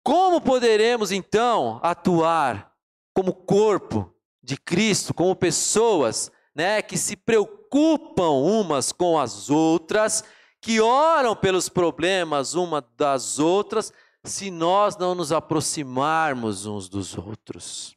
Como 0.02 0.40
poderemos 0.40 1.10
então 1.10 1.80
atuar 1.82 2.72
como 3.14 3.32
corpo 3.32 4.14
de 4.42 4.58
Cristo, 4.58 5.14
como 5.14 5.34
pessoas, 5.34 6.30
né, 6.54 6.82
que 6.82 6.98
se 6.98 7.16
preocupam 7.16 8.32
umas 8.32 8.92
com 8.92 9.18
as 9.18 9.48
outras, 9.48 10.22
que 10.60 10.80
oram 10.80 11.34
pelos 11.34 11.70
problemas 11.70 12.54
uma 12.54 12.86
das 12.96 13.38
outras, 13.38 13.92
se 14.22 14.50
nós 14.50 14.96
não 14.98 15.14
nos 15.14 15.32
aproximarmos 15.32 16.66
uns 16.66 16.88
dos 16.88 17.16
outros? 17.16 17.96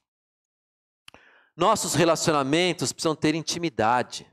Nossos 1.58 1.94
relacionamentos 1.94 2.94
precisam 2.94 3.16
ter 3.16 3.36
intimidade, 3.36 4.26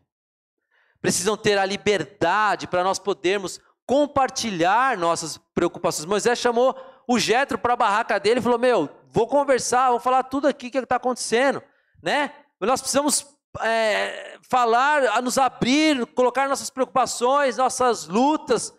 precisam 1.07 1.37
ter 1.37 1.57
a 1.57 1.65
liberdade 1.65 2.67
para 2.67 2.83
nós 2.83 2.99
podermos 2.99 3.61
compartilhar 3.87 4.99
nossas 4.99 5.39
preocupações. 5.55 6.05
Moisés 6.05 6.37
chamou 6.37 6.77
o 7.07 7.17
Jetro 7.17 7.57
para 7.57 7.75
a 7.75 7.77
barraca 7.77 8.19
dele 8.19 8.41
e 8.41 8.43
falou: 8.43 8.59
Meu, 8.59 8.91
vou 9.13 9.29
conversar, 9.29 9.91
vou 9.91 10.01
falar 10.01 10.25
tudo 10.25 10.49
aqui 10.49 10.69
que 10.69 10.79
está 10.79 10.97
acontecendo, 10.97 11.63
né? 12.03 12.33
Nós 12.61 12.81
precisamos 12.81 13.25
é, 13.61 14.37
falar, 14.51 15.23
nos 15.23 15.39
abrir, 15.39 16.05
colocar 16.07 16.49
nossas 16.49 16.71
preocupações, 16.71 17.57
nossas 17.57 18.09
lutas. 18.09 18.75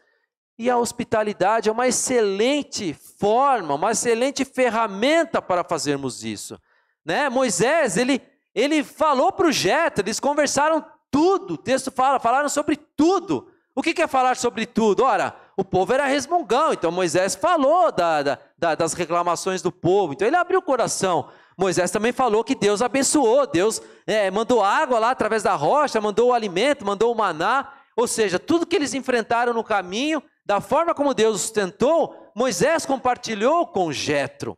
E 0.59 0.69
a 0.69 0.77
hospitalidade 0.77 1.69
é 1.69 1.71
uma 1.71 1.87
excelente 1.87 2.93
forma, 2.93 3.75
uma 3.75 3.91
excelente 3.91 4.43
ferramenta 4.43 5.41
para 5.41 5.63
fazermos 5.63 6.25
isso. 6.25 6.59
Né? 7.05 7.29
Moisés, 7.29 7.95
ele, 7.95 8.21
ele 8.53 8.83
falou 8.83 9.31
para 9.31 9.47
o 9.47 9.51
Jetro, 9.51 10.03
eles 10.03 10.19
conversaram 10.19 10.83
tudo, 11.17 11.55
o 11.55 11.57
texto 11.57 11.89
fala, 11.89 12.19
falaram 12.19 12.47
sobre 12.47 12.75
tudo. 12.75 13.47
O 13.73 13.81
que 13.81 13.99
é 13.99 14.05
falar 14.05 14.37
sobre 14.37 14.67
tudo? 14.67 15.03
Ora, 15.03 15.35
o 15.57 15.65
povo 15.65 15.91
era 15.91 16.05
resmungão, 16.05 16.73
então 16.73 16.91
Moisés 16.91 17.33
falou 17.33 17.91
da, 17.91 18.37
da, 18.55 18.75
das 18.75 18.93
reclamações 18.93 19.63
do 19.63 19.71
povo, 19.71 20.13
então 20.13 20.27
ele 20.27 20.35
abriu 20.35 20.59
o 20.59 20.61
coração. 20.61 21.27
Moisés 21.57 21.89
também 21.89 22.11
falou 22.11 22.43
que 22.43 22.53
Deus 22.53 22.83
abençoou, 22.83 23.47
Deus 23.47 23.81
é, 24.05 24.29
mandou 24.29 24.63
água 24.63 24.99
lá 24.99 25.09
através 25.09 25.41
da 25.41 25.55
rocha, 25.55 25.99
mandou 25.99 26.29
o 26.29 26.33
alimento, 26.33 26.85
mandou 26.85 27.11
o 27.11 27.17
maná, 27.17 27.73
ou 27.95 28.07
seja, 28.07 28.37
tudo 28.37 28.67
que 28.67 28.75
eles 28.75 28.93
enfrentaram 28.93 29.53
no 29.53 29.63
caminho, 29.63 30.21
da 30.45 30.61
forma 30.61 30.93
como 30.93 31.15
Deus 31.15 31.41
sustentou, 31.41 32.31
Moisés 32.35 32.85
compartilhou 32.85 33.65
com 33.65 33.91
Jetro, 33.91 34.55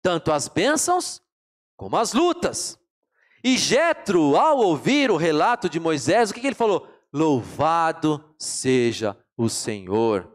tanto 0.00 0.32
as 0.32 0.48
bênçãos 0.48 1.20
como 1.76 1.98
as 1.98 2.14
lutas. 2.14 2.78
E 3.46 3.56
Jetro, 3.56 4.36
ao 4.36 4.58
ouvir 4.58 5.08
o 5.08 5.16
relato 5.16 5.68
de 5.68 5.78
Moisés, 5.78 6.30
o 6.30 6.34
que, 6.34 6.40
que 6.40 6.48
ele 6.48 6.56
falou? 6.56 6.88
Louvado 7.12 8.34
seja 8.36 9.16
o 9.36 9.48
Senhor, 9.48 10.28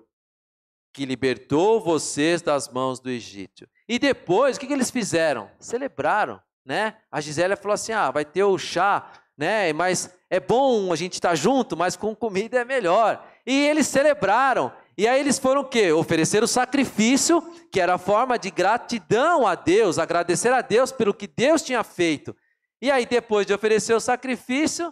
que 0.94 1.06
libertou 1.06 1.82
vocês 1.82 2.42
das 2.42 2.70
mãos 2.70 3.02
do 3.02 3.10
Egito. 3.10 3.68
E 3.86 4.00
depois, 4.00 4.56
o 4.56 4.60
que, 4.62 4.66
que 4.66 4.72
eles 4.72 4.90
fizeram? 4.90 5.52
Celebraram, 5.60 6.40
né? 6.66 6.96
A 7.12 7.20
Gisélia 7.20 7.58
falou 7.58 7.74
assim: 7.74 7.92
ah, 7.92 8.10
vai 8.12 8.24
ter 8.24 8.46
o 8.46 8.58
chá, 8.58 9.12
né? 9.38 9.74
Mas 9.74 10.18
é 10.30 10.40
bom 10.40 10.94
a 10.94 10.96
gente 10.96 11.16
estar 11.16 11.36
junto, 11.36 11.76
mas 11.76 11.98
com 11.98 12.16
comida 12.16 12.62
é 12.62 12.64
melhor. 12.64 13.28
E 13.46 13.68
eles 13.68 13.88
celebraram. 13.88 14.72
E 14.98 15.06
aí 15.06 15.20
eles 15.20 15.38
foram 15.38 15.64
o 15.64 15.68
quê? 15.68 15.92
Oferecer 15.92 16.44
o 16.44 16.48
sacrifício, 16.48 17.42
que 17.70 17.82
era 17.82 17.96
a 17.96 17.98
forma 17.98 18.40
de 18.40 18.50
gratidão 18.50 19.46
a 19.46 19.54
Deus, 19.54 20.00
agradecer 20.00 20.54
a 20.54 20.62
Deus 20.62 20.94
pelo 20.94 21.14
que 21.14 21.28
Deus 21.28 21.62
tinha 21.62 21.84
feito. 21.84 22.34
E 22.82 22.90
aí, 22.90 23.06
depois 23.06 23.46
de 23.46 23.54
oferecer 23.54 23.94
o 23.94 24.00
sacrifício, 24.00 24.92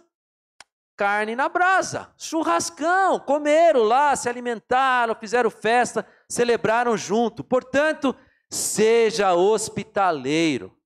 carne 0.96 1.34
na 1.34 1.48
brasa, 1.48 2.12
churrascão, 2.16 3.18
comeram 3.18 3.82
lá, 3.82 4.14
se 4.14 4.28
alimentaram, 4.28 5.16
fizeram 5.16 5.50
festa, 5.50 6.06
celebraram 6.28 6.96
junto. 6.96 7.42
Portanto, 7.42 8.14
seja 8.48 9.34
hospitaleiro. 9.34 10.76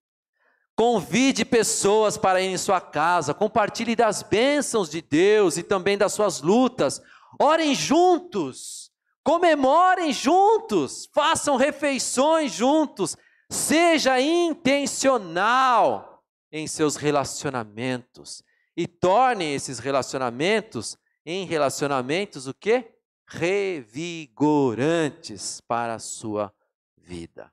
Convide 0.75 1.45
pessoas 1.45 2.17
para 2.17 2.40
ir 2.40 2.47
em 2.47 2.57
sua 2.57 2.81
casa, 2.81 3.35
compartilhe 3.35 3.95
das 3.95 4.23
bênçãos 4.23 4.88
de 4.88 5.03
Deus 5.03 5.59
e 5.59 5.62
também 5.62 5.99
das 5.99 6.14
suas 6.14 6.40
lutas. 6.40 7.03
Orem 7.38 7.75
juntos, 7.75 8.90
comemorem 9.23 10.11
juntos, 10.11 11.09
façam 11.12 11.57
refeições 11.57 12.51
juntos. 12.51 13.14
Seja 13.51 14.19
intencional 14.21 16.13
em 16.55 16.67
seus 16.69 16.95
relacionamentos 16.95 18.45
e 18.77 18.87
tornem 18.87 19.55
esses 19.55 19.81
relacionamentos 19.81 20.97
em 21.27 21.45
relacionamentos 21.45 22.47
o 22.47 22.55
quê? 22.55 22.95
Revigorantes 23.27 25.61
para 25.62 25.95
a 25.95 25.99
sua 25.99 26.55
vida. 26.97 27.53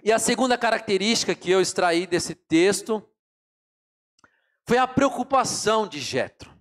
E 0.00 0.12
a 0.12 0.20
segunda 0.20 0.56
característica 0.56 1.34
que 1.34 1.50
eu 1.50 1.60
extraí 1.60 2.06
desse 2.06 2.36
texto 2.36 3.04
foi 4.64 4.78
a 4.78 4.86
preocupação 4.86 5.88
de 5.88 6.00
Jetro. 6.00 6.56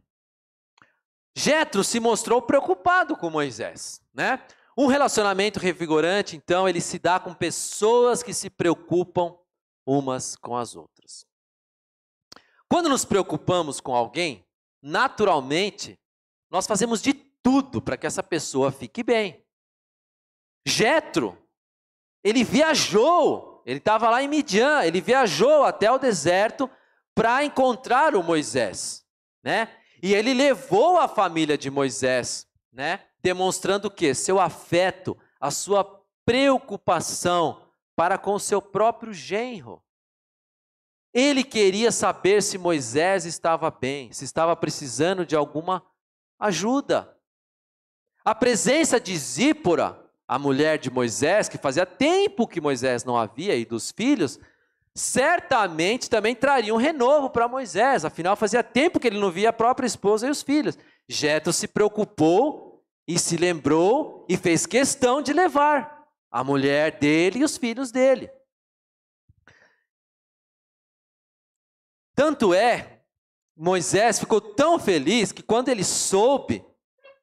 Jetro 1.36 1.84
se 1.84 2.00
mostrou 2.00 2.42
preocupado 2.42 3.16
com 3.16 3.30
Moisés, 3.30 4.02
né? 4.12 4.44
Um 4.76 4.88
relacionamento 4.88 5.60
revigorante, 5.60 6.36
então, 6.36 6.68
ele 6.68 6.82
se 6.82 6.98
dá 6.98 7.20
com 7.20 7.32
pessoas 7.32 8.24
que 8.24 8.34
se 8.34 8.50
preocupam 8.50 9.38
umas 9.86 10.36
com 10.36 10.56
as 10.58 10.76
outras. 10.76 11.26
Quando 12.67 12.89
nos 12.89 13.06
preocupamos 13.06 13.80
com 13.80 13.95
alguém, 13.95 14.45
naturalmente, 14.82 16.00
nós 16.50 16.65
fazemos 16.65 17.02
de 17.02 17.13
tudo 17.13 17.82
para 17.82 17.98
que 17.98 18.08
essa 18.08 18.24
pessoa 18.24 18.71
fique 18.71 19.04
bem. 19.04 19.45
Jetro, 20.65 21.38
ele 22.24 22.43
viajou, 22.43 23.62
ele 23.65 23.78
estava 23.78 24.10
lá 24.10 24.24
em 24.24 24.28
Midian, 24.28 24.84
ele 24.84 25.00
viajou 25.00 25.63
até 25.63 25.91
o 25.91 26.00
deserto 26.00 26.69
para 27.13 27.45
encontrar 27.45 28.15
o 28.15 28.24
Moisés, 28.24 29.06
né? 29.43 29.69
E 30.02 30.13
ele 30.13 30.34
levou 30.34 30.98
a 30.98 31.08
família 31.08 31.58
de 31.58 31.69
Moisés, 31.69 32.48
né? 32.71 33.06
Demonstrando 33.21 33.88
o 33.88 33.91
quê? 33.91 34.13
Seu 34.13 34.39
afeto, 34.39 35.17
a 35.39 35.52
sua 35.52 35.84
preocupação 36.26 37.64
para 37.96 38.18
com 38.18 38.38
seu 38.38 38.62
próprio 38.62 39.14
genro. 39.14 39.82
Ele 41.14 41.44
queria 41.44 41.92
saber 41.92 42.44
se 42.44 42.58
Moisés 42.58 43.26
estava 43.26 43.72
bem, 43.72 44.12
se 44.12 44.26
estava 44.26 44.54
precisando 44.56 45.26
de 45.26 45.36
alguma 45.36 45.82
ajuda. 46.38 47.16
A 48.24 48.36
presença 48.36 49.00
de 49.00 49.16
Zípora, 49.18 49.98
a 50.28 50.38
mulher 50.38 50.78
de 50.78 50.92
Moisés, 50.92 51.48
que 51.48 51.58
fazia 51.58 51.86
tempo 51.86 52.48
que 52.48 52.60
Moisés 52.60 53.06
não 53.06 53.16
havia, 53.16 53.56
e 53.56 53.64
dos 53.64 53.92
filhos, 53.92 54.38
certamente 54.94 56.10
também 56.10 56.36
traria 56.36 56.74
um 56.74 56.78
renovo 56.78 57.30
para 57.30 57.48
Moisés, 57.48 58.04
afinal 58.04 58.36
fazia 58.36 58.64
tempo 58.64 59.00
que 59.00 59.08
ele 59.08 59.20
não 59.20 59.32
via 59.32 59.50
a 59.50 59.54
própria 59.54 59.88
esposa 59.88 60.28
e 60.28 60.30
os 60.30 60.42
filhos. 60.42 60.78
Jetro 61.08 61.54
se 61.54 61.68
preocupou 61.68 62.84
e 63.08 63.18
se 63.18 63.38
lembrou 63.38 64.26
e 64.28 64.36
fez 64.36 64.66
questão 64.66 65.22
de 65.22 65.32
levar 65.32 65.95
a 66.36 66.43
mulher 66.43 67.00
dele 67.00 67.39
e 67.39 67.43
os 67.45 67.56
filhos 67.56 67.91
dele. 67.91 68.30
Tanto 72.13 72.54
é, 72.54 73.00
Moisés 73.56 74.19
ficou 74.19 74.41
tão 74.41 74.78
feliz 74.78 75.32
que 75.32 75.41
quando 75.41 75.69
ele 75.69 75.86
soube, 75.86 76.62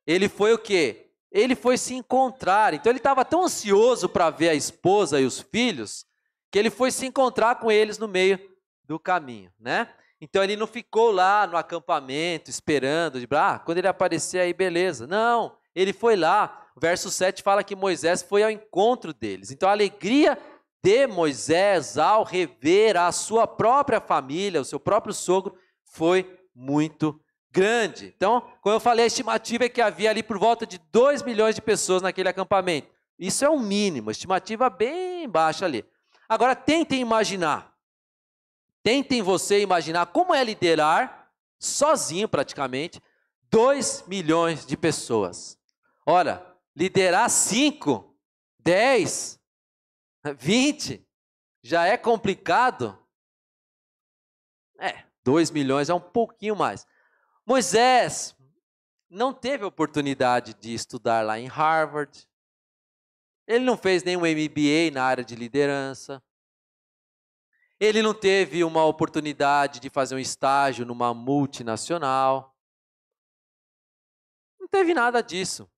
ele 0.06 0.30
foi 0.30 0.54
o 0.54 0.58
quê? 0.58 1.10
Ele 1.30 1.54
foi 1.54 1.76
se 1.76 1.92
encontrar. 1.92 2.72
Então 2.72 2.90
ele 2.90 3.00
estava 3.00 3.22
tão 3.22 3.44
ansioso 3.44 4.08
para 4.08 4.30
ver 4.30 4.48
a 4.48 4.54
esposa 4.54 5.20
e 5.20 5.26
os 5.26 5.42
filhos, 5.42 6.06
que 6.50 6.58
ele 6.58 6.70
foi 6.70 6.90
se 6.90 7.04
encontrar 7.04 7.56
com 7.56 7.70
eles 7.70 7.98
no 7.98 8.08
meio 8.08 8.40
do 8.82 8.98
caminho, 8.98 9.52
né? 9.60 9.92
Então 10.22 10.42
ele 10.42 10.56
não 10.56 10.66
ficou 10.66 11.10
lá 11.10 11.46
no 11.46 11.58
acampamento 11.58 12.48
esperando, 12.48 13.20
de, 13.20 13.28
ah, 13.32 13.58
quando 13.58 13.76
ele 13.76 13.88
aparecer 13.88 14.38
aí, 14.38 14.54
beleza. 14.54 15.06
Não, 15.06 15.58
ele 15.74 15.92
foi 15.92 16.16
lá. 16.16 16.61
O 16.76 16.80
verso 16.80 17.10
7 17.10 17.42
fala 17.42 17.64
que 17.64 17.76
Moisés 17.76 18.22
foi 18.22 18.42
ao 18.42 18.50
encontro 18.50 19.12
deles. 19.12 19.50
Então 19.50 19.68
a 19.68 19.72
alegria 19.72 20.38
de 20.82 21.06
Moisés 21.06 21.96
ao 21.96 22.24
rever 22.24 22.96
a 22.96 23.12
sua 23.12 23.46
própria 23.46 24.00
família, 24.00 24.60
o 24.60 24.64
seu 24.64 24.80
próprio 24.80 25.14
sogro, 25.14 25.56
foi 25.84 26.38
muito 26.54 27.20
grande. 27.50 28.12
Então, 28.16 28.42
como 28.60 28.74
eu 28.74 28.80
falei, 28.80 29.04
a 29.04 29.06
estimativa 29.06 29.64
é 29.64 29.68
que 29.68 29.80
havia 29.80 30.10
ali 30.10 30.22
por 30.22 30.38
volta 30.38 30.66
de 30.66 30.78
2 30.90 31.22
milhões 31.22 31.54
de 31.54 31.62
pessoas 31.62 32.02
naquele 32.02 32.28
acampamento. 32.28 32.90
Isso 33.18 33.44
é 33.44 33.48
o 33.48 33.52
um 33.52 33.60
mínimo, 33.60 34.10
estimativa 34.10 34.68
bem 34.68 35.28
baixa 35.28 35.64
ali. 35.64 35.84
Agora, 36.28 36.56
tentem 36.56 37.00
imaginar. 37.00 37.72
Tentem 38.82 39.22
você 39.22 39.60
imaginar 39.60 40.06
como 40.06 40.34
é 40.34 40.42
liderar, 40.42 41.30
sozinho 41.58 42.28
praticamente, 42.28 43.00
2 43.50 44.04
milhões 44.08 44.66
de 44.66 44.76
pessoas. 44.76 45.56
Olha, 46.04 46.42
liderar 46.74 47.28
5, 47.28 48.16
10, 48.58 49.40
20 50.36 51.06
já 51.62 51.86
é 51.86 51.96
complicado. 51.96 52.98
É, 54.78 55.04
2 55.24 55.50
milhões 55.50 55.88
é 55.88 55.94
um 55.94 56.00
pouquinho 56.00 56.56
mais. 56.56 56.86
Moisés 57.46 58.36
não 59.08 59.32
teve 59.32 59.64
oportunidade 59.64 60.54
de 60.54 60.72
estudar 60.72 61.24
lá 61.24 61.38
em 61.38 61.46
Harvard. 61.46 62.28
Ele 63.46 63.64
não 63.64 63.76
fez 63.76 64.02
nenhum 64.02 64.20
MBA 64.20 64.90
na 64.92 65.04
área 65.04 65.24
de 65.24 65.34
liderança. 65.34 66.22
Ele 67.78 68.00
não 68.00 68.14
teve 68.14 68.62
uma 68.62 68.84
oportunidade 68.84 69.80
de 69.80 69.90
fazer 69.90 70.14
um 70.14 70.18
estágio 70.18 70.86
numa 70.86 71.12
multinacional. 71.12 72.56
Não 74.58 74.68
teve 74.68 74.94
nada 74.94 75.20
disso. 75.20 75.68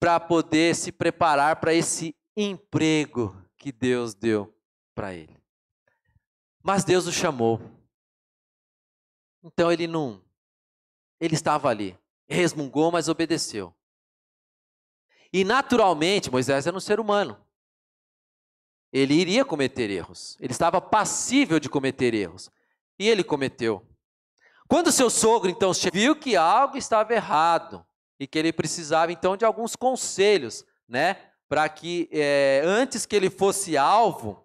Para 0.00 0.20
poder 0.20 0.74
se 0.74 0.92
preparar 0.92 1.56
para 1.56 1.74
esse 1.74 2.14
emprego 2.36 3.36
que 3.56 3.72
Deus 3.72 4.14
deu 4.14 4.54
para 4.94 5.12
ele. 5.12 5.36
Mas 6.62 6.84
Deus 6.84 7.06
o 7.06 7.12
chamou. 7.12 7.60
Então 9.42 9.72
ele 9.72 9.86
não. 9.86 10.22
Ele 11.20 11.34
estava 11.34 11.68
ali, 11.68 11.98
resmungou, 12.28 12.92
mas 12.92 13.08
obedeceu. 13.08 13.74
E 15.32 15.44
naturalmente, 15.44 16.30
Moisés 16.30 16.66
era 16.66 16.76
um 16.76 16.80
ser 16.80 17.00
humano. 17.00 17.38
Ele 18.92 19.14
iria 19.14 19.44
cometer 19.44 19.90
erros. 19.90 20.36
Ele 20.40 20.52
estava 20.52 20.80
passível 20.80 21.60
de 21.60 21.68
cometer 21.68 22.14
erros. 22.14 22.50
E 22.98 23.08
ele 23.08 23.22
cometeu. 23.22 23.86
Quando 24.66 24.92
seu 24.92 25.10
sogro 25.10 25.50
então 25.50 25.72
viu 25.92 26.14
que 26.16 26.36
algo 26.36 26.76
estava 26.76 27.14
errado 27.14 27.84
e 28.18 28.26
que 28.26 28.38
ele 28.38 28.52
precisava 28.52 29.12
então 29.12 29.36
de 29.36 29.44
alguns 29.44 29.76
conselhos, 29.76 30.64
né, 30.88 31.16
para 31.48 31.68
que 31.68 32.08
é, 32.12 32.62
antes 32.64 33.06
que 33.06 33.16
ele 33.16 33.30
fosse 33.30 33.76
alvo 33.76 34.44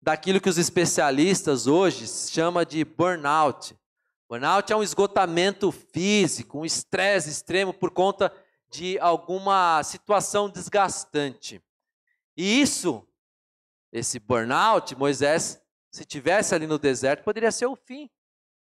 daquilo 0.00 0.40
que 0.40 0.48
os 0.48 0.58
especialistas 0.58 1.66
hoje 1.66 2.06
chamam 2.06 2.64
de 2.64 2.84
burnout. 2.84 3.76
Burnout 4.28 4.72
é 4.72 4.76
um 4.76 4.82
esgotamento 4.82 5.72
físico, 5.72 6.58
um 6.58 6.64
estresse 6.64 7.30
extremo 7.30 7.72
por 7.72 7.90
conta 7.90 8.32
de 8.70 8.98
alguma 8.98 9.82
situação 9.82 10.48
desgastante. 10.48 11.62
E 12.36 12.60
isso, 12.60 13.06
esse 13.90 14.18
burnout, 14.18 14.94
Moisés, 14.94 15.60
se 15.90 16.04
tivesse 16.04 16.54
ali 16.54 16.66
no 16.66 16.78
deserto, 16.78 17.24
poderia 17.24 17.50
ser 17.50 17.66
o 17.66 17.74
fim 17.74 18.10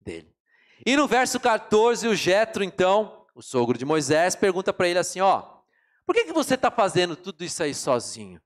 dele. 0.01 0.33
E 0.85 0.97
no 0.97 1.09
verso 1.09 1.41
14, 1.41 2.07
o 2.07 2.15
Jetro, 2.15 2.63
então, 2.63 3.26
o 3.37 3.43
sogro 3.43 3.77
de 3.77 3.85
Moisés, 3.85 4.35
pergunta 4.35 4.73
para 4.73 4.89
ele 4.89 4.99
assim: 4.99 5.21
ó, 5.21 5.43
por 6.07 6.15
que, 6.15 6.25
que 6.25 6.33
você 6.33 6.55
está 6.55 6.71
fazendo 6.71 7.15
tudo 7.15 7.45
isso 7.45 7.63
aí 7.63 7.75
sozinho? 7.75 8.41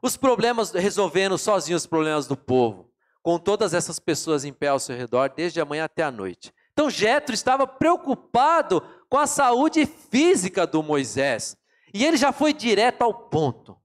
Os 0.00 0.16
problemas, 0.16 0.70
resolvendo 0.70 1.36
sozinho 1.36 1.76
os 1.76 1.84
problemas 1.84 2.28
do 2.28 2.36
povo, 2.36 2.90
com 3.22 3.38
todas 3.38 3.74
essas 3.74 3.98
pessoas 3.98 4.44
em 4.44 4.52
pé 4.52 4.68
ao 4.68 4.78
seu 4.78 4.96
redor, 4.96 5.30
desde 5.34 5.60
a 5.60 5.64
manhã 5.64 5.84
até 5.84 6.04
a 6.04 6.12
noite. 6.12 6.54
Então 6.72 6.88
Jetro 6.88 7.34
estava 7.34 7.66
preocupado 7.66 8.80
com 9.08 9.18
a 9.18 9.26
saúde 9.26 9.84
física 9.84 10.66
do 10.66 10.82
Moisés. 10.82 11.56
E 11.92 12.06
ele 12.06 12.16
já 12.16 12.32
foi 12.32 12.54
direto 12.54 13.02
ao 13.02 13.12
ponto. 13.12 13.76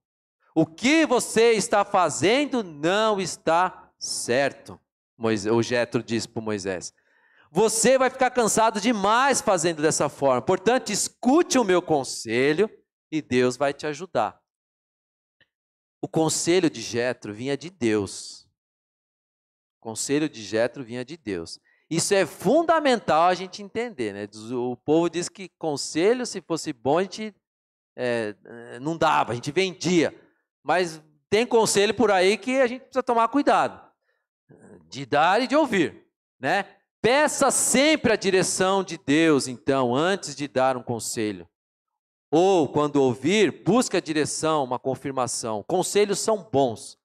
O 0.54 0.64
que 0.64 1.04
você 1.04 1.52
está 1.52 1.84
fazendo 1.84 2.62
não 2.62 3.20
está 3.20 3.90
certo. 3.98 4.80
Moisés, 5.18 5.52
o 5.52 5.60
Jetro 5.60 6.02
disse 6.02 6.28
para 6.28 6.40
Moisés. 6.40 6.94
Você 7.56 7.96
vai 7.96 8.10
ficar 8.10 8.30
cansado 8.30 8.82
demais 8.82 9.40
fazendo 9.40 9.80
dessa 9.80 10.10
forma. 10.10 10.42
Portanto, 10.42 10.92
escute 10.92 11.58
o 11.58 11.64
meu 11.64 11.80
conselho 11.80 12.68
e 13.10 13.22
Deus 13.22 13.56
vai 13.56 13.72
te 13.72 13.86
ajudar. 13.86 14.38
O 16.02 16.06
conselho 16.06 16.68
de 16.68 16.82
Jetro 16.82 17.32
vinha 17.32 17.56
de 17.56 17.70
Deus. 17.70 18.46
O 19.78 19.80
conselho 19.80 20.28
de 20.28 20.42
Jetro 20.42 20.84
vinha 20.84 21.02
de 21.02 21.16
Deus. 21.16 21.58
Isso 21.88 22.12
é 22.12 22.26
fundamental 22.26 23.22
a 23.22 23.34
gente 23.34 23.62
entender, 23.62 24.12
né? 24.12 24.28
O 24.52 24.76
povo 24.76 25.08
diz 25.08 25.30
que 25.30 25.48
conselho, 25.58 26.26
se 26.26 26.42
fosse 26.42 26.74
bom, 26.74 26.98
a 26.98 27.02
gente 27.04 27.34
é, 27.96 28.34
não 28.82 28.98
dava, 28.98 29.32
a 29.32 29.34
gente 29.34 29.50
vendia. 29.50 30.14
Mas 30.62 31.02
tem 31.30 31.46
conselho 31.46 31.94
por 31.94 32.10
aí 32.10 32.36
que 32.36 32.60
a 32.60 32.66
gente 32.66 32.82
precisa 32.82 33.02
tomar 33.02 33.28
cuidado 33.28 33.80
de 34.90 35.06
dar 35.06 35.40
e 35.40 35.46
de 35.46 35.56
ouvir, 35.56 36.06
né? 36.38 36.76
Peça 37.06 37.52
sempre 37.52 38.12
a 38.12 38.16
direção 38.16 38.82
de 38.82 38.98
Deus, 38.98 39.46
então, 39.46 39.94
antes 39.94 40.34
de 40.34 40.48
dar 40.48 40.76
um 40.76 40.82
conselho. 40.82 41.48
Ou, 42.32 42.68
quando 42.68 42.96
ouvir, 42.96 43.62
busque 43.62 43.96
a 43.96 44.00
direção, 44.00 44.64
uma 44.64 44.76
confirmação. 44.76 45.62
Conselhos 45.62 46.18
são 46.18 46.42
bons, 46.42 46.98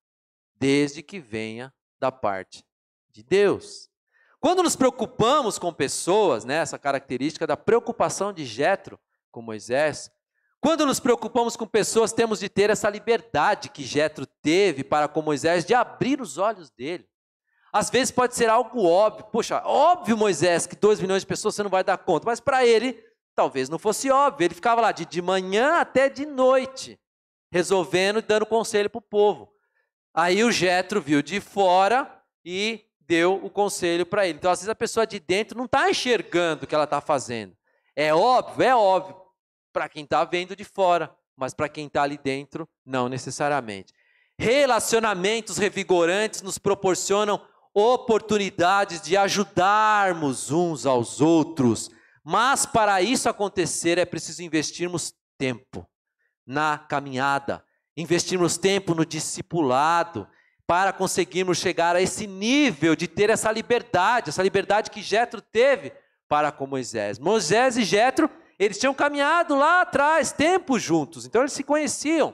desde 0.55 1.03
que 1.03 1.19
venha 1.19 1.71
da 1.99 2.11
parte 2.11 2.65
de 3.11 3.21
Deus. 3.21 3.91
Quando 4.39 4.63
nos 4.63 4.75
preocupamos 4.75 5.59
com 5.59 5.71
pessoas, 5.71 6.43
né, 6.43 6.55
essa 6.55 6.79
característica 6.79 7.45
da 7.45 7.55
preocupação 7.55 8.33
de 8.33 8.43
Jetro 8.43 8.99
com 9.31 9.43
Moisés, 9.43 10.09
quando 10.59 10.83
nos 10.83 10.99
preocupamos 10.99 11.55
com 11.55 11.67
pessoas, 11.67 12.11
temos 12.11 12.39
de 12.39 12.49
ter 12.49 12.71
essa 12.71 12.89
liberdade 12.89 13.69
que 13.69 13.83
Jetro 13.83 14.25
teve 14.25 14.83
para 14.83 15.07
com 15.07 15.21
Moisés 15.21 15.63
de 15.63 15.75
abrir 15.75 16.19
os 16.19 16.39
olhos 16.39 16.71
dele. 16.71 17.07
Às 17.71 17.89
vezes 17.89 18.11
pode 18.11 18.35
ser 18.35 18.49
algo 18.49 18.83
óbvio, 18.83 19.25
poxa, 19.31 19.61
óbvio 19.65 20.17
Moisés 20.17 20.67
que 20.67 20.75
2 20.75 20.99
milhões 20.99 21.21
de 21.21 21.27
pessoas 21.27 21.55
você 21.55 21.63
não 21.63 21.69
vai 21.69 21.83
dar 21.83 21.97
conta, 21.97 22.25
mas 22.25 22.39
para 22.39 22.65
ele 22.65 23.01
Talvez 23.35 23.69
não 23.69 23.79
fosse 23.79 24.09
óbvio, 24.11 24.45
ele 24.45 24.53
ficava 24.53 24.81
lá 24.81 24.91
de, 24.91 25.05
de 25.05 25.21
manhã 25.21 25.79
até 25.79 26.09
de 26.09 26.25
noite, 26.25 26.99
resolvendo 27.51 28.19
e 28.19 28.21
dando 28.21 28.45
conselho 28.45 28.89
para 28.89 28.99
o 28.99 29.01
povo. 29.01 29.51
Aí 30.13 30.43
o 30.43 30.51
Jetro 30.51 31.01
viu 31.01 31.21
de 31.21 31.39
fora 31.39 32.21
e 32.43 32.85
deu 32.99 33.43
o 33.43 33.49
conselho 33.49 34.05
para 34.05 34.27
ele. 34.27 34.37
Então, 34.37 34.51
às 34.51 34.59
vezes, 34.59 34.69
a 34.69 34.75
pessoa 34.75 35.07
de 35.07 35.19
dentro 35.19 35.57
não 35.57 35.65
está 35.65 35.89
enxergando 35.89 36.65
o 36.65 36.67
que 36.67 36.75
ela 36.75 36.83
está 36.83 36.99
fazendo. 36.99 37.55
É 37.95 38.13
óbvio, 38.13 38.63
é 38.63 38.75
óbvio, 38.75 39.15
para 39.71 39.87
quem 39.87 40.03
está 40.03 40.23
vendo 40.25 40.55
de 40.55 40.65
fora, 40.65 41.13
mas 41.35 41.53
para 41.53 41.69
quem 41.69 41.87
está 41.87 42.03
ali 42.03 42.17
dentro, 42.17 42.67
não 42.85 43.07
necessariamente. 43.07 43.93
Relacionamentos 44.37 45.57
revigorantes 45.57 46.41
nos 46.41 46.57
proporcionam 46.57 47.41
oportunidades 47.73 49.01
de 49.01 49.15
ajudarmos 49.15 50.51
uns 50.51 50.85
aos 50.85 51.21
outros 51.21 51.89
mas 52.23 52.65
para 52.65 53.01
isso 53.01 53.29
acontecer 53.29 53.97
é 53.97 54.05
preciso 54.05 54.43
investirmos 54.43 55.13
tempo 55.37 55.87
na 56.45 56.77
caminhada, 56.77 57.63
investirmos 57.97 58.57
tempo 58.57 58.93
no 58.93 59.05
discipulado, 59.05 60.27
para 60.67 60.93
conseguirmos 60.93 61.57
chegar 61.57 61.95
a 61.95 62.01
esse 62.01 62.25
nível 62.25 62.95
de 62.95 63.07
ter 63.07 63.29
essa 63.29 63.51
liberdade, 63.51 64.29
essa 64.29 64.43
liberdade 64.43 64.89
que 64.89 65.01
Jetro 65.01 65.41
teve 65.41 65.91
para 66.29 66.51
com 66.51 66.65
Moisés. 66.65 67.19
Moisés 67.19 67.75
e 67.75 67.83
Jetro, 67.83 68.29
eles 68.57 68.77
tinham 68.77 68.93
caminhado 68.93 69.55
lá 69.55 69.81
atrás, 69.81 70.31
tempo 70.31 70.79
juntos, 70.79 71.25
então 71.25 71.41
eles 71.41 71.51
se 71.51 71.63
conheciam. 71.63 72.33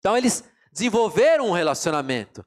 Então 0.00 0.16
eles 0.16 0.42
desenvolveram 0.72 1.48
um 1.48 1.52
relacionamento. 1.52 2.44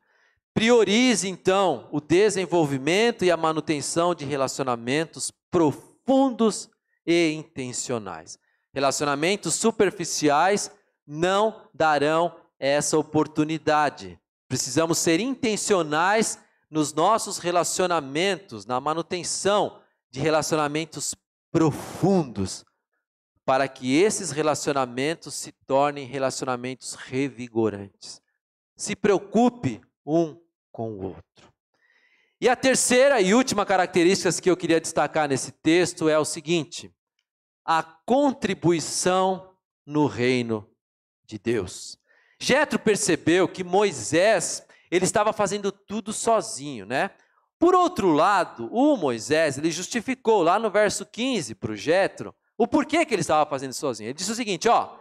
Priorize 0.59 1.25
então 1.25 1.87
o 1.89 2.01
desenvolvimento 2.01 3.23
e 3.23 3.31
a 3.31 3.37
manutenção 3.37 4.13
de 4.13 4.25
relacionamentos 4.25 5.31
profundos 5.49 6.69
e 7.07 7.31
intencionais. 7.31 8.37
Relacionamentos 8.73 9.55
superficiais 9.55 10.69
não 11.07 11.65
darão 11.73 12.35
essa 12.59 12.97
oportunidade. 12.97 14.19
Precisamos 14.49 14.97
ser 14.97 15.21
intencionais 15.21 16.37
nos 16.69 16.93
nossos 16.93 17.37
relacionamentos, 17.37 18.65
na 18.65 18.81
manutenção 18.81 19.79
de 20.11 20.19
relacionamentos 20.19 21.15
profundos, 21.53 22.65
para 23.45 23.65
que 23.65 23.95
esses 23.95 24.29
relacionamentos 24.31 25.35
se 25.35 25.53
tornem 25.65 26.05
relacionamentos 26.05 26.95
revigorantes. 26.95 28.21
Se 28.75 28.93
preocupe 28.93 29.79
um 30.05 30.35
com 30.71 30.91
o 30.91 31.03
outro. 31.03 31.53
E 32.41 32.47
a 32.47 32.55
terceira 32.55 33.19
e 33.19 33.33
última 33.33 33.65
característica 33.65 34.41
que 34.41 34.49
eu 34.49 34.55
queria 34.55 34.79
destacar 34.79 35.27
nesse 35.27 35.51
texto 35.51 36.07
é 36.07 36.17
o 36.17 36.25
seguinte: 36.25 36.93
a 37.65 37.83
contribuição 37.83 39.53
no 39.85 40.05
reino 40.05 40.69
de 41.25 41.37
Deus. 41.37 41.97
Jetro 42.39 42.79
percebeu 42.79 43.47
que 43.47 43.63
Moisés, 43.63 44.65
ele 44.89 45.03
estava 45.03 45.33
fazendo 45.33 45.71
tudo 45.71 46.13
sozinho, 46.13 46.85
né? 46.85 47.11
Por 47.59 47.75
outro 47.75 48.13
lado, 48.13 48.69
o 48.71 48.95
Moisés, 48.95 49.57
ele 49.57 49.69
justificou 49.69 50.41
lá 50.41 50.57
no 50.57 50.71
verso 50.71 51.05
15 51.05 51.55
para 51.55 51.73
o 51.73 51.75
Jetro 51.75 52.33
o 52.57 52.67
porquê 52.67 53.05
que 53.05 53.13
ele 53.13 53.21
estava 53.21 53.49
fazendo 53.49 53.73
sozinho. 53.73 54.07
Ele 54.07 54.13
disse 54.13 54.31
o 54.31 54.35
seguinte, 54.35 54.69
ó, 54.69 54.97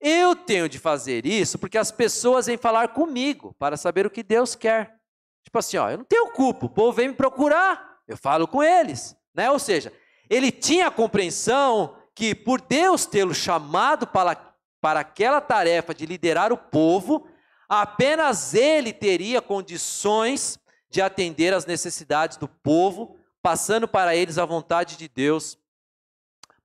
eu 0.00 0.34
tenho 0.34 0.68
de 0.68 0.78
fazer 0.78 1.24
isso 1.24 1.58
porque 1.58 1.78
as 1.78 1.92
pessoas 1.92 2.46
vêm 2.46 2.56
falar 2.56 2.88
comigo 2.88 3.54
para 3.58 3.76
saber 3.76 4.06
o 4.06 4.10
que 4.10 4.22
Deus 4.22 4.54
quer. 4.54 4.99
Tipo 5.44 5.58
assim, 5.58 5.76
ó, 5.76 5.90
eu 5.90 5.98
não 5.98 6.04
tenho 6.04 6.30
culpa, 6.32 6.66
o 6.66 6.70
povo 6.70 6.92
vem 6.92 7.08
me 7.08 7.14
procurar, 7.14 7.98
eu 8.06 8.16
falo 8.16 8.46
com 8.46 8.62
eles, 8.62 9.16
né? 9.34 9.50
Ou 9.50 9.58
seja, 9.58 9.92
ele 10.28 10.52
tinha 10.52 10.86
a 10.86 10.90
compreensão 10.90 11.96
que 12.14 12.34
por 12.34 12.60
Deus 12.60 13.06
tê-lo 13.06 13.34
chamado 13.34 14.06
para, 14.06 14.36
para 14.80 15.00
aquela 15.00 15.40
tarefa 15.40 15.94
de 15.94 16.06
liderar 16.06 16.52
o 16.52 16.56
povo, 16.56 17.26
apenas 17.68 18.54
ele 18.54 18.92
teria 18.92 19.40
condições 19.40 20.58
de 20.88 21.00
atender 21.00 21.54
às 21.54 21.64
necessidades 21.66 22.36
do 22.36 22.48
povo, 22.48 23.16
passando 23.42 23.88
para 23.88 24.14
eles 24.14 24.38
a 24.38 24.44
vontade 24.44 24.96
de 24.96 25.08
Deus 25.08 25.56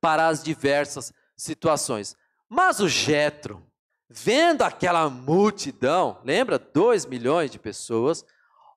para 0.02 0.28
as 0.28 0.44
diversas 0.44 1.14
situações. 1.38 2.16
Mas 2.50 2.80
o 2.80 2.88
Jetro, 2.88 3.66
vendo 4.10 4.62
aquela 4.62 5.10
multidão, 5.10 6.20
lembra, 6.24 6.60
2 6.60 7.06
milhões 7.06 7.50
de 7.50 7.60
pessoas, 7.60 8.26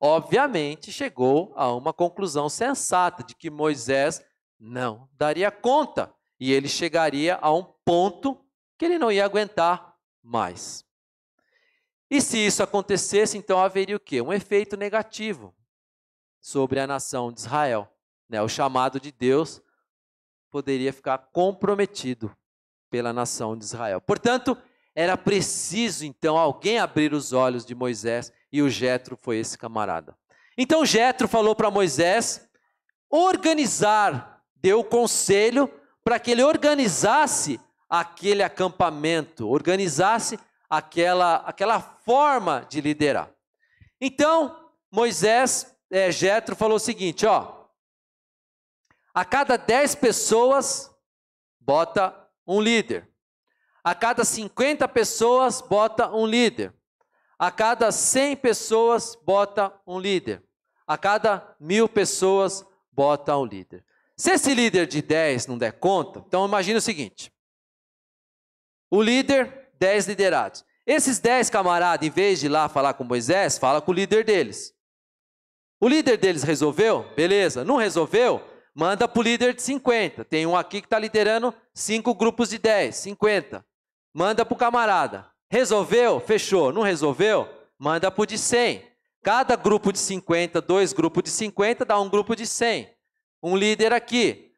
obviamente 0.01 0.93
chegou 0.93 1.53
a 1.57 1.73
uma 1.75 1.93
conclusão 1.93 2.49
sensata 2.49 3.23
de 3.23 3.35
que 3.35 3.51
Moisés 3.51 4.23
não 4.59 5.09
daria 5.13 5.51
conta 5.51 6.13
e 6.39 6.53
ele 6.53 6.69
chegaria 6.69 7.39
a 7.41 7.53
um 7.53 7.65
ponto 7.85 8.39
que 8.77 8.85
ele 8.85 8.99
não 8.99 9.11
ia 9.11 9.25
aguentar 9.25 9.97
mais. 10.23 10.85
E 12.11 12.21
se 12.21 12.39
isso 12.39 12.63
acontecesse, 12.63 13.37
então 13.37 13.59
haveria 13.59 13.97
o 13.97 14.01
quê? 14.01 14.23
Um 14.23 14.33
efeito 14.33 14.77
negativo 14.77 15.55
sobre 16.41 16.81
a 16.81 16.87
nação 16.87 17.33
de 17.33 17.41
Israel. 17.41 17.93
Né? 18.29 18.41
O 18.41 18.49
chamado 18.49 18.99
de 18.99 19.13
Deus 19.13 19.61
poderia 20.51 20.93
ficar 20.93 21.19
comprometido 21.33 22.35
pela 22.91 23.13
nação 23.13 23.57
de 23.57 23.65
Israel. 23.65 24.01
Portanto, 24.01 24.57
era 24.95 25.17
preciso 25.17 26.05
então 26.07 26.39
alguém 26.39 26.79
abrir 26.79 27.13
os 27.13 27.33
olhos 27.33 27.65
de 27.65 27.75
Moisés 27.75 28.33
e 28.53 28.63
o 28.63 28.71
Jetro 28.71 29.19
foi 29.21 29.39
esse 29.39 29.57
camarada. 29.57 30.17
Então 30.57 30.85
Jetro 30.85 31.29
falou 31.29 31.55
para 31.55 31.71
Moisés 31.71 32.49
organizar, 33.11 34.43
deu 34.57 34.83
conselho 34.83 35.71
para 36.03 36.19
que 36.19 36.31
ele 36.31 36.43
organizasse 36.43 37.61
aquele 37.89 38.43
acampamento, 38.43 39.49
organizasse 39.49 40.39
aquela 40.69 41.37
aquela 41.37 41.81
forma 41.81 42.67
de 42.69 42.81
liderar. 42.81 43.31
Então 44.01 44.71
Moisés, 44.91 45.75
é, 45.91 46.11
Jetro 46.11 46.57
falou 46.57 46.77
o 46.77 46.81
seguinte, 46.81 47.27
ó, 47.27 47.67
a 49.13 49.25
cada 49.25 49.57
dez 49.57 49.95
pessoas 49.95 50.91
bota 51.61 52.15
um 52.47 52.61
líder. 52.61 53.07
A 53.85 53.95
cada 53.95 54.25
50 54.25 54.89
pessoas, 54.89 55.61
bota 55.61 56.11
um 56.11 56.27
líder. 56.27 56.75
A 57.39 57.51
cada 57.51 57.93
100 57.93 58.36
pessoas, 58.36 59.16
bota 59.24 59.72
um 59.86 59.99
líder. 59.99 60.43
A 60.86 60.99
cada 60.99 61.55
mil 61.61 61.89
pessoas, 61.89 62.64
bota 62.91 63.36
um 63.36 63.45
líder. 63.45 63.84
Se 64.16 64.32
esse 64.32 64.53
líder 64.53 64.86
de 64.86 65.01
10 65.01 65.47
não 65.47 65.57
der 65.57 65.72
conta, 65.72 66.24
então 66.26 66.47
imagine 66.47 66.78
o 66.78 66.82
seguinte: 66.82 67.32
o 68.91 69.01
líder, 69.01 69.70
10 69.78 70.09
liderados. 70.09 70.64
Esses 70.84 71.18
10 71.18 71.51
camaradas, 71.51 72.07
em 72.07 72.11
vez 72.11 72.41
de 72.41 72.47
ir 72.47 72.49
lá 72.49 72.68
falar 72.68 72.95
com 72.95 73.05
Moisés, 73.05 73.59
fala 73.59 73.80
com 73.80 73.93
o 73.93 73.95
líder 73.95 74.24
deles. 74.24 74.74
O 75.80 75.86
líder 75.86 76.16
deles 76.16 76.43
resolveu? 76.43 77.05
Beleza. 77.14 77.64
Não 77.64 77.76
resolveu? 77.76 78.43
Manda 78.74 79.07
para 79.07 79.20
o 79.20 79.22
líder 79.22 79.55
de 79.55 79.62
50. 79.62 80.24
Tem 80.24 80.47
um 80.47 80.57
aqui 80.57 80.80
que 80.80 80.86
está 80.86 80.99
liderando 80.99 81.55
cinco 81.72 82.14
grupos 82.14 82.49
de 82.49 82.59
10, 82.59 82.97
50 82.97 83.64
manda 84.18 84.45
para 84.45 84.55
o 84.55 84.59
camarada. 84.59 85.26
Resolveu? 85.51 86.21
Fechou. 86.21 86.73
Não 86.73 86.83
resolveu? 86.83 87.49
Manda 87.79 88.11
para 88.11 88.23
o 88.23 88.27
de 88.27 88.39
100. 88.39 88.83
Cada 89.23 89.57
grupo 89.57 89.93
de 89.93 89.99
50, 89.99 90.61
dois 90.61 90.93
grupos 90.93 91.23
de 91.25 91.31
50, 91.31 91.85
dá 91.85 91.99
um 92.01 92.09
grupo 92.09 92.35
de 92.37 92.47
100. 92.47 92.89
Um 93.43 93.57
líder 93.57 93.93
aqui. 93.93 94.53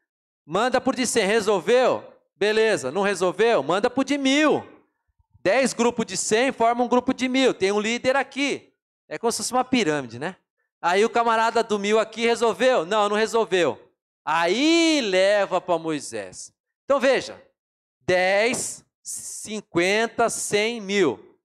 Manda 0.45 0.81
para 0.81 0.91
o 0.91 0.97
de 0.97 1.07
100. 1.07 1.27
Resolveu? 1.27 2.05
Beleza. 2.37 2.91
Não 2.91 3.03
resolveu? 3.03 3.63
Manda 3.63 3.91
para 3.91 4.01
o 4.01 4.05
de 4.05 4.19
mil. 4.19 4.67
Dez 5.43 5.73
grupos 5.73 6.05
de 6.05 6.17
100 6.17 6.53
formam 6.53 6.87
um 6.87 6.89
grupo 6.89 7.15
de 7.15 7.29
mil. 7.29 7.55
Tem 7.55 7.73
um 7.73 7.81
líder 7.81 8.15
aqui. 8.15 8.73
É 9.09 9.19
como 9.19 9.33
se 9.33 9.39
fosse 9.39 9.53
uma 9.53 9.65
pirâmide, 9.65 10.19
né? 10.19 10.37
Aí 10.83 11.05
o 11.05 11.11
camarada 11.11 11.63
do 11.63 11.79
mil 11.79 11.99
aqui 11.99 12.27
resolveu? 12.27 12.85
Não, 12.85 13.09
não 13.09 13.17
resolveu. 13.17 13.81
Aí 14.25 15.01
leva 15.03 15.61
para 15.61 15.79
Moisés. 15.79 16.53
Então 16.85 17.01
veja: 17.01 17.43
10 18.07 18.85
50, 19.11 20.29
100 20.29 20.81
mil. 20.81 21.39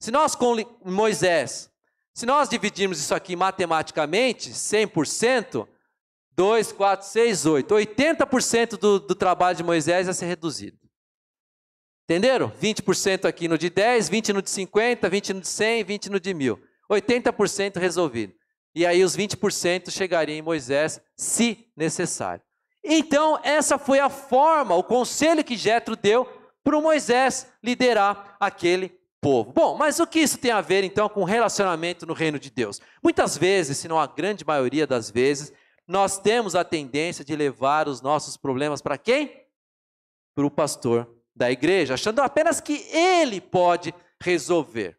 Se 0.00 0.10
nós 0.10 0.34
com 0.34 0.56
Moisés, 0.84 1.70
se 2.14 2.26
nós 2.26 2.48
dividirmos 2.48 2.98
isso 2.98 3.14
aqui 3.14 3.36
matematicamente, 3.36 4.50
100%, 4.50 5.68
2, 6.32 6.72
4, 6.72 7.06
6, 7.06 7.46
8, 7.46 7.74
80% 7.74 8.78
do, 8.78 8.98
do 8.98 9.14
trabalho 9.14 9.56
de 9.56 9.62
Moisés 9.62 10.06
ia 10.06 10.12
ser 10.12 10.26
reduzido. 10.26 10.78
Entenderam? 12.04 12.50
20% 12.50 13.26
aqui 13.26 13.46
no 13.46 13.56
de 13.56 13.70
10, 13.70 14.08
20 14.08 14.32
no 14.32 14.42
de 14.42 14.50
50, 14.50 15.08
20 15.08 15.34
no 15.34 15.40
de 15.40 15.48
100, 15.48 15.84
20 15.84 16.10
no 16.10 16.18
de 16.18 16.34
1000. 16.34 16.60
80% 16.90 17.76
resolvido. 17.78 18.34
E 18.74 18.84
aí 18.84 19.04
os 19.04 19.16
20% 19.16 19.90
chegariam 19.90 20.38
em 20.38 20.42
Moisés, 20.42 21.00
se 21.16 21.70
necessário. 21.76 22.42
Então, 22.82 23.38
essa 23.42 23.78
foi 23.78 23.98
a 23.98 24.08
forma, 24.08 24.74
o 24.74 24.82
conselho 24.82 25.44
que 25.44 25.56
Jetro 25.56 25.94
deu 25.96 26.26
para 26.62 26.80
Moisés 26.80 27.46
liderar 27.62 28.36
aquele 28.40 29.00
povo. 29.20 29.52
Bom, 29.52 29.76
mas 29.76 30.00
o 30.00 30.06
que 30.06 30.18
isso 30.18 30.38
tem 30.38 30.50
a 30.50 30.60
ver 30.60 30.82
então 30.82 31.08
com 31.08 31.24
relacionamento 31.24 32.06
no 32.06 32.14
reino 32.14 32.38
de 32.38 32.50
Deus? 32.50 32.80
Muitas 33.02 33.36
vezes, 33.36 33.78
se 33.78 33.88
não 33.88 33.98
a 33.98 34.06
grande 34.06 34.44
maioria 34.44 34.86
das 34.86 35.10
vezes, 35.10 35.52
nós 35.86 36.18
temos 36.18 36.54
a 36.54 36.64
tendência 36.64 37.24
de 37.24 37.36
levar 37.36 37.88
os 37.88 38.00
nossos 38.00 38.36
problemas 38.36 38.80
para 38.80 38.96
quem? 38.96 39.44
Para 40.34 40.46
o 40.46 40.50
pastor 40.50 41.08
da 41.34 41.50
igreja, 41.50 41.94
achando 41.94 42.20
apenas 42.20 42.60
que 42.60 42.86
ele 42.92 43.40
pode 43.40 43.94
resolver. 44.20 44.98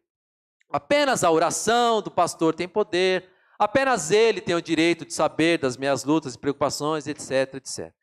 Apenas 0.72 1.24
a 1.24 1.32
oração 1.32 2.02
do 2.02 2.10
pastor 2.10 2.54
tem 2.54 2.68
poder, 2.68 3.30
Apenas 3.62 4.10
ele 4.10 4.42
tem 4.42 4.56
o 4.56 4.62
direito 4.62 5.06
de 5.06 5.14
saber 5.14 5.60
das 5.60 5.78
minhas 5.78 6.04
lutas 6.04 6.34
e 6.34 6.40
preocupações, 6.40 7.06
etc, 7.06 7.54
etc. 7.54 7.94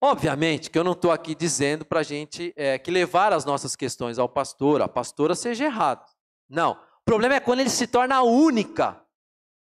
Obviamente 0.00 0.70
que 0.70 0.78
eu 0.78 0.82
não 0.82 0.92
estou 0.92 1.10
aqui 1.10 1.34
dizendo 1.34 1.84
para 1.84 2.00
a 2.00 2.02
gente 2.02 2.54
é, 2.56 2.78
que 2.78 2.90
levar 2.90 3.34
as 3.34 3.44
nossas 3.44 3.76
questões 3.76 4.18
ao 4.18 4.30
pastor, 4.30 4.80
a 4.80 4.88
pastora, 4.88 5.34
seja 5.34 5.66
errado. 5.66 6.10
Não. 6.48 6.72
O 6.72 7.04
problema 7.04 7.34
é 7.34 7.40
quando 7.40 7.60
ele 7.60 7.68
se 7.68 7.86
torna 7.86 8.16
a 8.16 8.22
única 8.22 8.98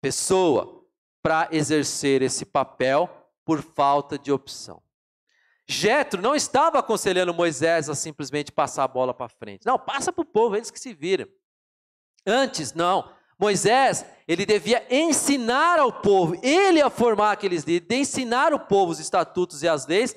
pessoa 0.00 0.86
para 1.20 1.48
exercer 1.50 2.22
esse 2.22 2.46
papel 2.46 3.10
por 3.44 3.62
falta 3.62 4.16
de 4.16 4.30
opção. 4.30 4.80
Jetro 5.66 6.22
não 6.22 6.36
estava 6.36 6.78
aconselhando 6.78 7.34
Moisés 7.34 7.88
a 7.88 7.96
simplesmente 7.96 8.52
passar 8.52 8.84
a 8.84 8.88
bola 8.88 9.12
para 9.12 9.28
frente. 9.28 9.66
Não, 9.66 9.76
passa 9.76 10.12
para 10.12 10.22
o 10.22 10.24
povo, 10.24 10.54
eles 10.54 10.70
que 10.70 10.78
se 10.78 10.94
viram. 10.94 11.26
Antes, 12.24 12.72
não. 12.72 13.18
Moisés, 13.40 14.04
ele 14.28 14.44
devia 14.44 14.84
ensinar 14.90 15.78
ao 15.78 15.90
povo, 15.90 16.38
ele 16.42 16.82
a 16.82 16.90
formar 16.90 17.32
aqueles 17.32 17.64
líderes, 17.64 17.88
de 17.88 17.96
ensinar 17.96 18.52
o 18.52 18.60
povo 18.60 18.92
os 18.92 19.00
estatutos 19.00 19.62
e 19.62 19.68
as 19.68 19.86
leis, 19.86 20.14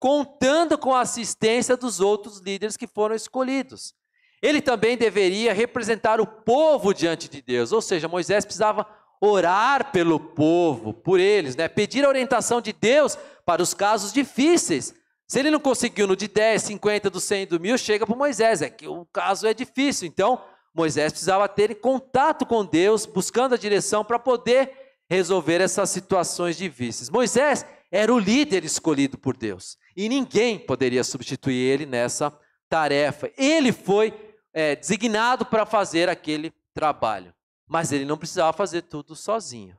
contando 0.00 0.76
com 0.76 0.92
a 0.92 1.02
assistência 1.02 1.76
dos 1.76 2.00
outros 2.00 2.40
líderes 2.40 2.76
que 2.76 2.88
foram 2.88 3.14
escolhidos. 3.14 3.94
Ele 4.42 4.60
também 4.60 4.96
deveria 4.96 5.54
representar 5.54 6.20
o 6.20 6.26
povo 6.26 6.92
diante 6.92 7.28
de 7.28 7.40
Deus, 7.40 7.70
ou 7.70 7.80
seja, 7.80 8.08
Moisés 8.08 8.44
precisava 8.44 8.86
orar 9.20 9.92
pelo 9.92 10.18
povo, 10.18 10.92
por 10.92 11.20
eles, 11.20 11.54
né? 11.54 11.68
pedir 11.68 12.04
a 12.04 12.08
orientação 12.08 12.60
de 12.60 12.72
Deus 12.72 13.16
para 13.46 13.62
os 13.62 13.72
casos 13.72 14.12
difíceis. 14.12 14.92
Se 15.26 15.38
ele 15.38 15.50
não 15.50 15.60
conseguiu 15.60 16.06
no 16.06 16.16
de 16.16 16.28
10, 16.28 16.62
50, 16.62 17.08
do 17.08 17.20
100 17.20 17.46
do 17.46 17.60
mil, 17.60 17.78
chega 17.78 18.04
para 18.04 18.16
Moisés, 18.16 18.60
é 18.60 18.68
que 18.68 18.86
o 18.86 19.06
caso 19.06 19.46
é 19.46 19.54
difícil. 19.54 20.06
Então, 20.06 20.42
Moisés 20.74 21.12
precisava 21.12 21.48
ter 21.48 21.76
contato 21.76 22.44
com 22.44 22.64
Deus, 22.64 23.06
buscando 23.06 23.54
a 23.54 23.58
direção 23.58 24.04
para 24.04 24.18
poder 24.18 24.72
resolver 25.08 25.60
essas 25.60 25.90
situações 25.90 26.56
difíceis. 26.56 27.08
Moisés 27.08 27.64
era 27.90 28.12
o 28.12 28.18
líder 28.18 28.64
escolhido 28.64 29.16
por 29.16 29.36
Deus 29.36 29.78
e 29.96 30.08
ninguém 30.08 30.58
poderia 30.58 31.04
substituir 31.04 31.54
ele 31.54 31.86
nessa 31.86 32.36
tarefa. 32.68 33.30
Ele 33.38 33.70
foi 33.70 34.12
é, 34.52 34.74
designado 34.74 35.46
para 35.46 35.64
fazer 35.64 36.08
aquele 36.08 36.52
trabalho, 36.74 37.32
mas 37.68 37.92
ele 37.92 38.04
não 38.04 38.18
precisava 38.18 38.52
fazer 38.52 38.82
tudo 38.82 39.14
sozinho. 39.14 39.76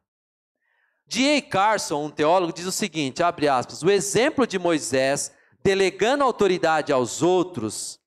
D.A. 1.08 1.42
Carson, 1.42 2.06
um 2.06 2.10
teólogo, 2.10 2.54
diz 2.54 2.66
o 2.66 2.72
seguinte: 2.72 3.22
abre 3.22 3.48
aspas, 3.48 3.84
o 3.84 3.92
exemplo 3.92 4.48
de 4.48 4.58
Moisés 4.58 5.32
delegando 5.62 6.24
autoridade 6.24 6.94
aos 6.94 7.22
outros 7.22 8.00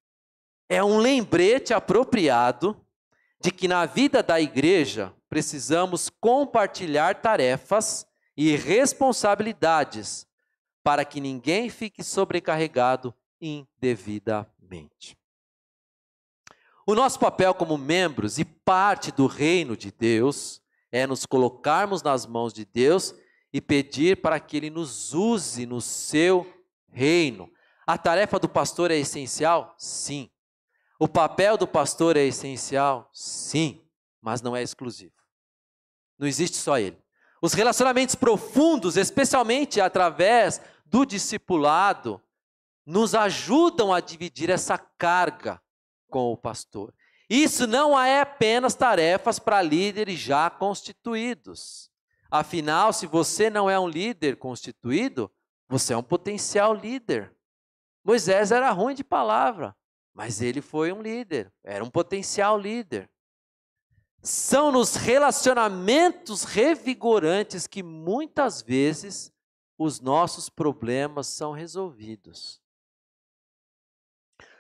é 0.69 0.85
um 0.85 0.99
lembrete 0.99 1.73
apropriado 1.73 2.77
de 3.41 3.51
que 3.51 3.67
na 3.67 3.87
vida 3.87 4.23
da 4.23 4.41
igreja 4.41 5.15
precisamos 5.29 6.11
compartilhar 6.11 7.17
tarefas 7.17 8.07
e 8.37 8.55
responsabilidades 8.57 10.27
para 10.83 11.05
que 11.05 11.21
ninguém 11.21 11.69
fique 11.69 12.03
sobrecarregado 12.03 13.15
indevidamente. 13.41 15.17
O 16.87 16.95
nosso 16.95 17.19
papel 17.19 17.55
como 17.55 17.77
membros 17.77 18.39
e 18.39 18.45
parte 18.45 19.13
do 19.13 19.27
reino 19.27 19.77
de 19.77 19.93
Deus 19.93 20.63
é 20.91 21.07
nos 21.07 21.27
colocarmos 21.27 22.03
nas 22.03 22.27
mãos 22.27 22.53
de 22.53 22.65
Deus 22.65 23.15
e 23.53 23.61
pedir 23.61 24.23
para 24.23 24.41
que 24.41 24.57
Ele 24.57 24.71
nos 24.71 25.13
use 25.13 25.67
no 25.67 25.81
seu 25.81 26.47
reino. 26.91 27.51
A 27.87 27.99
tarefa 27.99 28.39
do 28.39 28.49
pastor 28.49 28.91
é 28.91 28.97
essencial? 28.97 29.75
Sim. 29.77 30.31
O 30.99 31.07
papel 31.07 31.57
do 31.57 31.67
pastor 31.67 32.17
é 32.17 32.25
essencial? 32.25 33.09
Sim, 33.13 33.81
mas 34.21 34.43
não 34.43 34.57
é 34.57 34.63
exclusivo. 34.63 35.13
Não 36.19 36.27
existe 36.27 36.57
só 36.57 36.79
ele. 36.79 36.99
Os 37.41 37.53
relacionamentos 37.53 38.17
profundos, 38.17 38.97
especialmente 38.97 39.81
através 39.81 40.61
do 40.85 41.05
discipulado, 41.05 42.21
nos 42.85 43.15
ajudam 43.15 43.93
a 43.93 44.01
dividir 44.01 44.51
essa 44.51 44.77
carga 44.77 45.63
com 46.11 46.33
o 46.33 46.37
pastor. 46.37 46.93
Isso 47.31 47.67
não 47.67 47.99
é 48.01 48.23
apenas 48.23 48.75
tarefas 48.75 49.39
para 49.39 49.63
líderes 49.63 50.19
já 50.19 50.49
constituídos. 50.49 51.91
Afinal, 52.31 52.93
se 52.93 53.07
você 53.07 53.49
não 53.51 53.71
é 53.71 53.79
um 53.79 53.89
líder 53.89 54.37
constituído, 54.37 55.31
você 55.69 55.93
é 55.93 55.97
um 55.97 56.03
potencial 56.03 56.75
líder. 56.75 57.35
Moisés 58.03 58.51
era 58.51 58.71
ruim 58.71 58.95
de 58.95 59.05
palavra, 59.05 59.77
mas 60.19 60.43
ele 60.43 60.61
foi 60.61 60.93
um 60.93 61.01
líder, 61.01 61.53
era 61.63 61.85
um 61.85 61.89
potencial 61.89 62.59
líder. 62.59 63.09
São 64.21 64.73
nos 64.73 64.97
relacionamentos 64.97 66.43
revigorantes 66.43 67.69
que 67.69 67.85
muitas 67.85 68.61
vezes 68.61 69.33
os 69.79 70.01
nossos 70.01 70.49
problemas 70.49 71.29
são 71.29 71.53
resolvidos. 71.53 72.61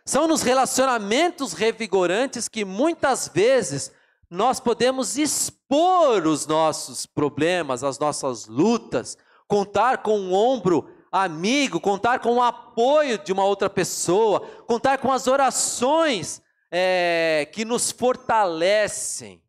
São 0.04 0.28
nos 0.28 0.42
relacionamentos 0.42 1.54
revigorantes 1.54 2.46
que 2.46 2.64
muitas 2.64 3.26
vezes 3.26 3.90
nós 4.30 4.60
podemos 4.60 5.18
expor 5.18 6.24
os 6.24 6.46
nossos 6.46 7.04
problemas, 7.04 7.82
as 7.82 7.98
nossas 7.98 8.46
lutas, 8.46 9.18
contar 9.48 10.04
com 10.04 10.20
um 10.20 10.32
ombro 10.32 10.88
amigo, 11.10 11.80
contar 11.80 12.20
com 12.20 12.36
o 12.36 12.42
apoio 12.42 13.18
de 13.18 13.32
uma 13.32 13.44
outra 13.44 13.68
pessoa, 13.68 14.40
contar 14.66 14.98
com 14.98 15.12
as 15.12 15.26
orações 15.26 16.42
é, 16.70 17.48
que 17.52 17.64
nos 17.64 17.90
fortalecem. 17.90 19.42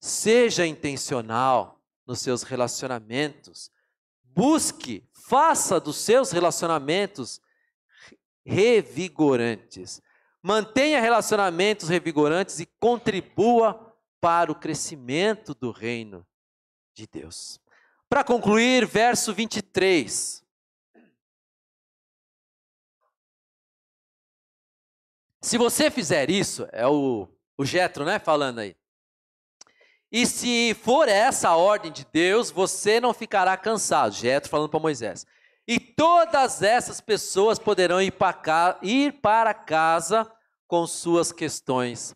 Seja 0.00 0.66
intencional 0.66 1.80
nos 2.06 2.20
seus 2.20 2.42
relacionamentos. 2.42 3.70
Busque, 4.22 5.04
faça 5.12 5.80
dos 5.80 5.96
seus 5.96 6.30
relacionamentos 6.30 7.40
revigorantes. 8.46 10.00
Mantenha 10.42 11.00
relacionamentos 11.00 11.88
revigorantes 11.88 12.60
e 12.60 12.66
contribua 12.78 13.94
para 14.20 14.50
o 14.50 14.54
crescimento 14.54 15.54
do 15.54 15.70
reino 15.70 16.26
de 16.94 17.06
Deus. 17.06 17.60
Para 18.08 18.24
concluir, 18.24 18.86
verso 18.86 19.34
23. 19.34 20.42
Se 25.48 25.56
você 25.56 25.90
fizer 25.90 26.28
isso, 26.28 26.68
é 26.72 26.86
o, 26.86 27.26
o 27.56 27.64
Getro, 27.64 28.04
né, 28.04 28.18
falando 28.18 28.58
aí. 28.58 28.76
E 30.12 30.26
se 30.26 30.76
for 30.82 31.08
essa 31.08 31.48
a 31.48 31.56
ordem 31.56 31.90
de 31.90 32.06
Deus, 32.12 32.50
você 32.50 33.00
não 33.00 33.14
ficará 33.14 33.56
cansado. 33.56 34.12
Jetro 34.12 34.50
falando 34.50 34.68
para 34.68 34.78
Moisés. 34.78 35.24
E 35.66 35.80
todas 35.80 36.60
essas 36.60 37.00
pessoas 37.00 37.58
poderão 37.58 37.98
ir 38.02 38.12
para 39.22 39.54
casa 39.54 40.30
com 40.66 40.86
suas 40.86 41.32
questões 41.32 42.14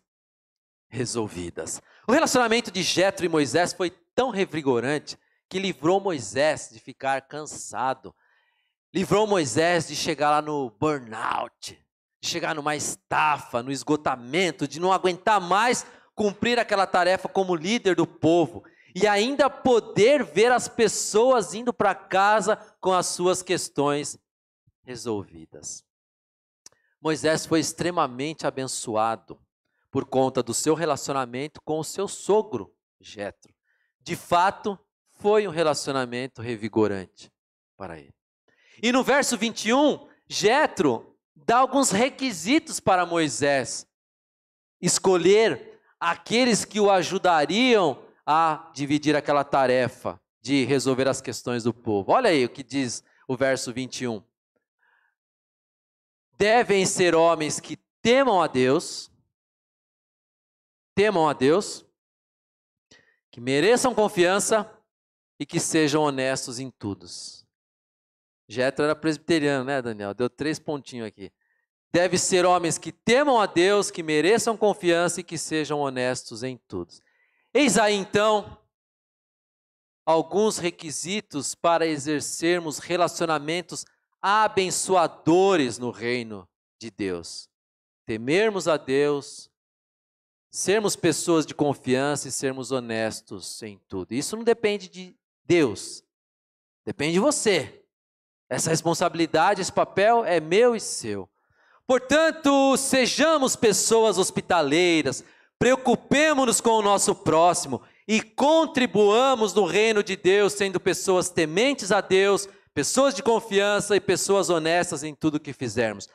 resolvidas. 0.90 1.80
O 2.06 2.12
relacionamento 2.12 2.70
de 2.70 2.82
Jetro 2.82 3.24
e 3.24 3.30
Moisés 3.30 3.72
foi 3.72 3.88
tão 4.14 4.28
revigorante 4.28 5.18
que 5.48 5.58
livrou 5.58 5.98
Moisés 5.98 6.68
de 6.70 6.78
ficar 6.78 7.22
cansado. 7.22 8.14
Livrou 8.92 9.26
Moisés 9.26 9.88
de 9.88 9.96
chegar 9.96 10.28
lá 10.28 10.42
no 10.42 10.68
burnout, 10.78 11.82
de 12.22 12.28
chegar 12.28 12.54
numa 12.54 12.76
estafa, 12.76 13.64
no 13.64 13.72
esgotamento, 13.72 14.68
de 14.68 14.78
não 14.78 14.92
aguentar 14.92 15.40
mais 15.40 15.84
cumprir 16.14 16.56
aquela 16.56 16.86
tarefa 16.86 17.28
como 17.28 17.56
líder 17.56 17.96
do 17.96 18.06
povo 18.06 18.62
e 18.94 19.08
ainda 19.08 19.50
poder 19.50 20.22
ver 20.22 20.52
as 20.52 20.68
pessoas 20.68 21.52
indo 21.52 21.72
para 21.72 21.96
casa 21.96 22.56
com 22.80 22.92
as 22.92 23.06
suas 23.06 23.42
questões 23.42 24.16
resolvidas. 24.84 25.84
Moisés 27.00 27.44
foi 27.44 27.58
extremamente 27.58 28.46
abençoado 28.46 29.40
por 29.90 30.04
conta 30.04 30.44
do 30.44 30.54
seu 30.54 30.74
relacionamento 30.74 31.60
com 31.64 31.80
o 31.80 31.84
seu 31.84 32.06
sogro, 32.06 32.72
Jetro. 33.00 33.52
De 34.00 34.14
fato, 34.14 34.78
foi 35.10 35.48
um 35.48 35.50
relacionamento 35.50 36.40
revigorante 36.40 37.32
para 37.76 37.98
ele. 37.98 38.14
E 38.80 38.92
no 38.92 39.02
verso 39.02 39.36
21, 39.36 40.06
Jetro 40.28 41.11
dá 41.46 41.58
alguns 41.58 41.90
requisitos 41.90 42.80
para 42.80 43.06
Moisés 43.06 43.86
escolher 44.80 45.80
aqueles 45.98 46.64
que 46.64 46.80
o 46.80 46.90
ajudariam 46.90 48.04
a 48.26 48.70
dividir 48.74 49.14
aquela 49.14 49.44
tarefa 49.44 50.20
de 50.40 50.64
resolver 50.64 51.06
as 51.06 51.20
questões 51.20 51.62
do 51.62 51.72
povo. 51.72 52.12
Olha 52.12 52.30
aí 52.30 52.44
o 52.44 52.48
que 52.48 52.62
diz 52.62 53.04
o 53.28 53.36
verso 53.36 53.72
21. 53.72 54.22
Devem 56.36 56.84
ser 56.84 57.14
homens 57.14 57.60
que 57.60 57.76
temam 58.00 58.42
a 58.42 58.48
Deus, 58.48 59.10
temam 60.94 61.28
a 61.28 61.32
Deus, 61.32 61.86
que 63.30 63.40
mereçam 63.40 63.94
confiança 63.94 64.68
e 65.38 65.46
que 65.46 65.60
sejam 65.60 66.02
honestos 66.02 66.58
em 66.58 66.70
tudo. 66.70 67.06
Jetro 68.52 68.84
era 68.84 68.94
presbiteriano, 68.94 69.64
né, 69.64 69.80
Daniel? 69.80 70.12
Deu 70.12 70.28
três 70.28 70.58
pontinhos 70.58 71.06
aqui. 71.06 71.32
Deve 71.90 72.18
ser 72.18 72.44
homens 72.44 72.76
que 72.76 72.92
temam 72.92 73.40
a 73.40 73.46
Deus, 73.46 73.90
que 73.90 74.02
mereçam 74.02 74.56
confiança 74.56 75.20
e 75.20 75.24
que 75.24 75.38
sejam 75.38 75.80
honestos 75.80 76.42
em 76.42 76.58
tudo. 76.68 76.92
Eis 77.54 77.78
aí 77.78 77.94
então 77.94 78.58
alguns 80.04 80.58
requisitos 80.58 81.54
para 81.54 81.86
exercermos 81.86 82.78
relacionamentos 82.78 83.86
abençoadores 84.20 85.78
no 85.78 85.90
reino 85.90 86.46
de 86.78 86.90
Deus. 86.90 87.48
Temermos 88.04 88.68
a 88.68 88.76
Deus, 88.76 89.50
sermos 90.50 90.94
pessoas 90.94 91.46
de 91.46 91.54
confiança 91.54 92.28
e 92.28 92.32
sermos 92.32 92.70
honestos 92.70 93.62
em 93.62 93.78
tudo. 93.88 94.12
Isso 94.12 94.36
não 94.36 94.44
depende 94.44 94.88
de 94.88 95.16
Deus, 95.44 96.04
depende 96.84 97.14
de 97.14 97.20
você. 97.20 97.81
Essa 98.52 98.68
responsabilidade, 98.68 99.62
esse 99.62 99.72
papel 99.72 100.26
é 100.26 100.38
meu 100.38 100.76
e 100.76 100.80
seu. 100.80 101.26
Portanto, 101.86 102.76
sejamos 102.76 103.56
pessoas 103.56 104.18
hospitaleiras, 104.18 105.24
preocupemos-nos 105.58 106.60
com 106.60 106.72
o 106.72 106.82
nosso 106.82 107.14
próximo 107.14 107.80
e 108.06 108.20
contribuamos 108.20 109.54
no 109.54 109.64
reino 109.64 110.02
de 110.02 110.16
Deus, 110.16 110.52
sendo 110.52 110.78
pessoas 110.78 111.30
tementes 111.30 111.90
a 111.90 112.02
Deus, 112.02 112.46
pessoas 112.74 113.14
de 113.14 113.22
confiança 113.22 113.96
e 113.96 114.00
pessoas 114.00 114.50
honestas 114.50 115.02
em 115.02 115.14
tudo 115.14 115.40
que 115.40 115.54
fizermos. 115.54 116.06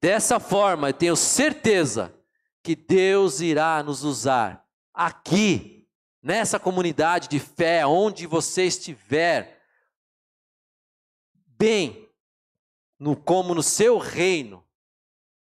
Dessa 0.00 0.38
forma, 0.38 0.90
eu 0.90 0.94
tenho 0.94 1.16
certeza 1.16 2.14
que 2.62 2.76
Deus 2.76 3.40
irá 3.40 3.82
nos 3.82 4.04
usar 4.04 4.64
aqui 4.94 5.88
nessa 6.22 6.60
comunidade 6.60 7.28
de 7.28 7.40
fé, 7.40 7.84
onde 7.84 8.24
você 8.24 8.66
estiver, 8.66 9.61
bem, 11.62 12.08
no, 12.98 13.14
como 13.14 13.54
no 13.54 13.62
seu 13.62 13.96
reino, 13.96 14.64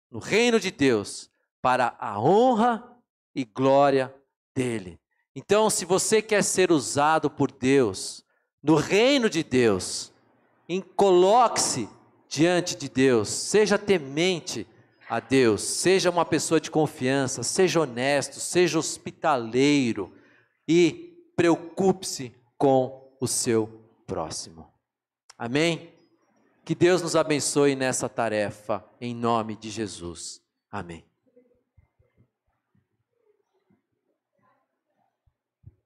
no 0.08 0.20
reino 0.20 0.60
de 0.60 0.70
Deus, 0.70 1.28
para 1.60 1.96
a 1.98 2.20
honra 2.20 2.96
e 3.34 3.44
glória 3.44 4.14
dele. 4.54 5.00
Então, 5.34 5.68
se 5.68 5.84
você 5.84 6.22
quer 6.22 6.44
ser 6.44 6.70
usado 6.70 7.28
por 7.28 7.50
Deus, 7.50 8.24
no 8.62 8.76
reino 8.76 9.28
de 9.28 9.42
Deus, 9.42 10.12
coloque-se 10.94 11.88
diante 12.28 12.76
de 12.76 12.88
Deus, 12.88 13.28
seja 13.28 13.76
temente 13.76 14.64
a 15.08 15.18
Deus, 15.18 15.60
seja 15.62 16.08
uma 16.08 16.24
pessoa 16.24 16.60
de 16.60 16.70
confiança, 16.70 17.42
seja 17.42 17.80
honesto, 17.80 18.38
seja 18.38 18.78
hospitaleiro 18.78 20.12
e 20.68 21.32
preocupe-se 21.34 22.32
com 22.56 23.12
o 23.20 23.26
seu 23.26 23.66
próximo. 24.06 24.72
Amém? 25.36 25.95
Que 26.66 26.74
Deus 26.74 27.00
nos 27.00 27.14
abençoe 27.14 27.76
nessa 27.76 28.08
tarefa, 28.08 28.84
em 29.00 29.14
nome 29.14 29.54
de 29.54 29.70
Jesus. 29.70 30.42
Amém. 30.68 31.04